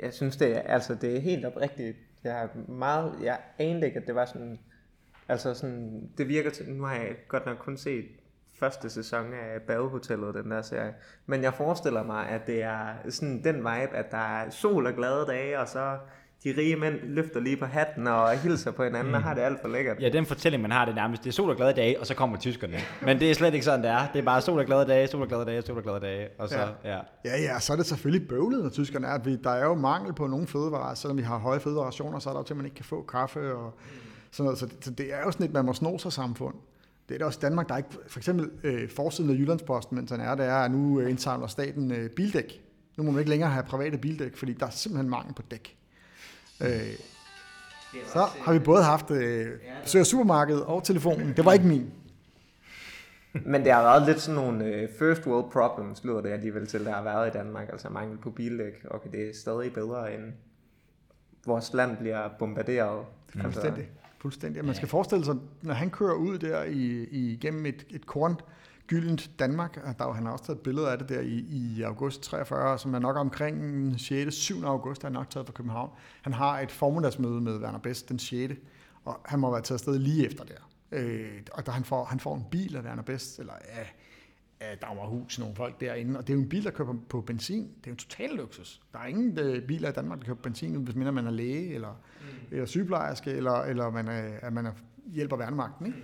[0.02, 1.96] jeg synes, det er, altså, det er helt oprigtigt.
[2.24, 4.58] Jeg, er meget, jeg anede ikke, at det var sådan...
[5.28, 6.72] Altså sådan, det virker til...
[6.72, 8.06] Nu har jeg godt nok kun set
[8.60, 10.94] første sæson af Badehotellet, den der serie.
[11.26, 14.94] Men jeg forestiller mig, at det er sådan den vibe, at der er sol og
[14.94, 15.98] glade dage, og så
[16.44, 19.14] de rige mænd løfter lige på hatten og hilser på hinanden mm.
[19.14, 20.00] og har det alt for lækkert.
[20.00, 22.14] Ja, den fortælling, man har, det nærmest, det er sol og glade dage, og så
[22.14, 22.78] kommer tyskerne.
[23.02, 24.06] Men det er slet ikke sådan, det er.
[24.12, 26.28] Det er bare sol og glade dage, sol og glade dage, sol og glade dage,
[26.38, 26.92] og så, ja.
[26.92, 27.00] ja.
[27.24, 29.74] Ja, ja, så er det selvfølgelig bøvlet, når tyskerne er, at vi, der er jo
[29.74, 32.56] mangel på nogle fødevarer, selvom vi har høje fødevarerationer, så er der jo til, at
[32.56, 33.78] man ikke kan få kaffe og
[34.30, 34.58] sådan noget.
[34.58, 36.54] Så det, så det er jo sådan et, man må sno sig samfund.
[37.08, 39.96] Det er det også i Danmark, der er ikke, for eksempel øh, forsiden af Jyllandsposten,
[39.96, 42.62] mens han er, det er, at nu øh, indsamler staten øh, bildæk.
[42.96, 45.76] Nu må man ikke længere have private bildæk, fordi der er simpelthen mangel på dæk.
[46.60, 46.94] Øh,
[48.06, 49.48] så har vi både haft øh,
[49.82, 51.32] besøg af supermarkedet og telefonen.
[51.36, 51.92] Det var ikke min.
[53.32, 56.84] Men det har været lidt sådan nogle øh, first world problems, lyder det alligevel til,
[56.84, 57.68] der har været i Danmark.
[57.72, 60.32] Altså mangel på bildæk, og det er stadig bedre end
[61.46, 63.04] vores land bliver bombarderet.
[63.34, 63.40] Mm.
[63.40, 63.88] Fuldstændig.
[64.18, 64.64] Fuldstændig.
[64.64, 68.40] Man skal forestille sig, når han kører ud der i, i, igennem et, et korn,
[68.90, 71.82] gyldent Danmark, og der, han har også taget et billede af det der i, i
[71.82, 74.34] august 43, som er nok omkring 6.
[74.34, 74.64] 7.
[74.64, 75.90] august, der er nok taget fra København.
[76.22, 78.54] Han har et formiddagsmøde med Werner Best den 6.
[79.04, 80.70] Og han må være taget afsted lige efter der.
[80.92, 83.94] Øh, og der han får, han får en bil af Werner Best, eller af,
[84.60, 86.18] af Dagmarhus, nogle folk derinde.
[86.18, 87.62] Og det er jo en bil, der kører på, benzin.
[87.62, 88.80] Det er jo en total luksus.
[88.92, 91.74] Der er ingen øh, biler i Danmark, der kører på benzin, hvis man er læge,
[91.74, 92.26] eller, mm.
[92.50, 94.72] eller sygeplejerske, eller, eller man er, at man er,
[95.06, 95.86] hjælper værnemagten.
[95.86, 95.98] Ikke?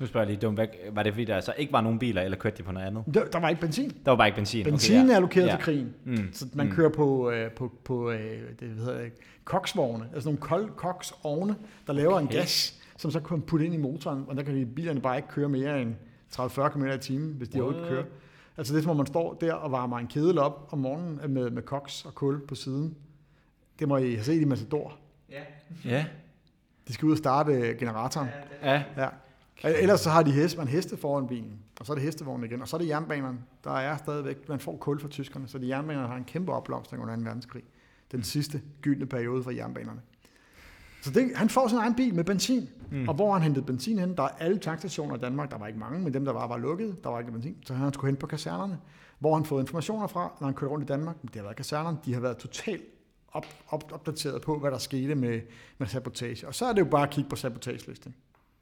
[0.00, 0.60] Nu spørger jeg lige dumt,
[0.92, 3.04] var det fordi, der så ikke var nogen biler, eller kørte de på noget andet?
[3.14, 3.90] Der, der var ikke benzin.
[4.04, 4.64] Der var bare ikke benzin.
[4.64, 5.12] Benzin okay, ja.
[5.12, 5.50] er allokeret ja.
[5.50, 5.94] til krigen.
[6.04, 6.28] Mm.
[6.32, 6.72] Så man mm.
[6.72, 8.20] kører på, øh, på, på øh,
[8.60, 9.08] det hedder,
[9.44, 12.22] koksvogne, altså nogle kold koksovne, der laver okay.
[12.22, 15.16] en gas, som så kan putte ind i motoren, og der kan de bilerne bare
[15.16, 15.94] ikke køre mere end
[16.34, 18.04] 30-40 km i timen, hvis de overhovedet kører.
[18.56, 21.20] Altså det er som om man står der og varmer en kedel op om morgenen
[21.28, 22.96] med, med koks og kul på siden.
[23.78, 24.98] Det må I have set i Matador.
[25.30, 25.42] Ja.
[25.84, 26.06] ja.
[26.88, 28.28] De skal ud og starte generatoren.
[28.62, 28.82] Ja.
[28.96, 29.08] ja.
[29.64, 32.62] Ellers så har de heste, man heste foran bilen, og så er det hestevognen igen,
[32.62, 33.38] og så er det jernbanerne.
[33.64, 37.02] Der er stadigvæk, man får kul fra tyskerne, så de jernbanerne har en kæmpe opblomstring
[37.02, 37.22] under 2.
[37.22, 37.62] verdenskrig.
[38.12, 40.00] Den sidste gyldne periode for jernbanerne.
[41.02, 42.68] Så det, han får sin egen bil med benzin.
[42.90, 43.08] Mm.
[43.08, 45.78] Og hvor han hentede benzin hen, der er alle tankstationer i Danmark, der var ikke
[45.78, 47.56] mange, men dem, der var, var lukket, der var ikke benzin.
[47.66, 48.78] Så han skulle hen på kasernerne,
[49.18, 51.16] hvor han fået informationer fra, når han kørte rundt i Danmark.
[51.22, 52.82] Det har været kasernerne, de har været totalt
[53.32, 55.40] op, op, opdateret på, hvad der skete med,
[55.78, 56.46] med sabotage.
[56.46, 58.14] Og så er det jo bare at kigge på sabotagelisten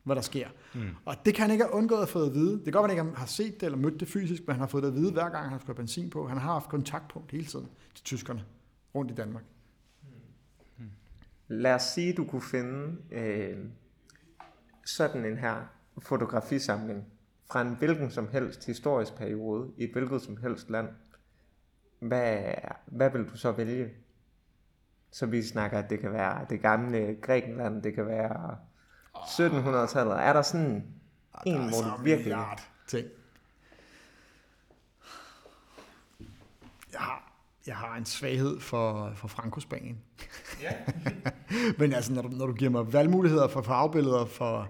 [0.04, 0.48] hvad der sker.
[0.74, 0.88] Mm.
[1.04, 2.52] Og det kan han ikke have undgået at få at vide.
[2.52, 4.54] Det kan godt være, at han ikke har set det eller mødt det fysisk, men
[4.54, 6.28] han har fået det at vide, hver gang han skal benzin på.
[6.28, 8.44] Han har haft kontakt på hele tiden til tyskerne
[8.94, 9.44] rundt i Danmark.
[10.78, 10.84] Mm.
[11.48, 13.56] Lad os sige, at du kunne finde øh,
[14.86, 15.56] sådan en her
[15.98, 17.04] fotografisamling
[17.52, 20.88] fra en hvilken som helst historisk periode i et hvilket som helst land.
[21.98, 22.42] Hvad,
[22.86, 23.90] hvad vil du så vælge?
[25.10, 28.56] Så vi snakker, at det kan være det gamle Grækenland, det kan være
[29.24, 30.16] 1700-tallet.
[30.20, 30.84] Er der sådan
[31.46, 32.36] ja, en, hvor du virkelig...
[32.88, 33.06] ting.
[36.92, 37.32] Jeg har,
[37.66, 39.98] jeg har en svaghed for, for Franco-Spanien.
[40.62, 40.72] Ja.
[41.78, 44.68] Men altså, når du, når du giver mig valgmuligheder for farvebilleder for,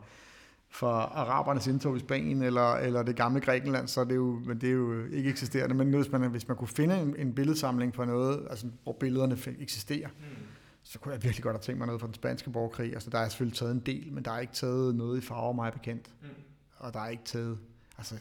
[0.71, 4.61] for arabernes indtog i Spanien, eller, eller det gamle Grækenland, så er det jo, men
[4.61, 5.75] det er jo ikke eksisterende.
[5.75, 9.39] Men hvis man, hvis man kunne finde en, en billedsamling for noget, altså, hvor billederne
[9.61, 10.54] eksisterer, mm
[10.85, 12.93] så kunne jeg virkelig godt have tænkt mig noget fra den spanske borgerkrig.
[12.93, 15.53] Altså, der er selvfølgelig taget en del, men der er ikke taget noget i farver
[15.53, 16.11] mig bekendt.
[16.23, 16.29] Mm.
[16.77, 17.59] Og der er ikke taget,
[17.99, 18.15] altså,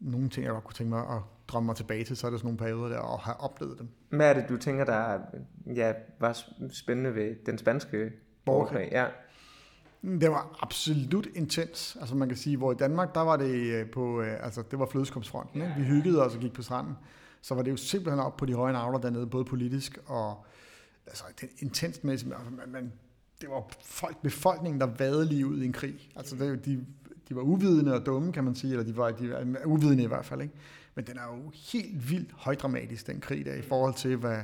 [0.00, 2.40] nogle ting, jeg godt kunne tænke mig at drømme mig tilbage til, så er det
[2.40, 3.88] sådan nogle perioder der, og have oplevet dem.
[4.08, 5.18] Hvad er det, du tænker, der
[5.66, 8.12] ja, var spændende ved den spanske
[8.44, 8.88] borgerkrig?
[8.92, 9.06] Ja.
[10.02, 11.96] Det var absolut intens.
[12.00, 14.78] Altså man kan sige, hvor i Danmark, der var det øh, på, øh, altså det
[14.78, 15.62] var flødeskomstfronten.
[15.62, 15.74] Ikke?
[15.76, 16.94] Vi hyggede os og gik på stranden.
[17.42, 20.44] Så var det jo simpelthen op på de høje navler dernede, både politisk og
[21.08, 22.30] altså, det intenst med, altså,
[22.66, 22.92] man,
[23.40, 26.10] det var folk, befolkningen, der vadede lige ud i en krig.
[26.16, 26.86] Altså, det, de,
[27.28, 30.06] de var uvidende og dumme, kan man sige, eller de var, de var uvidende i
[30.06, 30.54] hvert fald, ikke?
[30.94, 34.42] Men den er jo helt vildt højdramatisk, den krig der, i forhold til, hvad,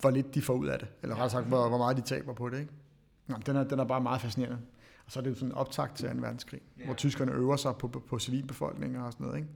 [0.00, 0.88] hvor lidt de får ud af det.
[1.02, 2.72] Eller rettere sagt, hvor, hvor meget de taber på det, ikke?
[3.26, 4.58] Nå, den, er, den er bare meget fascinerende.
[5.06, 6.14] Og så er det jo sådan en optakt til 2.
[6.20, 6.86] verdenskrig, yeah.
[6.86, 9.50] hvor tyskerne øver sig på, på, på civilbefolkningen og sådan noget, ikke?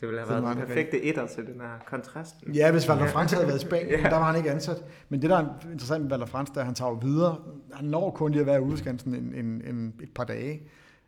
[0.00, 2.34] Det ville have været den perfekte etter til den her kontrast.
[2.54, 4.02] Ja, hvis Valder Frans havde været i Spanien, ja.
[4.02, 4.84] der var han ikke ansat.
[5.08, 7.38] Men det, der er interessant med Valder Frans, der han tager videre.
[7.72, 10.62] Han når kun lige at være ude en, en, en, et par dage.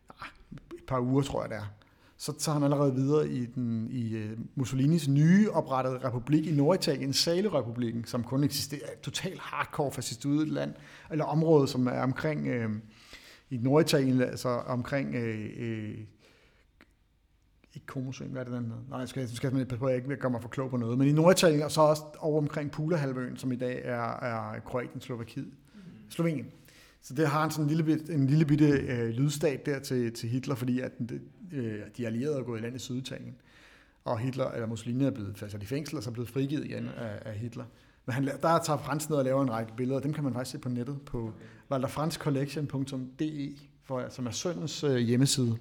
[0.09, 0.27] Ah,
[0.73, 1.73] et par uger, tror jeg det er.
[2.17, 7.13] Så tager han allerede videre i, den, i uh, Mussolinis nye oprettede republik i Norditalien,
[7.13, 10.73] Sale-republikken, som kun eksisterer totalt hardcore fascistoidet land,
[11.11, 12.71] eller område, som er omkring uh,
[13.49, 15.21] i Norditalien, altså omkring uh,
[15.61, 15.95] uh,
[17.75, 18.81] ikke Komosøen, hvad er det den hedder?
[18.89, 20.97] Nej, skal, skal passe på, at jeg ikke kommer for klog på noget.
[20.97, 25.01] Men i Norditalien, og så også over omkring Pula-halvøen, som i dag er, er Kroatien,
[25.01, 25.81] Slovakiet, mm.
[26.09, 26.45] Slovenien.
[27.01, 30.13] Så det har han sådan en lille, bit, en lille bitte øh, lydstat der til,
[30.13, 30.91] til Hitler, fordi at
[31.51, 33.35] øh, de allierede er gået i land i Syditalien.
[34.05, 36.87] Og Hitler, eller Mussolini er blevet sat i fængsel, og så er blevet frigivet igen
[36.97, 37.65] af, af Hitler.
[38.05, 40.51] Men han, der tager Frans ned og laver en række billeder, dem kan man faktisk
[40.51, 41.33] se på nettet på
[41.71, 43.55] walterfranscollection.de,
[44.09, 45.57] som er søndens øh, hjemmeside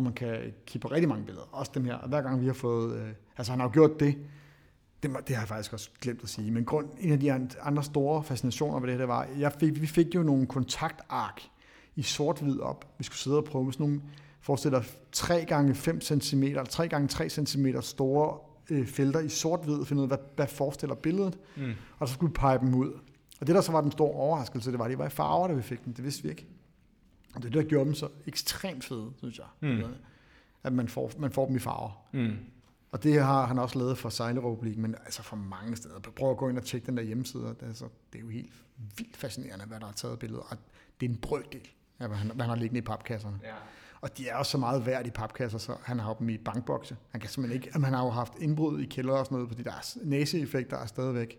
[0.00, 1.46] hvor man kan kigge på rigtig mange billeder.
[1.52, 1.94] Også dem her.
[1.94, 2.96] Og hver gang vi har fået...
[3.00, 4.18] Øh, altså han har jo gjort det,
[5.02, 6.50] det, det har jeg faktisk også glemt at sige.
[6.50, 7.32] Men grund, en af de
[7.62, 11.42] andre store fascinationer ved det, det var, jeg fik, vi fik jo nogle kontaktark
[11.96, 12.94] i sort-hvid op.
[12.98, 14.02] Vi skulle sidde og prøve med sådan nogle,
[14.40, 18.38] forestil dig 3 gange 5 cm, eller 3 gange 3 cm store
[18.70, 21.72] øh, felter i sort-hvid, finde ud af, hvad, hvad forestiller billedet, Mm.
[21.98, 22.92] og så skulle vi pege dem ud.
[23.40, 25.48] Og det, der så var den store overraskelse, det var, at de var i farver,
[25.48, 25.94] da vi fik dem.
[25.94, 26.46] Det vidste vi ikke.
[27.38, 29.70] Og det, er det, der gjorde dem så ekstremt fede, synes jeg.
[29.70, 29.82] Mm.
[30.62, 32.06] At man får, man får dem i farver.
[32.12, 32.36] Mm.
[32.90, 35.98] Og det har han også lavet for Sejlerepublikken, men altså for mange steder.
[36.00, 37.42] Prøv at gå ind og tjekke den der hjemmeside.
[37.42, 38.52] Det er, altså, det er jo helt
[38.96, 40.40] vildt fascinerende, hvad der er taget billeder.
[40.40, 40.56] Og
[41.00, 41.68] det er en brøkdel,
[41.98, 43.40] af, hvad han, hvad han har liggende i papkasserne.
[43.44, 43.54] Ja.
[44.00, 46.96] Og de er også så meget værd i papkasser, så han har dem i bankbokse.
[47.10, 49.62] Han kan simpelthen ikke, man har jo haft indbrud i kælder og sådan noget, fordi
[49.62, 51.38] der er næseeffekter er stadigvæk.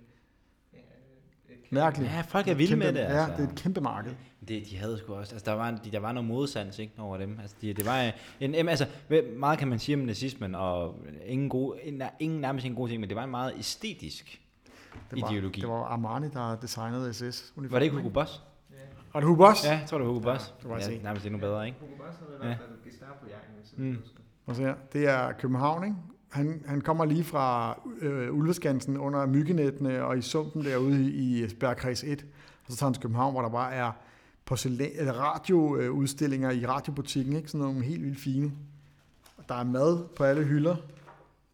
[1.70, 2.12] Mærkeligt.
[2.12, 3.34] Ja, folk er vilde Kæmpe- med det, Ja, altså.
[3.38, 4.12] det er et kæmpe marked.
[4.48, 7.18] Det, de havde sgu også, altså der var, de, der var noget modsans ikke, over
[7.18, 7.40] dem.
[7.42, 8.86] Altså, de, det var en, em, altså,
[9.38, 10.96] meget kan man sige om nazismen, og
[11.26, 11.80] ingen, gode,
[12.20, 14.42] ingen nærmest en god ting, men det var en meget æstetisk
[15.12, 15.62] Det var, ideologi.
[15.62, 17.54] Det var Armani, der designede SS.
[17.56, 18.44] Var det ikke Hugo Boss?
[19.14, 19.66] Var det Hugo Boss?
[19.66, 20.54] Ja, jeg tror det var Hugo Boss.
[20.62, 21.00] det var ja, se.
[21.04, 21.78] nærmest endnu bedre, ikke?
[21.80, 22.48] Hugo Boss havde i Ja.
[22.48, 23.50] hvert fald Gestapo-jakken.
[23.62, 23.96] hvis jeg Mm.
[24.02, 24.20] husker.
[24.46, 25.96] Og så her, det er København, ikke?
[26.30, 31.50] Han, han kommer lige fra øh, Ulveskansen under myggenettene og i sumpen derude i, i
[31.50, 32.26] Spærkreds 1.
[32.66, 33.92] Og så tager han til København, hvor der bare er
[34.46, 37.50] porcelæn, eller radioudstillinger i radiobutikken, ikke?
[37.52, 38.52] Sådan nogle helt vildt fine.
[39.38, 40.76] Og Der er mad på alle hylder.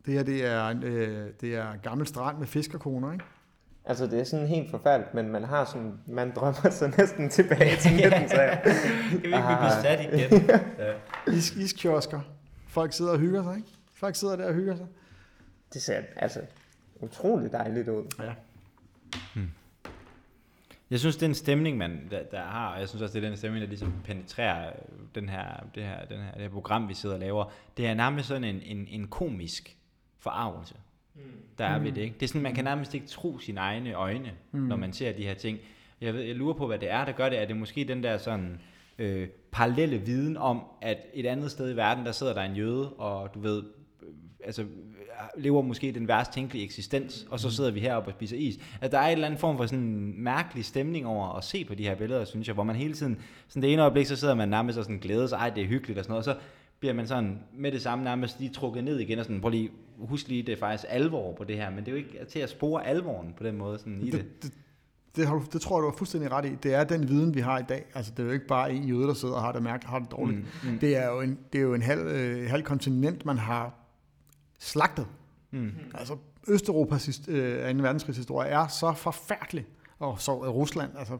[0.05, 3.25] Det her, det er, øh, det er gammel strand med fiskerkoner, ikke?
[3.85, 7.77] Altså, det er sådan helt forfærdeligt, men man har sådan, man drømmer sig næsten tilbage
[7.81, 9.81] til 19 så Kan vi ikke blive Ah.
[9.83, 10.49] sat igen?
[11.27, 11.31] ja.
[11.33, 12.19] Is, iskiosker.
[12.67, 13.67] Folk sidder og hygger sig, ikke?
[13.95, 14.87] Folk sidder der og hygger sig.
[15.73, 16.41] Det ser altså
[17.01, 18.05] utrolig dejligt ud.
[18.19, 18.33] Ja.
[20.89, 23.23] Jeg synes, det er en stemning, man der, der har, og jeg synes også, det
[23.23, 24.73] er den stemning, der ligesom penetrerer
[25.15, 27.51] den her, det, her, den her, det her program, vi sidder og laver.
[27.77, 29.77] Det er nærmest sådan en, en, en komisk
[30.19, 30.75] forarvelse,
[31.57, 32.01] der er ved det.
[32.01, 32.15] Ikke?
[32.19, 34.59] Det er sådan, man kan nærmest ikke tro sine egne øjne, mm.
[34.59, 35.59] når man ser de her ting.
[36.01, 37.41] Jeg, ved, jeg lurer på, hvad det er, der gør det.
[37.41, 38.61] Er det måske den der sådan
[38.97, 42.93] øh, parallelle viden om, at et andet sted i verden, der sidder der en jøde,
[42.93, 43.84] og du ved, øh,
[44.45, 44.65] altså
[45.37, 48.57] lever måske den værst tænkelige eksistens, og så sidder vi heroppe og spiser is.
[48.81, 51.65] At der er en eller anden form for sådan en mærkelig stemning over at se
[51.65, 53.17] på de her billeder, synes jeg, hvor man hele tiden,
[53.47, 55.67] sådan det ene øjeblik, så sidder man nærmest og sådan glæder sig, ej, det er
[55.67, 56.39] hyggeligt og sådan noget, og så
[56.79, 59.71] bliver man sådan med det samme nærmest lige trukket ned igen, og sådan, prøv lige,
[59.97, 62.39] husk lige, det er faktisk alvor på det her, men det er jo ikke til
[62.39, 64.13] at spore alvoren på den måde sådan i det.
[64.13, 64.51] det, det,
[65.15, 66.55] det, har du, det tror jeg, du har fuldstændig ret i.
[66.63, 67.85] Det er den viden, vi har i dag.
[67.95, 69.99] Altså, det er jo ikke bare en jøde, der sidder og har det mærkeligt, har
[69.99, 70.39] det dårligt.
[70.39, 70.79] Mm, mm.
[70.79, 73.84] Det er jo en, det er jo en halv, øh, halv kontinent, man har
[74.59, 75.07] slagtet.
[75.51, 75.71] Mm.
[75.93, 77.83] Altså, Østeuropas øh, 2.
[77.83, 79.65] verdenskrigshistorie er så forfærdelig.
[79.99, 81.17] Og så Rusland, altså,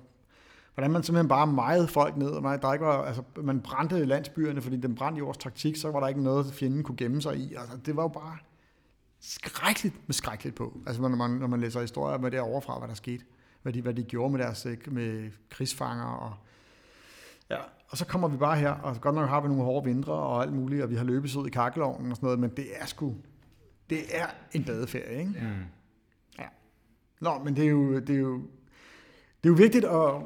[0.74, 2.30] hvordan man simpelthen bare mejede folk ned.
[2.30, 5.76] Og man, der ikke var, altså, man brændte landsbyerne, fordi den brændte i vores taktik,
[5.76, 7.56] så var der ikke noget, fjenden kunne gemme sig i.
[7.56, 8.38] Altså, det var jo bare
[9.20, 10.78] skrækkeligt med skrækkeligt på.
[10.88, 13.24] Altså, når man, når man læser historier med det overfra, hvad der skete.
[13.62, 16.06] Hvad de, hvad de gjorde med deres med krigsfanger.
[16.06, 16.34] Og,
[17.50, 17.58] ja.
[17.90, 20.42] og så kommer vi bare her, og godt nok har vi nogle hårde vintre og
[20.42, 22.86] alt muligt, og vi har løbet ud i kakkelovnen og sådan noget, men det er
[22.86, 23.16] sgu,
[23.90, 25.32] det er en badeferie, ikke?
[25.42, 25.76] Mm.
[27.22, 28.34] Nå, men det er jo, det er jo,
[29.44, 30.24] det er jo vigtigt og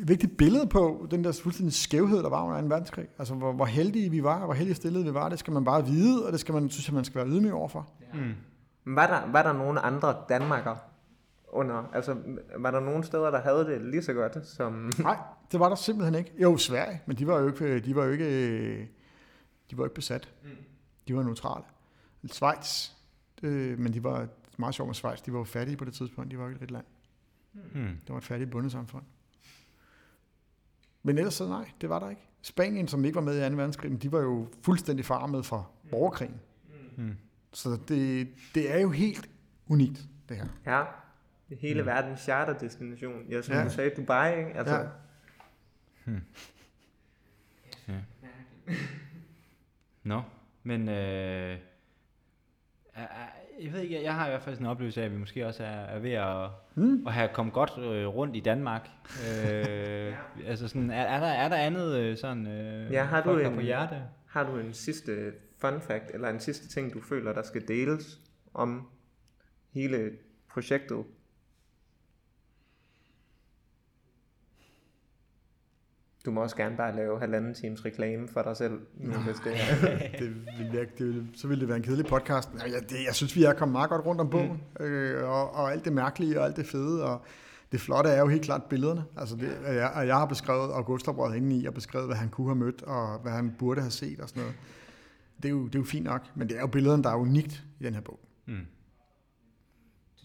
[0.00, 2.66] et vigtigt billede på den der fuldstændig skævhed, der var under 2.
[2.66, 3.06] verdenskrig.
[3.18, 5.86] Altså, hvor, hvor heldige vi var, hvor heldige stillet vi var, det skal man bare
[5.86, 7.88] vide, og det skal man, synes jeg, man skal være ydmyg overfor.
[8.14, 8.34] Mm.
[8.84, 10.76] Var der, var der nogle andre Danmarker
[11.52, 12.16] under, altså
[12.58, 14.92] var der nogle steder, der havde det lige så godt som...
[14.98, 15.16] Nej,
[15.52, 16.32] det var der simpelthen ikke.
[16.38, 18.78] Jo, Sverige, men de var jo ikke, de var jo ikke,
[19.70, 20.32] de var ikke besat.
[21.08, 21.64] De var neutrale.
[22.26, 22.90] Schweiz,
[23.42, 26.30] øh, men de var meget sjovt med Schweiz, de var jo fattige på det tidspunkt,
[26.30, 26.84] de var jo ikke et rigt land.
[27.52, 28.00] Mm.
[28.06, 29.04] Det var et fattigt bundesamfund.
[31.02, 32.28] Men ellers så nej, det var der ikke.
[32.42, 33.56] Spanien, som ikke var med i 2.
[33.56, 36.40] verdenskrig, de var jo fuldstændig farmet fra borgerkrigen.
[36.96, 37.16] Mm.
[37.52, 39.30] Så det, det er jo helt
[39.68, 40.46] unikt, det her.
[40.66, 40.84] Ja,
[41.60, 41.86] hele mm.
[41.86, 43.22] verdens charterdestination.
[43.30, 43.58] Ja, som Ja.
[43.60, 43.64] ja.
[43.64, 44.50] du sagde, Dubai, ikke?
[44.58, 44.74] Altså,
[46.06, 46.12] Ja.
[47.88, 47.94] ja.
[50.02, 50.22] Nå,
[50.62, 51.58] men øh,
[53.62, 55.46] jeg ved ikke, jeg har i hvert fald sådan en oplevelse af, at vi måske
[55.46, 57.06] også er, er ved at, Mm.
[57.06, 58.88] at have kommet godt øh, rundt i Danmark.
[59.44, 60.14] Øh,
[60.46, 63.54] altså sådan, er, er, der, er der andet øh, sådan, øh, Ja, har du en-
[63.54, 64.02] på hjerte?
[64.28, 68.20] Har du en sidste fun fact, eller en sidste ting, du føler, der skal deles
[68.54, 68.88] om
[69.70, 70.10] hele
[70.50, 71.04] projektet?
[76.24, 79.52] Du må også gerne bare lave halvanden times reklame for dig selv, nu, hvis det
[79.52, 79.88] er.
[80.18, 82.54] det ville virke, det ville, så ville det være en kedelig podcast.
[82.54, 84.86] Nej, jeg, det, jeg synes, vi er kommet meget godt rundt om bogen, mm.
[84.86, 87.24] øh, og, og alt det mærkelige og alt det fede, og
[87.72, 89.04] det flotte er jo helt klart billederne.
[89.16, 92.28] Altså det, at jeg, at jeg har beskrevet Augustoprøret inde i, og beskrevet, hvad han
[92.28, 94.56] kunne have mødt, og hvad han burde have set og sådan noget.
[95.36, 97.16] Det er jo, det er jo fint nok, men det er jo billederne, der er
[97.16, 98.20] unikt i den her bog.
[98.46, 98.66] Mm.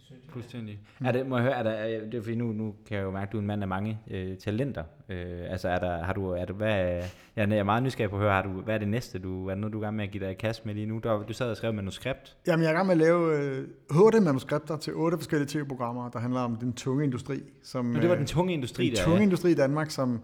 [0.10, 0.80] Det Fuldstændig.
[1.05, 3.03] Er det, må jeg høre, er der, er- det er fordi nu, nu kan jeg
[3.03, 4.84] jo mærke, at du er en mand af mange øh, talenter.
[5.10, 7.03] Øh, altså er der, har du, er du, hvad,
[7.36, 9.49] jeg er meget nysgerrig på at høre, har du, hvad er det næste, du, er
[9.49, 10.99] det noget, du er i gang med at give dig i kast med lige nu?
[11.03, 12.38] Du, du sad og skrev manuskript.
[12.47, 13.68] Jamen, jeg er i gang med at lave øh,
[14.05, 17.39] otte manuskripter til otte forskellige tv-programmer, der handler om den tunge industri.
[17.64, 19.03] Som, Men det var øh, den tunge industri den der.
[19.03, 19.24] tunge ja.
[19.24, 20.22] industri i Danmark, som,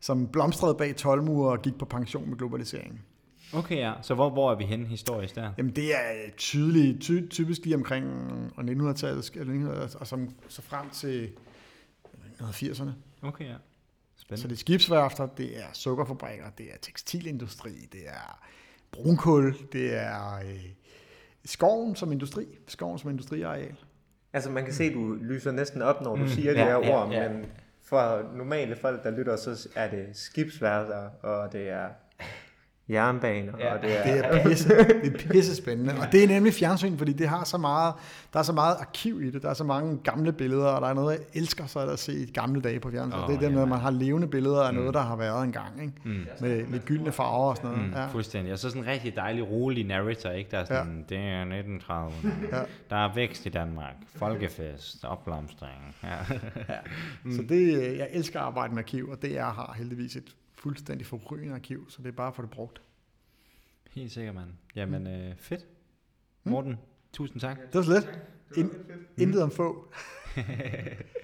[0.00, 3.00] som blomstrede bag 12 mure og gik på pension med globaliseringen.
[3.54, 3.92] Okay, ja.
[4.02, 5.52] Så hvor, hvor er vi henne historisk der?
[5.58, 8.06] Jamen det er tydeligt, ty, typisk lige omkring
[8.58, 11.30] 1900-tallet, eller 1900, og som, så frem til
[12.40, 12.90] 1980'erne.
[13.22, 13.54] Okay, ja.
[14.16, 14.48] Så Spændende.
[14.48, 18.40] det er skibsværfter, det er sukkerfabrikker, det er tekstilindustri, det er
[18.92, 20.64] brunkul, det er øh,
[21.44, 23.74] skoven som industri, skoven som industriareal.
[24.32, 26.64] Altså man kan se, at du lyser næsten op, når du Mm, siger de ja,
[26.64, 27.28] her ja, ord, ja.
[27.28, 27.46] men
[27.82, 31.88] for normale folk, der lytter, så er det skibsværter, og det er
[32.88, 33.74] jernbaner, Ja.
[33.74, 34.12] og det er...
[34.12, 35.94] Det er pisse, det er pisse spændende.
[36.00, 37.94] Og det er nemlig fjernsyn, fordi det har så meget,
[38.32, 39.42] der er så meget arkiv i det.
[39.42, 42.26] Der er så mange gamle billeder, og der er noget, jeg elsker så at se
[42.34, 43.18] gamle dage på fjernsyn.
[43.20, 44.78] Oh, det er det med, at man har levende billeder af Mm.
[44.78, 45.80] noget, der har været engang.
[45.82, 45.92] Ikke?
[46.04, 46.26] Mm.
[46.40, 47.86] Med, med gyldne farver og sådan noget.
[47.86, 48.06] Mm, Ja.
[48.06, 48.52] Fuldstændig.
[48.52, 50.50] Og så sådan en rigtig dejlig, rolig narrator, ikke?
[50.50, 51.14] Der er sådan, ja.
[51.16, 52.56] det er 1930'erne.
[52.56, 52.62] Ja.
[52.90, 53.94] Der er vækst i Danmark.
[54.16, 55.04] Folkefest.
[55.04, 55.96] Opblomstring.
[56.04, 56.16] Ja.
[57.36, 60.34] Så det, jeg elsker at arbejde med arkiv, og DR har heldigvis et
[60.66, 62.82] fuldstændig forrygende arkiv, så det er bare få det brugt.
[63.90, 64.50] Helt sikkert, mand.
[64.76, 65.66] Jamen, øh, fedt.
[66.44, 66.76] Morten,
[67.12, 67.58] tusind tak.
[67.58, 68.20] Det var slet.
[68.56, 68.70] In,
[69.18, 69.92] intet om få.